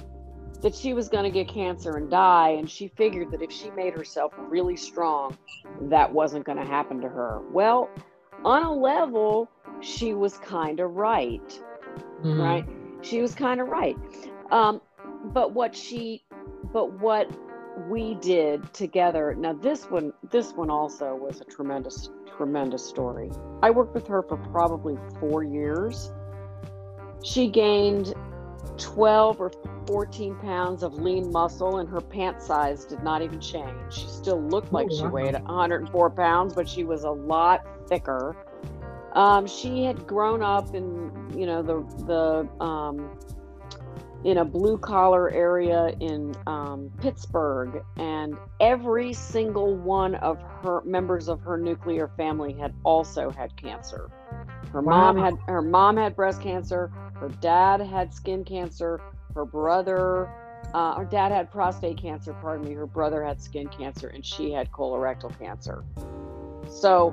that 0.61 0.75
she 0.75 0.93
was 0.93 1.09
going 1.09 1.23
to 1.23 1.31
get 1.31 1.47
cancer 1.47 1.97
and 1.97 2.09
die 2.09 2.49
and 2.49 2.69
she 2.69 2.87
figured 2.87 3.31
that 3.31 3.41
if 3.41 3.51
she 3.51 3.71
made 3.71 3.93
herself 3.93 4.31
really 4.37 4.75
strong 4.75 5.37
that 5.81 6.11
wasn't 6.11 6.45
going 6.45 6.57
to 6.57 6.65
happen 6.65 7.01
to 7.01 7.09
her 7.09 7.41
well 7.51 7.89
on 8.43 8.63
a 8.63 8.73
level, 8.73 9.47
she 9.81 10.13
was 10.13 10.37
kind 10.39 10.79
of 10.79 10.95
right, 10.95 11.63
Mhm. 12.23 12.39
right? 12.39 12.65
She 13.01 13.21
was 13.21 13.35
kind 13.35 13.61
of 13.61 13.67
right. 13.67 13.97
Um, 14.51 14.81
but 15.33 15.53
what 15.53 15.75
she, 15.75 16.23
but 16.73 16.93
what 16.99 17.29
we 17.87 18.15
did 18.15 18.73
together. 18.73 19.35
Now 19.35 19.53
this 19.53 19.89
one, 19.89 20.13
this 20.31 20.53
one 20.53 20.69
also 20.69 21.15
was 21.15 21.41
a 21.41 21.45
tremendous, 21.45 22.09
tremendous 22.37 22.85
story. 22.85 23.29
I 23.61 23.69
worked 23.71 23.93
with 23.93 24.07
her 24.07 24.21
for 24.23 24.37
probably 24.37 24.97
four 25.19 25.43
years. 25.43 26.11
She 27.23 27.47
gained 27.47 28.13
12 28.77 29.39
or 29.41 29.51
14 29.87 30.35
pounds 30.37 30.83
of 30.83 30.95
lean 30.95 31.31
muscle 31.31 31.77
and 31.77 31.89
her 31.89 32.01
pant 32.01 32.41
size 32.41 32.85
did 32.85 33.03
not 33.03 33.21
even 33.21 33.39
change. 33.39 33.93
She 33.93 34.07
still 34.07 34.41
looked 34.41 34.71
like 34.71 34.87
Oh, 34.91 34.95
she 34.95 35.03
wow. 35.03 35.09
weighed 35.09 35.33
104 35.33 36.09
pounds, 36.11 36.53
but 36.53 36.67
she 36.67 36.83
was 36.83 37.03
a 37.03 37.11
lot 37.11 37.65
thicker. 37.87 38.35
Um, 39.13 39.45
she 39.45 39.83
had 39.83 40.07
grown 40.07 40.41
up 40.41 40.73
in, 40.73 41.11
you 41.35 41.45
know, 41.45 41.61
the 41.61 41.83
the 42.05 42.63
um, 42.63 43.09
in 44.23 44.37
a 44.37 44.45
blue 44.45 44.77
collar 44.77 45.31
area 45.31 45.95
in 45.99 46.35
um, 46.47 46.91
Pittsburgh, 47.01 47.83
and 47.97 48.35
every 48.59 49.13
single 49.13 49.75
one 49.75 50.15
of 50.15 50.39
her 50.63 50.81
members 50.85 51.27
of 51.27 51.41
her 51.41 51.57
nuclear 51.57 52.07
family 52.17 52.53
had 52.53 52.73
also 52.83 53.29
had 53.29 53.55
cancer. 53.57 54.09
Her 54.71 54.81
mom 54.81 55.17
had 55.17 55.35
her 55.47 55.61
mom 55.61 55.97
had 55.97 56.15
breast 56.15 56.41
cancer. 56.41 56.91
Her 57.15 57.29
dad 57.41 57.81
had 57.81 58.13
skin 58.13 58.43
cancer. 58.43 59.01
Her 59.35 59.45
brother, 59.45 60.29
uh, 60.73 60.95
her 60.95 61.05
dad 61.05 61.31
had 61.31 61.51
prostate 61.51 61.97
cancer. 61.97 62.33
Pardon 62.41 62.67
me. 62.67 62.73
Her 62.73 62.85
brother 62.85 63.23
had 63.23 63.41
skin 63.41 63.67
cancer, 63.67 64.07
and 64.09 64.25
she 64.25 64.51
had 64.51 64.71
colorectal 64.71 65.37
cancer. 65.39 65.83
So 66.69 67.11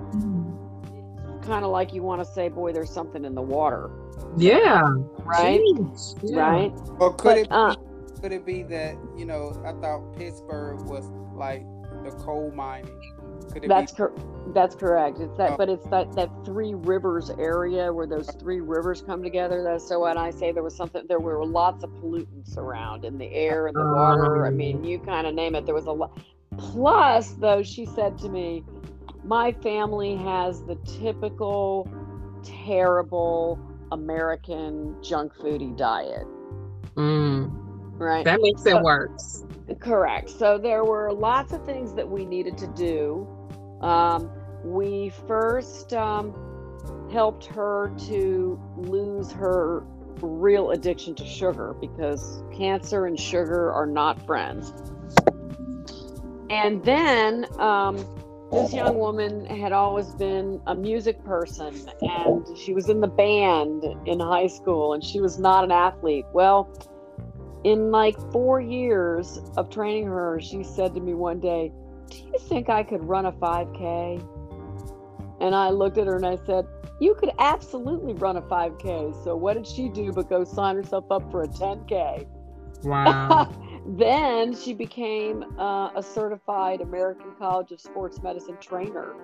kind 1.43 1.65
of 1.65 1.71
like 1.71 1.95
you 1.95 2.03
want 2.03 2.21
to 2.21 2.25
say, 2.25 2.49
boy, 2.49 2.73
there's 2.73 2.91
something 2.91 3.25
in 3.25 3.35
the 3.35 3.43
water, 3.43 3.91
Yeah. 4.37 4.81
right? 5.25 5.61
Jeez. 5.61 6.19
Yeah. 6.23 6.41
Right. 6.41 6.73
Or 7.01 7.13
could 7.15 7.25
But, 7.25 7.39
it 7.39 7.49
uh, 7.51 7.75
be, 7.77 8.21
could 8.21 8.33
it 8.33 8.45
be 8.47 8.63
that 8.65 8.97
you 9.17 9.25
know 9.25 9.51
I 9.65 9.73
thought 9.81 10.17
Pittsburgh 10.17 10.81
was 10.83 11.07
like 11.35 11.65
the 12.05 12.11
coal 12.13 12.51
mining 12.55 12.91
Could 13.53 13.65
it 13.65 13.69
That's 13.69 13.93
be? 13.93 13.97
cor- 13.97 14.13
that's 14.55 14.75
correct. 14.75 15.19
It's 15.21 15.37
that, 15.37 15.53
Oh. 15.53 15.57
but 15.59 15.69
it's 15.69 15.85
that 15.89 16.13
that 16.15 16.31
three 16.45 16.73
rivers 16.75 17.29
area 17.31 17.93
where 17.93 18.07
those 18.07 18.31
three 18.41 18.61
rivers 18.61 19.03
come 19.03 19.23
together. 19.23 19.63
That's 19.63 19.87
so 19.87 20.01
when 20.01 20.17
I 20.17 20.31
say 20.31 20.53
there 20.53 20.63
was 20.63 20.75
something, 20.75 21.05
there 21.07 21.21
were 21.21 21.45
lots 21.45 21.85
of 21.85 21.91
pollutants 21.91 22.57
around 22.57 23.05
in 23.05 23.19
the 23.19 23.31
air 23.33 23.67
and 23.67 23.77
the 23.77 23.85
water. 23.87 24.47
I 24.47 24.51
mean, 24.51 24.85
you 24.85 24.99
kind 25.01 25.27
of 25.27 25.35
name 25.35 25.55
it. 25.55 25.67
There 25.67 25.75
was 25.75 25.85
a 25.87 25.93
lot. 25.93 26.19
Plus, 26.57 27.33
though, 27.33 27.63
she 27.63 27.85
said 27.85 28.17
to 28.19 28.29
me, 28.31 28.65
"My 29.23 29.53
family 29.53 30.17
has 30.17 30.63
the 30.65 30.77
typical 31.01 31.87
terrible 32.43 33.59
American 33.93 34.97
junk 35.03 35.35
foodie 35.35 35.77
diet." 35.77 36.27
Mm, 36.95 37.51
Right. 37.99 38.25
that 38.25 38.41
makes 38.41 38.65
it 38.67 38.81
worse. 38.81 39.45
Correct. 39.81 40.31
So 40.31 40.59
there 40.59 40.85
were 40.85 41.13
lots 41.13 41.53
of 41.53 41.65
things 41.65 41.95
that 41.95 42.09
we 42.09 42.25
needed 42.25 42.57
to 42.59 42.67
do. 42.69 43.27
Um, 43.81 44.31
we 44.65 45.11
first 45.27 45.93
um, 45.95 46.35
helped 47.13 47.47
her 47.47 47.93
to 48.09 48.61
lose 48.77 49.31
her 49.33 49.85
real 50.21 50.71
addiction 50.73 51.15
to 51.15 51.25
sugar 51.25 51.75
because 51.81 52.43
cancer 52.53 53.07
and 53.07 53.19
sugar 53.19 53.73
are 53.73 53.87
not 53.87 54.21
friends. 54.27 54.73
And 56.51 56.83
then 56.83 57.47
um, 57.61 57.97
this 58.51 58.73
young 58.73 58.97
oh. 58.97 58.99
woman 58.99 59.45
had 59.47 59.73
always 59.73 60.09
been 60.15 60.61
a 60.67 60.75
music 60.75 61.23
person 61.25 61.75
and 62.01 62.47
she 62.57 62.73
was 62.73 62.89
in 62.89 63.01
the 63.01 63.09
band 63.09 63.85
in 64.07 64.21
high 64.21 64.47
school 64.47 64.95
and 64.95 65.05
she 65.05 65.21
was 65.21 65.39
not 65.39 65.65
an 65.65 65.71
athlete. 65.71 66.25
Well, 66.33 66.71
in 67.65 67.91
like 67.91 68.17
four 68.33 68.61
years 68.61 69.41
of 69.57 69.69
training 69.71 70.07
her, 70.07 70.41
she 70.41 70.63
said 70.63 70.95
to 70.95 71.01
me 71.01 71.15
one 71.15 71.41
day, 71.41 71.73
Do 72.11 72.19
you 72.19 72.39
think 72.39 72.71
I 72.71 72.83
could 72.83 73.05
run 73.05 73.27
a 73.27 73.33
5K? 73.33 74.27
And 75.41 75.55
I 75.55 75.71
looked 75.71 75.99
at 75.99 76.07
her 76.07 76.17
and 76.17 76.27
I 76.27 76.37
said, 76.47 76.67
You 77.01 77.15
could 77.15 77.31
absolutely 77.39 78.15
run 78.15 78.37
a 78.37 78.43
5K. 78.43 79.25
So 79.25 79.37
what 79.37 79.55
did 79.55 79.67
she 79.67 79.89
do 79.89 80.13
but 80.13 80.31
go 80.31 80.45
sign 80.45 80.77
herself 80.77 81.05
up 81.11 81.31
for 81.31 81.43
a 81.43 81.49
10K? 81.49 82.27
Wow. 82.85 83.53
then 83.97 84.55
she 84.55 84.75
became 84.75 85.45
uh, 85.59 85.91
a 85.97 86.03
certified 86.03 86.83
American 86.83 87.33
College 87.39 87.73
of 87.73 87.81
Sports 87.81 88.23
Medicine 88.23 88.59
trainer. 88.61 89.15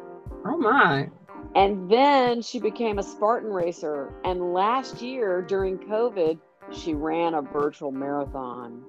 oh 0.46 0.56
my. 0.56 1.10
And 1.54 1.90
then 1.90 2.40
she 2.40 2.58
became 2.58 2.98
a 2.98 3.02
Spartan 3.02 3.50
racer. 3.50 4.12
And 4.24 4.54
last 4.54 5.02
year 5.02 5.42
during 5.42 5.78
COVID, 5.78 6.38
she 6.72 6.94
ran 6.94 7.34
a 7.34 7.42
virtual 7.42 7.92
marathon. 7.92 8.82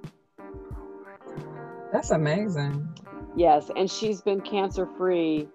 That's 1.91 2.11
amazing. 2.11 2.87
Yes, 3.35 3.69
and 3.75 3.91
she's 3.91 4.21
been 4.21 4.39
cancer 4.39 4.87
free 4.97 5.49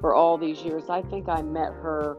for 0.00 0.14
all 0.14 0.36
these 0.36 0.62
years. 0.62 0.90
I 0.90 1.00
think 1.00 1.28
I 1.28 1.40
met 1.40 1.72
her, 1.72 2.16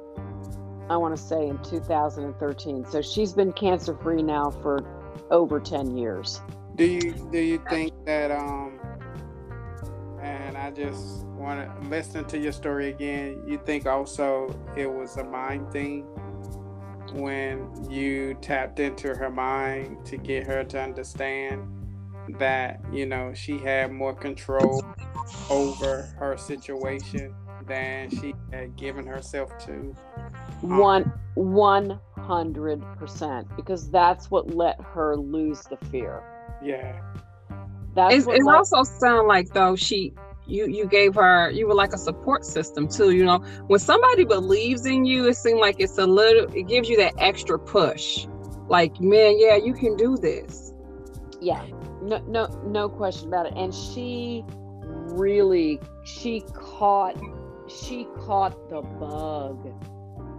I 0.90 0.98
want 0.98 1.16
to 1.16 1.22
say 1.22 1.48
in 1.48 1.60
2013. 1.60 2.86
So 2.86 3.02
she's 3.02 3.32
been 3.32 3.54
cancer 3.54 3.96
free 4.02 4.24
now 4.24 4.50
for 4.50 4.84
over 5.30 5.60
10 5.60 5.96
years. 5.96 6.42
Do 6.76 6.86
you 6.86 7.30
do 7.32 7.38
you 7.38 7.62
think 7.70 7.94
that 8.06 8.32
um 8.32 8.80
and 10.22 10.58
I 10.58 10.72
just 10.72 11.26
want 11.26 11.60
to 11.60 11.90
listen 11.90 12.24
to 12.26 12.38
your 12.38 12.54
story 12.54 12.90
again. 12.90 13.44
You 13.46 13.60
think 13.66 13.86
also 13.86 14.56
it 14.76 14.92
was 14.92 15.18
a 15.18 15.24
mind 15.24 15.72
thing 15.72 16.04
when 17.14 17.70
you 17.92 18.34
tapped 18.36 18.80
into 18.80 19.14
her 19.14 19.30
mind 19.30 20.06
to 20.06 20.18
get 20.18 20.48
her 20.48 20.64
to 20.64 20.82
understand 20.82 21.68
that 22.40 22.80
you 22.92 23.06
know 23.06 23.34
she 23.34 23.58
had 23.58 23.92
more 23.92 24.16
control 24.16 24.84
over 25.50 26.04
her 26.18 26.38
situation 26.38 27.36
than 27.68 28.10
she 28.10 28.34
had 28.52 28.76
given 28.76 29.06
herself 29.06 29.56
to. 29.66 29.96
One, 30.62 31.12
100%, 31.38 33.56
because 33.56 33.92
that's 33.92 34.32
what 34.32 34.56
let 34.56 34.82
her 34.82 35.16
lose 35.16 35.62
the 35.64 35.78
fear. 35.88 36.24
Yeah. 36.64 37.00
That's 37.96 38.16
It's, 38.16 38.26
what 38.26 38.38
it 38.38 38.44
let- 38.44 38.56
also 38.56 38.84
sound 38.84 39.28
like 39.28 39.50
though 39.54 39.76
she 39.76 40.14
you 40.46 40.68
you 40.68 40.86
gave 40.88 41.16
her 41.16 41.50
you 41.52 41.68
were 41.68 41.74
like 41.76 41.94
a 41.94 41.98
support 41.98 42.44
system 42.46 42.88
too. 42.88 43.12
You 43.12 43.26
know, 43.26 43.38
when 43.68 43.80
somebody 43.80 44.26
believes 44.26 44.86
in 44.86 45.06
you, 45.06 45.28
it 45.28 45.36
seems 45.38 45.60
like 45.60 45.76
it's 45.80 45.98
a 45.98 46.06
little 46.08 46.46
it 46.56 46.68
gives 46.68 46.90
you 46.90 46.98
that 46.98 47.14
extra 47.18 47.58
push. 47.60 48.28
Like, 48.68 49.00
man, 49.00 49.36
yeah, 49.40 49.56
you 49.58 49.74
can 49.74 49.96
do 49.98 50.18
this. 50.18 50.74
yeah 51.42 51.64
no 52.02 52.18
no 52.28 52.48
no 52.66 52.90
question 52.90 53.28
about 53.28 53.46
it 53.46 53.54
and 53.56 53.74
she 53.74 54.44
really 55.16 55.80
she 56.06 56.42
caught 56.54 57.16
she 57.70 58.06
caught 58.26 58.70
the 58.70 58.82
bug 58.82 59.58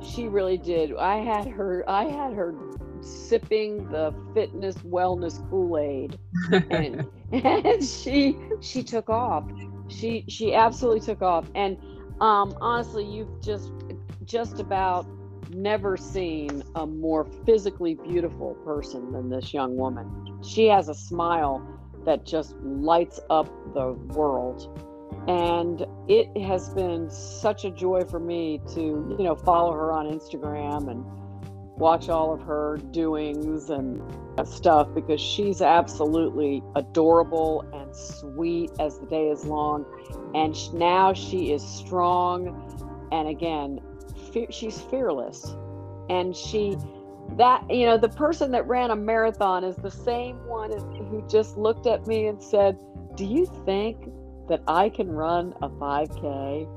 she 0.02 0.28
really 0.28 0.58
did 0.58 0.94
i 0.96 1.16
had 1.16 1.46
her 1.46 1.84
i 1.88 2.04
had 2.04 2.32
her 2.34 2.52
sipping 3.04 3.88
the 3.90 4.14
fitness 4.34 4.76
wellness 4.78 5.38
kool-aid. 5.50 6.18
And, 6.70 7.06
and 7.32 7.84
she 7.84 8.36
she 8.60 8.82
took 8.82 9.08
off. 9.10 9.44
She 9.88 10.24
she 10.28 10.54
absolutely 10.54 11.00
took 11.00 11.22
off. 11.22 11.50
And 11.54 11.76
um 12.20 12.56
honestly 12.60 13.04
you've 13.04 13.40
just 13.40 13.70
just 14.24 14.60
about 14.60 15.06
never 15.50 15.96
seen 15.96 16.64
a 16.74 16.86
more 16.86 17.24
physically 17.46 17.94
beautiful 17.94 18.54
person 18.64 19.12
than 19.12 19.28
this 19.28 19.52
young 19.52 19.76
woman. 19.76 20.40
She 20.42 20.66
has 20.68 20.88
a 20.88 20.94
smile 20.94 21.62
that 22.04 22.24
just 22.24 22.56
lights 22.62 23.20
up 23.30 23.46
the 23.74 23.92
world. 24.14 24.80
And 25.28 25.86
it 26.08 26.36
has 26.42 26.68
been 26.70 27.08
such 27.08 27.64
a 27.64 27.70
joy 27.70 28.02
for 28.04 28.20
me 28.20 28.60
to 28.74 28.80
you 29.18 29.24
know 29.24 29.34
follow 29.34 29.72
her 29.72 29.90
on 29.90 30.06
instagram 30.06 30.90
and 30.90 31.02
watch 31.76 32.08
all 32.08 32.32
of 32.32 32.42
her 32.42 32.78
doings 32.90 33.70
and 33.70 34.00
stuff 34.44 34.88
because 34.94 35.20
she's 35.20 35.60
absolutely 35.60 36.62
adorable 36.76 37.64
and 37.72 37.94
sweet 37.94 38.70
as 38.78 38.98
the 38.98 39.06
day 39.06 39.28
is 39.28 39.44
long. 39.44 39.84
And 40.34 40.54
now 40.74 41.12
she 41.12 41.52
is 41.52 41.62
strong 41.66 43.08
and 43.12 43.28
again 43.28 43.80
she's 44.50 44.80
fearless. 44.82 45.54
And 46.08 46.34
she 46.34 46.76
that 47.36 47.68
you 47.70 47.86
know 47.86 47.96
the 47.96 48.08
person 48.08 48.50
that 48.52 48.66
ran 48.66 48.90
a 48.90 48.96
marathon 48.96 49.64
is 49.64 49.76
the 49.76 49.90
same 49.90 50.36
one 50.46 50.70
who 50.70 51.24
just 51.28 51.56
looked 51.56 51.86
at 51.86 52.06
me 52.06 52.26
and 52.26 52.42
said 52.42 52.78
do 53.16 53.24
you 53.24 53.46
think 53.64 53.96
that 54.46 54.60
i 54.68 54.88
can 54.90 55.10
run 55.10 55.54
a 55.62 55.68
5k 55.68 56.68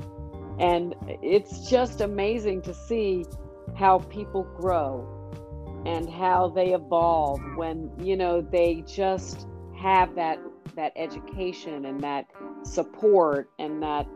and 0.60 0.95
it's 1.22 1.70
just 1.70 2.00
amazing 2.02 2.62
to 2.62 2.74
see 2.74 3.26
how 3.78 3.99
people 4.09 4.43
grow 4.57 5.13
and 5.86 6.09
how 6.09 6.49
they 6.49 6.73
evolve 6.73 7.39
when 7.55 7.91
you 7.99 8.17
know 8.17 8.41
they 8.41 8.84
just 8.88 9.47
have 9.80 10.15
that 10.15 10.39
that 10.75 10.91
education 10.95 11.86
and 11.86 12.01
that 12.01 12.25
support 12.63 13.49
and 13.59 13.82
that 13.82 14.07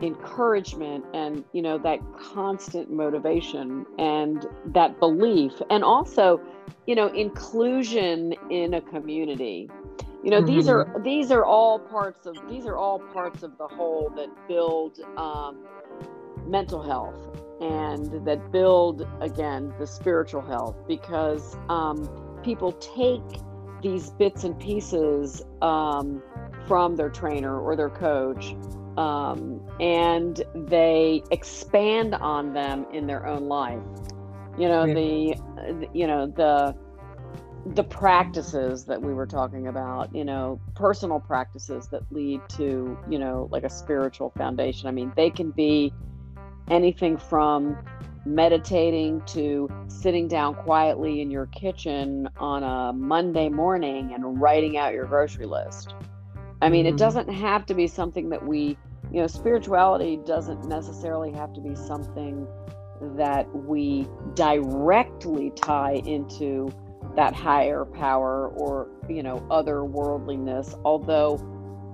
encouragement 0.00 1.04
and 1.14 1.44
you 1.52 1.60
know 1.62 1.78
that 1.78 1.98
constant 2.18 2.90
motivation 2.90 3.84
and 3.98 4.46
that 4.66 4.98
belief. 4.98 5.52
And 5.70 5.84
also 5.84 6.40
you 6.86 6.94
know 6.94 7.08
inclusion 7.08 8.34
in 8.50 8.74
a 8.74 8.80
community. 8.80 9.68
You 10.24 10.30
know 10.30 10.40
these 10.40 10.68
are 10.68 10.86
these 11.04 11.30
are 11.30 11.44
all 11.44 11.78
parts 11.78 12.26
of 12.26 12.36
these 12.48 12.64
are 12.64 12.76
all 12.76 12.98
parts 12.98 13.42
of 13.42 13.58
the 13.58 13.68
whole 13.68 14.10
that 14.16 14.28
build 14.48 14.98
um, 15.16 15.58
mental 16.46 16.82
health 16.82 17.42
and 17.62 18.26
that 18.26 18.50
build 18.50 19.06
again 19.20 19.72
the 19.78 19.86
spiritual 19.86 20.42
health 20.42 20.76
because 20.88 21.56
um, 21.68 22.08
people 22.42 22.72
take 22.72 23.40
these 23.82 24.10
bits 24.10 24.44
and 24.44 24.58
pieces 24.58 25.42
um, 25.62 26.22
from 26.66 26.96
their 26.96 27.10
trainer 27.10 27.60
or 27.60 27.76
their 27.76 27.90
coach 27.90 28.54
um, 28.96 29.60
and 29.80 30.42
they 30.54 31.22
expand 31.30 32.14
on 32.14 32.52
them 32.52 32.86
in 32.92 33.06
their 33.06 33.26
own 33.26 33.48
life. 33.48 33.82
You 34.58 34.68
know 34.68 34.86
the 34.86 35.88
you 35.94 36.06
know 36.06 36.26
the 36.26 36.76
the 37.64 37.84
practices 37.84 38.84
that 38.84 39.00
we 39.00 39.14
were 39.14 39.26
talking 39.26 39.68
about 39.68 40.14
you 40.14 40.24
know 40.24 40.60
personal 40.74 41.20
practices 41.20 41.88
that 41.88 42.02
lead 42.10 42.40
to 42.50 42.98
you 43.08 43.18
know 43.18 43.48
like 43.50 43.64
a 43.64 43.70
spiritual 43.70 44.30
foundation. 44.36 44.88
I 44.88 44.90
mean 44.90 45.12
they 45.16 45.30
can 45.30 45.52
be 45.52 45.92
anything 46.70 47.16
from 47.16 47.76
meditating 48.24 49.20
to 49.26 49.68
sitting 49.88 50.28
down 50.28 50.54
quietly 50.54 51.20
in 51.20 51.30
your 51.30 51.46
kitchen 51.46 52.28
on 52.38 52.62
a 52.62 52.92
monday 52.92 53.48
morning 53.48 54.12
and 54.14 54.40
writing 54.40 54.76
out 54.76 54.92
your 54.92 55.04
grocery 55.06 55.46
list 55.46 55.94
i 56.60 56.68
mean 56.68 56.86
it 56.86 56.94
Mhm. 56.94 56.98
doesn't 56.98 57.28
have 57.28 57.66
to 57.66 57.74
be 57.74 57.88
something 57.88 58.28
that 58.28 58.46
we 58.46 58.78
you 59.10 59.20
know 59.20 59.26
spirituality 59.26 60.18
doesn't 60.24 60.64
necessarily 60.68 61.32
have 61.32 61.52
to 61.54 61.60
be 61.60 61.74
something 61.74 62.46
that 63.16 63.52
we 63.52 64.06
directly 64.34 65.50
tie 65.56 66.00
into 66.06 66.72
that 67.16 67.34
higher 67.34 67.84
power 67.84 68.48
or 68.48 68.88
you 69.08 69.22
know 69.22 69.44
other 69.50 69.84
worldliness 69.84 70.76
although 70.84 71.40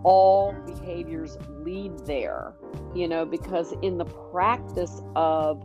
all 0.05 0.53
behaviors 0.67 1.39
lead 1.65 1.99
there 2.07 2.53
you 2.95 3.09
know, 3.09 3.25
because 3.25 3.73
in 3.83 3.99
the 3.99 4.05
practice 4.05 5.03
of 5.17 5.65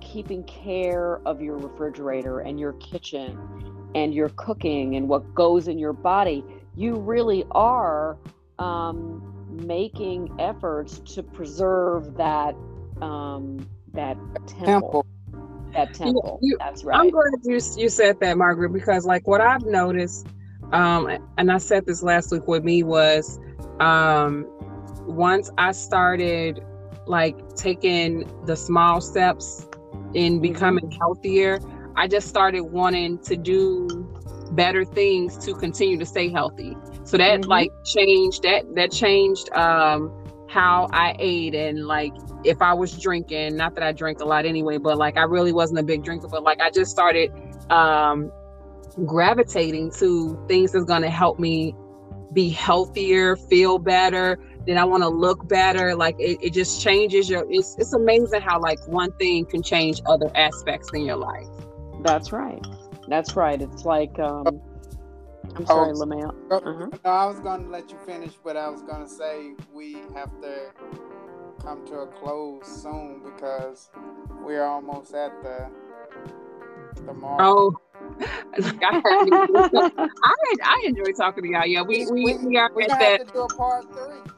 keeping 0.00 0.42
care 0.44 1.20
of 1.26 1.40
your 1.40 1.56
refrigerator 1.56 2.40
and 2.40 2.58
your 2.58 2.72
kitchen 2.74 3.38
and 3.94 4.14
your 4.14 4.28
cooking 4.30 4.96
and 4.96 5.08
what 5.08 5.34
goes 5.34 5.68
in 5.68 5.78
your 5.78 5.92
body, 5.92 6.44
you 6.76 6.96
really 6.96 7.44
are 7.52 8.16
um, 8.58 9.22
making 9.50 10.34
efforts 10.38 10.98
to 11.00 11.22
preserve 11.22 12.16
that 12.16 12.54
um, 13.00 13.68
that 13.92 14.16
temple. 14.46 14.56
temple. 14.56 15.06
That 15.74 15.94
temple. 15.94 16.38
You, 16.42 16.50
you, 16.50 16.56
That's 16.58 16.84
right. 16.84 17.00
I'm 17.00 17.10
glad 17.10 17.30
you 17.44 17.60
you 17.76 17.88
said 17.88 18.18
that, 18.20 18.36
Margaret, 18.36 18.72
because 18.72 19.06
like 19.06 19.26
what 19.26 19.40
I've 19.40 19.64
noticed, 19.64 20.26
um, 20.72 21.08
and 21.38 21.50
I 21.50 21.58
said 21.58 21.86
this 21.86 22.02
last 22.02 22.32
week 22.32 22.46
with 22.46 22.64
me 22.64 22.82
was, 22.82 23.38
um, 23.78 24.46
once 25.06 25.50
I 25.58 25.72
started 25.72 26.64
like 27.06 27.54
taking 27.56 28.30
the 28.46 28.56
small 28.56 29.00
steps 29.00 29.66
in 30.14 30.34
mm-hmm. 30.34 30.42
becoming 30.42 30.90
healthier, 30.90 31.60
I 31.96 32.06
just 32.06 32.28
started 32.28 32.62
wanting 32.62 33.18
to 33.20 33.36
do 33.36 33.88
better 34.52 34.84
things 34.84 35.36
to 35.44 35.54
continue 35.54 35.98
to 35.98 36.06
stay 36.06 36.28
healthy. 36.28 36.76
So 37.04 37.16
that 37.16 37.40
mm-hmm. 37.40 37.50
like 37.50 37.70
changed 37.84 38.42
that 38.42 38.64
that 38.74 38.90
changed 38.92 39.50
um 39.52 40.16
how 40.48 40.88
I 40.92 41.14
ate 41.18 41.54
and 41.54 41.86
like 41.86 42.12
if 42.44 42.60
I 42.60 42.72
was 42.72 42.98
drinking, 42.98 43.56
not 43.56 43.74
that 43.74 43.84
I 43.84 43.92
drank 43.92 44.20
a 44.20 44.24
lot 44.24 44.46
anyway, 44.46 44.78
but 44.78 44.98
like 44.98 45.16
I 45.16 45.22
really 45.22 45.52
wasn't 45.52 45.78
a 45.78 45.82
big 45.84 46.02
drinker, 46.02 46.28
but 46.28 46.42
like 46.42 46.60
I 46.60 46.70
just 46.70 46.90
started 46.90 47.30
um 47.70 48.32
gravitating 49.06 49.92
to 49.92 50.42
things 50.48 50.72
that's 50.72 50.84
going 50.84 51.02
to 51.02 51.10
help 51.10 51.38
me 51.38 51.74
be 52.32 52.48
healthier, 52.48 53.36
feel 53.36 53.78
better, 53.78 54.38
then 54.66 54.78
I 54.78 54.84
want 54.84 55.02
to 55.02 55.08
look 55.08 55.48
better. 55.48 55.94
Like 55.94 56.16
it, 56.18 56.38
it 56.42 56.52
just 56.52 56.80
changes 56.82 57.28
your 57.28 57.44
it's 57.50 57.76
it's 57.78 57.92
amazing 57.92 58.42
how 58.42 58.60
like 58.60 58.78
one 58.86 59.12
thing 59.12 59.46
can 59.46 59.62
change 59.62 60.00
other 60.06 60.30
aspects 60.36 60.90
in 60.92 61.04
your 61.04 61.16
life. 61.16 61.46
That's 62.02 62.32
right. 62.32 62.64
That's 63.08 63.36
right. 63.36 63.60
It's 63.60 63.84
like 63.84 64.18
um 64.18 64.60
I'm 65.56 65.66
sorry, 65.66 65.92
oh, 65.94 65.98
Lamel. 65.98 66.34
Uh-huh. 66.50 66.88
No, 67.04 67.10
I 67.10 67.26
was 67.26 67.40
going 67.40 67.64
to 67.64 67.70
let 67.70 67.90
you 67.90 67.98
finish, 68.06 68.32
but 68.44 68.56
I 68.56 68.68
was 68.68 68.82
going 68.82 69.02
to 69.02 69.08
say 69.08 69.54
we 69.72 69.94
have 70.14 70.30
to 70.42 70.70
come 71.60 71.84
to 71.86 72.00
a 72.00 72.06
close 72.06 72.66
soon 72.66 73.20
because 73.24 73.90
we're 74.42 74.64
almost 74.64 75.14
at 75.14 75.32
the 75.42 75.68
the 77.04 77.14
mark. 77.14 77.40
Oh, 77.42 77.76
like 78.58 78.78
I. 78.82 79.00
I 80.22 80.34
I 80.64 80.84
enjoy 80.86 81.12
talking 81.16 81.44
to 81.44 81.50
y'all. 81.50 81.66
Yeah, 81.66 81.82
we 81.82 82.06
we, 82.06 82.24
we, 82.24 82.38
we 82.38 82.56
are 82.56 82.70
we 82.74 82.84
at 82.84 82.90
that. 82.90 83.26
To 83.26 83.32
do 83.32 83.40
a 83.40 83.48
part 83.48 83.86
three. 83.92 84.32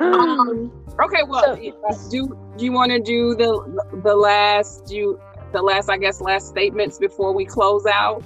Um, 0.00 0.72
okay, 1.00 1.22
well, 1.26 1.56
so, 1.90 2.10
do 2.10 2.38
do 2.56 2.64
you 2.64 2.72
want 2.72 2.90
to 2.92 3.00
do 3.00 3.34
the 3.34 4.00
the 4.02 4.14
last 4.14 4.86
do 4.86 4.96
you, 4.96 5.20
the 5.52 5.62
last 5.62 5.88
I 5.88 5.96
guess 5.98 6.20
last 6.20 6.48
statements 6.48 6.98
before 6.98 7.32
we 7.32 7.44
close 7.44 7.86
out? 7.86 8.22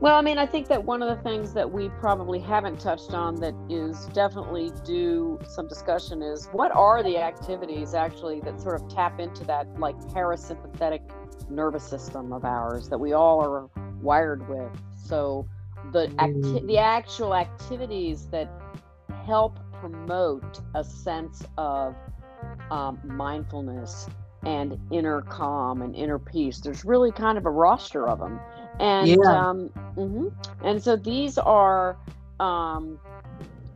Well, 0.00 0.16
I 0.16 0.20
mean, 0.20 0.36
I 0.36 0.46
think 0.46 0.66
that 0.66 0.82
one 0.82 1.00
of 1.00 1.16
the 1.16 1.22
things 1.22 1.54
that 1.54 1.70
we 1.70 1.88
probably 2.00 2.40
haven't 2.40 2.80
touched 2.80 3.14
on 3.14 3.36
that 3.36 3.54
is 3.70 4.06
definitely 4.06 4.72
due 4.84 5.38
some 5.46 5.68
discussion 5.68 6.22
is 6.22 6.48
what 6.50 6.74
are 6.74 7.04
the 7.04 7.18
activities 7.18 7.94
actually 7.94 8.40
that 8.40 8.60
sort 8.60 8.82
of 8.82 8.88
tap 8.88 9.20
into 9.20 9.44
that 9.44 9.78
like 9.78 9.96
parasympathetic 10.08 11.02
nervous 11.48 11.84
system 11.84 12.32
of 12.32 12.44
ours 12.44 12.88
that 12.88 12.98
we 12.98 13.12
all 13.12 13.40
are 13.40 13.68
wired 14.00 14.48
with. 14.48 14.72
So 15.04 15.46
the 15.90 16.12
acti- 16.18 16.40
mm. 16.40 16.66
the 16.66 16.78
actual 16.78 17.34
activities 17.34 18.26
that 18.28 18.50
help 19.26 19.58
promote 19.80 20.60
a 20.74 20.84
sense 20.84 21.42
of 21.58 21.94
um, 22.70 23.00
mindfulness 23.04 24.08
and 24.44 24.78
inner 24.90 25.22
calm 25.22 25.82
and 25.82 25.94
inner 25.94 26.18
peace. 26.18 26.58
There's 26.60 26.84
really 26.84 27.12
kind 27.12 27.38
of 27.38 27.46
a 27.46 27.50
roster 27.50 28.08
of 28.08 28.18
them 28.18 28.40
and 28.80 29.08
yeah. 29.08 29.16
um, 29.16 29.70
mm-hmm. 29.96 30.28
and 30.64 30.82
so 30.82 30.96
these 30.96 31.38
are 31.38 31.96
um, 32.40 32.98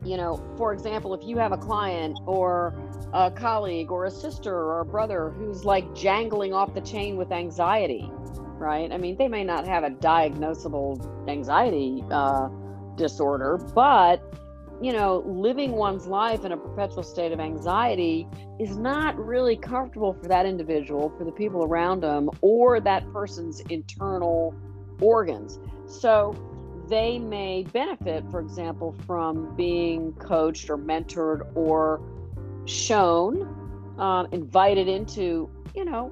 you 0.03 0.17
know 0.17 0.43
for 0.57 0.73
example 0.73 1.13
if 1.13 1.27
you 1.27 1.37
have 1.37 1.51
a 1.51 1.57
client 1.57 2.17
or 2.25 2.75
a 3.13 3.31
colleague 3.31 3.91
or 3.91 4.05
a 4.05 4.11
sister 4.11 4.53
or 4.53 4.81
a 4.81 4.85
brother 4.85 5.29
who's 5.37 5.63
like 5.63 5.93
jangling 5.95 6.53
off 6.53 6.73
the 6.73 6.81
chain 6.81 7.17
with 7.17 7.31
anxiety 7.31 8.11
right 8.57 8.91
i 8.91 8.97
mean 8.97 9.15
they 9.17 9.27
may 9.27 9.43
not 9.43 9.65
have 9.65 9.83
a 9.83 9.89
diagnosable 9.89 11.29
anxiety 11.29 12.03
uh, 12.11 12.49
disorder 12.95 13.57
but 13.75 14.21
you 14.81 14.93
know 14.93 15.23
living 15.25 15.71
one's 15.71 16.07
life 16.07 16.45
in 16.45 16.51
a 16.51 16.57
perpetual 16.57 17.03
state 17.03 17.31
of 17.31 17.39
anxiety 17.39 18.27
is 18.59 18.77
not 18.77 19.17
really 19.17 19.55
comfortable 19.55 20.13
for 20.13 20.27
that 20.27 20.45
individual 20.45 21.11
for 21.17 21.23
the 21.23 21.31
people 21.31 21.63
around 21.63 22.01
them 22.01 22.29
or 22.41 22.79
that 22.79 23.11
person's 23.11 23.59
internal 23.69 24.55
organs. 25.01 25.59
So 25.87 26.35
they 26.89 27.19
may 27.19 27.63
benefit, 27.63 28.29
for 28.31 28.39
example, 28.39 28.95
from 29.05 29.55
being 29.55 30.13
coached 30.13 30.69
or 30.69 30.77
mentored 30.77 31.55
or 31.55 32.01
shown, 32.65 33.95
um, 33.99 34.27
invited 34.31 34.87
into, 34.87 35.49
you 35.75 35.85
know, 35.85 36.11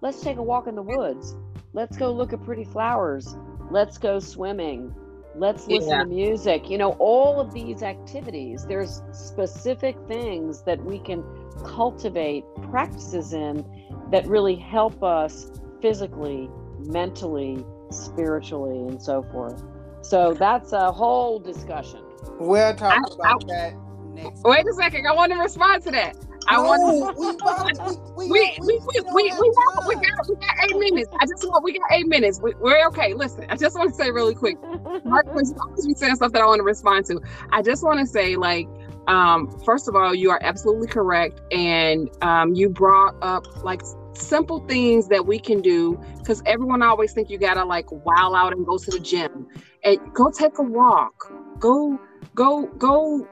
let's 0.00 0.20
take 0.20 0.36
a 0.36 0.42
walk 0.42 0.66
in 0.66 0.74
the 0.74 0.82
woods. 0.82 1.36
Let's 1.72 1.96
go 1.96 2.12
look 2.12 2.32
at 2.32 2.42
pretty 2.44 2.64
flowers. 2.64 3.36
Let's 3.70 3.96
go 3.96 4.18
swimming. 4.18 4.94
Let's 5.36 5.68
listen 5.68 5.90
yeah. 5.90 6.02
to 6.02 6.06
music. 6.06 6.68
You 6.68 6.78
know, 6.78 6.92
all 6.98 7.40
of 7.40 7.54
these 7.54 7.84
activities, 7.84 8.66
there's 8.66 9.02
specific 9.12 9.96
things 10.08 10.62
that 10.62 10.84
we 10.84 10.98
can 10.98 11.22
cultivate 11.64 12.44
practices 12.70 13.32
in 13.32 13.64
that 14.10 14.26
really 14.26 14.56
help 14.56 15.02
us 15.04 15.52
physically, 15.80 16.50
mentally, 16.80 17.64
spiritually 17.90 18.88
and 18.88 19.00
so 19.00 19.22
forth. 19.30 19.62
So 20.02 20.34
that's 20.34 20.72
a 20.72 20.90
whole 20.90 21.38
discussion. 21.38 22.00
We'll 22.38 22.74
talk 22.74 22.94
I, 22.94 23.14
about 23.14 23.44
I, 23.44 23.46
that 23.46 23.74
next. 24.14 24.42
Wait 24.42 24.66
a 24.66 24.72
second. 24.74 25.06
I 25.06 25.12
want 25.12 25.30
to 25.32 25.38
respond 25.38 25.84
to 25.84 25.90
that. 25.92 26.16
I 26.50 26.56
no, 26.56 26.62
want. 26.64 27.16
We 27.16 28.28
we 28.28 28.28
we, 28.28 28.56
we, 28.60 28.80
we, 28.80 29.00
we, 29.14 29.22
we, 29.22 29.30
got, 29.30 29.86
we, 29.86 29.94
got, 29.94 30.28
we 30.28 30.34
got 30.34 30.64
eight 30.64 30.76
minutes. 30.76 31.08
I 31.20 31.26
just 31.26 31.44
want 31.44 31.62
we 31.62 31.78
got 31.78 31.92
eight 31.92 32.08
minutes. 32.08 32.40
We, 32.42 32.52
are 32.52 32.88
okay. 32.88 33.14
Listen, 33.14 33.46
I 33.48 33.56
just 33.56 33.78
want 33.78 33.90
to 33.90 33.94
say 33.94 34.10
really 34.10 34.34
quick. 34.34 34.56
Mark 35.04 35.32
was 35.32 35.54
saying 35.96 36.16
stuff 36.16 36.32
that 36.32 36.42
I 36.42 36.46
want 36.46 36.58
to 36.58 36.64
respond 36.64 37.06
to. 37.06 37.20
I 37.52 37.62
just 37.62 37.84
want 37.84 38.00
to 38.00 38.06
say 38.06 38.34
like 38.34 38.66
um, 39.06 39.48
first 39.64 39.88
of 39.88 39.94
all, 39.94 40.12
you 40.12 40.30
are 40.30 40.40
absolutely 40.42 40.88
correct, 40.88 41.40
and 41.52 42.10
um, 42.20 42.52
you 42.54 42.68
brought 42.68 43.14
up 43.22 43.62
like 43.62 43.82
simple 44.14 44.66
things 44.66 45.06
that 45.06 45.24
we 45.24 45.38
can 45.38 45.60
do 45.60 46.00
because 46.18 46.42
everyone 46.46 46.82
always 46.82 47.12
think 47.12 47.30
you 47.30 47.38
gotta 47.38 47.64
like 47.64 47.90
wow 47.92 48.34
out 48.34 48.52
and 48.52 48.66
go 48.66 48.76
to 48.76 48.90
the 48.90 48.98
gym 48.98 49.46
and 49.84 49.98
go 50.12 50.30
take 50.32 50.58
a 50.58 50.62
walk 50.62 51.32
go 51.60 51.98
go 52.34 52.66
go 52.76 53.26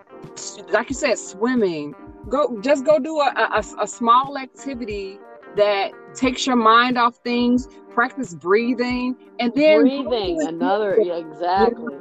like 0.70 0.88
you 0.88 0.94
said 0.94 1.18
swimming 1.18 1.94
go 2.28 2.60
just 2.60 2.84
go 2.84 2.98
do 2.98 3.18
a, 3.20 3.32
a, 3.56 3.82
a 3.82 3.86
small 3.86 4.38
activity 4.38 5.18
that 5.56 5.92
takes 6.14 6.46
your 6.46 6.56
mind 6.56 6.98
off 6.98 7.16
things 7.24 7.68
practice 7.90 8.34
breathing 8.34 9.16
and 9.40 9.52
then 9.54 9.80
breathing 9.80 10.42
another 10.42 10.98
yeah, 11.00 11.16
exactly 11.16 11.94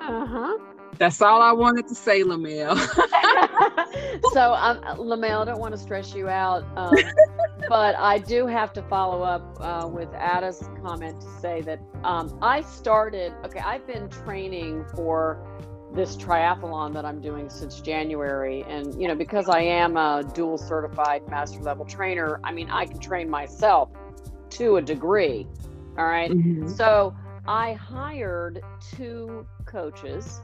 uh-huh 0.00 0.58
that's 0.98 1.20
all 1.20 1.42
I 1.42 1.52
wanted 1.52 1.88
to 1.88 1.94
say, 1.94 2.22
Lamel. 2.22 2.76
so, 4.32 4.54
um, 4.54 4.80
Lamel, 4.98 5.42
I 5.42 5.44
don't 5.44 5.58
want 5.58 5.72
to 5.72 5.78
stress 5.78 6.14
you 6.14 6.28
out, 6.28 6.64
um, 6.76 6.94
but 7.68 7.96
I 7.96 8.18
do 8.18 8.46
have 8.46 8.72
to 8.74 8.82
follow 8.82 9.22
up 9.22 9.56
uh, 9.60 9.88
with 9.88 10.08
Ada's 10.14 10.68
comment 10.82 11.20
to 11.20 11.28
say 11.40 11.62
that 11.62 11.80
um, 12.04 12.38
I 12.42 12.60
started. 12.62 13.32
Okay, 13.44 13.60
I've 13.60 13.86
been 13.86 14.08
training 14.08 14.84
for 14.94 15.44
this 15.94 16.16
triathlon 16.16 16.92
that 16.94 17.04
I'm 17.04 17.20
doing 17.20 17.48
since 17.48 17.80
January, 17.80 18.64
and 18.68 19.00
you 19.00 19.08
know, 19.08 19.14
because 19.14 19.48
I 19.48 19.60
am 19.60 19.96
a 19.96 20.22
dual 20.34 20.58
certified 20.58 21.28
master 21.28 21.60
level 21.60 21.84
trainer, 21.84 22.40
I 22.42 22.52
mean, 22.52 22.70
I 22.70 22.86
can 22.86 22.98
train 22.98 23.30
myself 23.30 23.90
to 24.50 24.76
a 24.76 24.82
degree. 24.82 25.46
All 25.96 26.06
right? 26.06 26.30
mm-hmm. 26.30 26.68
so 26.68 27.14
I 27.46 27.74
hired 27.74 28.62
two 28.96 29.46
coaches 29.66 30.40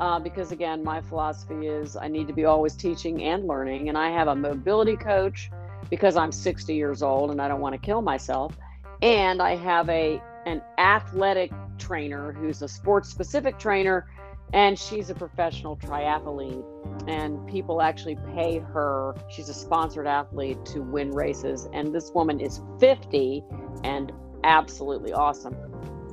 uh, 0.00 0.18
because 0.18 0.52
again, 0.52 0.82
my 0.82 1.00
philosophy 1.00 1.66
is 1.66 1.96
I 1.96 2.08
need 2.08 2.26
to 2.26 2.32
be 2.34 2.44
always 2.44 2.74
teaching 2.74 3.22
and 3.22 3.46
learning. 3.46 3.88
And 3.88 3.96
I 3.96 4.10
have 4.10 4.28
a 4.28 4.34
mobility 4.34 4.96
coach 4.96 5.50
because 5.90 6.16
I'm 6.16 6.32
60 6.32 6.74
years 6.74 7.02
old 7.02 7.30
and 7.30 7.40
I 7.40 7.48
don't 7.48 7.60
want 7.60 7.74
to 7.74 7.78
kill 7.78 8.02
myself. 8.02 8.56
And 9.02 9.40
I 9.40 9.56
have 9.56 9.88
a 9.88 10.20
an 10.46 10.60
athletic 10.76 11.50
trainer 11.78 12.32
who's 12.32 12.60
a 12.60 12.68
sports 12.68 13.08
specific 13.08 13.58
trainer 13.58 14.06
and 14.54 14.78
she's 14.78 15.10
a 15.10 15.14
professional 15.14 15.76
triathlete 15.76 16.64
and 17.06 17.46
people 17.46 17.82
actually 17.82 18.16
pay 18.34 18.58
her 18.58 19.14
she's 19.28 19.50
a 19.50 19.54
sponsored 19.54 20.06
athlete 20.06 20.64
to 20.64 20.80
win 20.80 21.10
races 21.10 21.68
and 21.74 21.94
this 21.94 22.10
woman 22.14 22.40
is 22.40 22.62
50 22.80 23.44
and 23.82 24.10
absolutely 24.44 25.12
awesome 25.12 25.54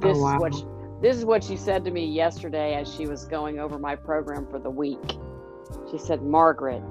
this 0.01 0.17
oh, 0.17 0.21
wow. 0.21 0.35
is 0.35 0.41
what 0.41 0.55
she, 0.55 0.65
this 1.01 1.17
is 1.17 1.25
what 1.25 1.43
she 1.43 1.57
said 1.57 1.83
to 1.85 1.91
me 1.91 2.05
yesterday 2.05 2.75
as 2.75 2.93
she 2.93 3.07
was 3.07 3.25
going 3.25 3.59
over 3.59 3.79
my 3.79 3.95
program 3.95 4.47
for 4.47 4.59
the 4.59 4.69
week. 4.69 4.99
She 5.89 5.97
said, 5.97 6.21
Margaret, 6.21 6.83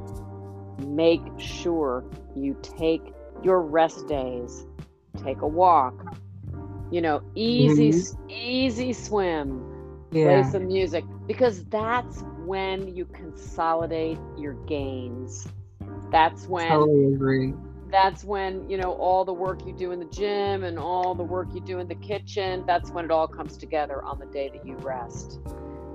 make 0.79 1.23
sure 1.39 2.05
you 2.35 2.57
take 2.61 3.03
your 3.43 3.63
rest 3.63 4.09
days, 4.09 4.67
take 5.23 5.43
a 5.43 5.47
walk, 5.47 6.17
you 6.91 7.01
know, 7.01 7.23
easy, 7.37 7.91
mm-hmm. 7.91 8.31
easy 8.31 8.93
swim, 8.93 9.70
yeah. 10.11 10.43
play 10.43 10.51
some 10.51 10.67
music, 10.67 11.05
because 11.27 11.65
that's 11.65 12.23
when 12.45 12.95
you 12.95 13.05
consolidate 13.05 14.19
your 14.37 14.55
gains. 14.67 15.49
That's 16.11 16.47
when 16.47 16.69
totally 16.69 17.15
agree. 17.15 17.55
That's 17.91 18.23
when, 18.23 18.71
you 18.71 18.77
know, 18.77 18.93
all 18.93 19.25
the 19.25 19.33
work 19.33 19.67
you 19.67 19.73
do 19.73 19.91
in 19.91 19.99
the 19.99 20.05
gym 20.07 20.63
and 20.63 20.79
all 20.79 21.15
the 21.15 21.25
work 21.25 21.49
you 21.53 21.61
do 21.61 21.81
in 21.81 21.89
the 21.89 21.97
kitchen, 21.97 22.63
that's 22.65 22.91
when 22.91 23.05
it 23.05 23.11
all 23.11 23.27
comes 23.27 23.57
together 23.57 24.03
on 24.05 24.21
the 24.21 24.27
day 24.27 24.49
that 24.49 24.65
you 24.65 24.77
rest. 24.77 25.41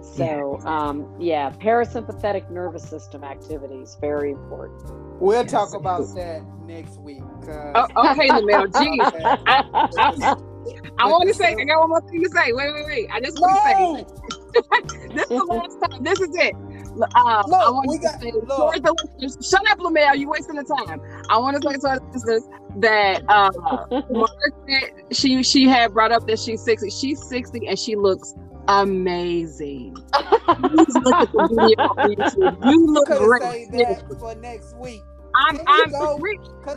So, 0.01 0.59
yeah, 0.61 0.69
um, 0.69 1.15
yeah 1.19 1.49
parasympathetic 1.51 2.51
nervous 2.51 2.87
system 2.87 3.23
activities, 3.23 3.97
very 4.01 4.31
important. 4.31 4.91
We'll 5.21 5.41
yes. 5.41 5.51
talk 5.51 5.73
about 5.73 6.13
that 6.15 6.43
next 6.65 6.99
week. 6.99 7.23
Oh, 7.47 7.87
okay, 8.11 8.29
Lamel. 8.29 8.67
Geez. 8.67 10.35
I 10.97 11.07
want 11.07 11.27
to 11.27 11.33
say, 11.33 11.53
I 11.53 11.63
got 11.63 11.79
one 11.79 11.89
more 11.89 12.01
thing 12.01 12.23
to 12.23 12.29
say. 12.29 12.51
Wait, 12.53 12.73
wait, 12.73 12.85
wait. 12.85 13.09
I 13.11 13.19
just 13.19 13.39
want 13.39 13.55
to 13.55 13.61
say 13.63 14.25
this 15.13 15.23
is 15.23 15.27
the 15.27 15.43
last 15.49 15.91
time. 15.91 16.03
This 16.03 16.19
is 16.19 16.35
it. 16.35 16.53
Uh, 16.95 17.43
look, 17.47 17.59
I 17.59 17.69
want 17.69 17.89
we 17.89 17.97
got, 17.97 18.21
say, 18.21 18.31
the 18.31 19.11
listeners, 19.19 19.49
shut 19.49 19.69
up, 19.69 19.79
Lamel. 19.79 20.17
You 20.17 20.29
wasting 20.29 20.55
the 20.55 20.63
time. 20.63 21.01
I 21.29 21.37
want 21.37 21.61
to 21.61 21.69
say 21.69 21.77
to 21.77 21.87
our 21.87 21.99
listeners 22.13 22.43
that 22.77 23.23
uh, 23.27 23.51
Margaret, 24.09 25.05
she 25.11 25.43
she 25.43 25.67
had 25.67 25.93
brought 25.93 26.11
up 26.11 26.25
that 26.27 26.39
she's 26.39 26.63
60. 26.63 26.89
She's 26.89 27.21
60 27.27 27.67
and 27.67 27.77
she 27.77 27.95
looks 27.95 28.33
amazing. 28.67 29.95
Please 30.13 30.95
look 31.03 31.15
at 31.15 31.31
the 31.31 31.47
video 31.49 31.83
on 31.83 32.15
YouTube. 32.15 32.71
You 32.71 32.85
look 32.87 33.07
great. 33.07 33.71
that 33.71 34.05
for 34.19 34.35
next 34.35 34.75
week. 34.77 35.01
I'm, 35.47 35.59
I'm, 35.67 35.91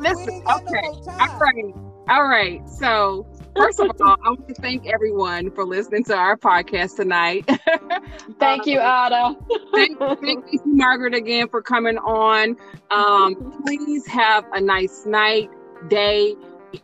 listen, 0.01 0.43
okay. 0.51 0.83
No 0.83 1.13
all 1.21 1.39
right. 1.39 1.75
All 2.09 2.27
right. 2.27 2.69
So, 2.69 3.27
first 3.59 3.81
of 3.81 3.91
all, 4.01 4.17
I 4.25 4.31
want 4.31 4.49
to 4.49 4.55
thank 4.55 4.87
everyone 4.87 5.51
for 5.51 5.65
listening 5.65 6.05
to 6.05 6.17
our 6.17 6.37
podcast 6.37 6.97
tonight. 6.97 7.45
thank 8.39 8.67
you, 8.67 8.79
Ada. 8.79 9.37
thank, 9.75 9.99
thank 9.99 10.45
you, 10.53 10.61
Margaret, 10.65 11.15
again 11.15 11.49
for 11.49 11.61
coming 11.61 11.99
on. 11.99 12.57
Um, 12.91 13.61
please 13.65 14.07
have 14.07 14.45
a 14.53 14.61
nice 14.61 15.05
night, 15.07 15.51
day, 15.89 16.35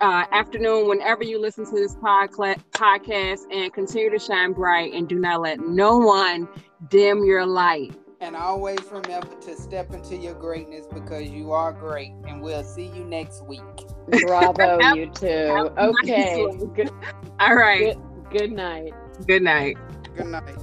uh, 0.00 0.24
afternoon, 0.32 0.88
whenever 0.88 1.22
you 1.22 1.40
listen 1.40 1.64
to 1.64 1.74
this 1.74 1.94
podcast, 1.96 3.40
and 3.52 3.72
continue 3.72 4.10
to 4.10 4.18
shine 4.18 4.52
bright 4.52 4.92
and 4.92 5.08
do 5.08 5.18
not 5.18 5.40
let 5.40 5.60
no 5.60 5.98
one 5.98 6.48
dim 6.88 7.24
your 7.24 7.46
light. 7.46 7.94
And 8.20 8.36
always 8.36 8.80
remember 8.90 9.34
to 9.42 9.56
step 9.56 9.92
into 9.92 10.16
your 10.16 10.34
greatness 10.34 10.86
because 10.86 11.28
you 11.28 11.52
are 11.52 11.72
great. 11.72 12.12
And 12.26 12.40
we'll 12.40 12.64
see 12.64 12.86
you 12.86 13.04
next 13.04 13.44
week. 13.44 13.60
Bravo, 14.08 14.78
you 14.94 15.10
two. 15.14 15.70
Okay. 15.78 16.46
Good. 16.74 16.90
All 17.40 17.54
right. 17.54 17.96
Good, 18.30 18.38
good 18.38 18.52
night. 18.52 18.92
Good 19.26 19.42
night. 19.42 19.76
Good 20.16 20.26
night. 20.26 20.56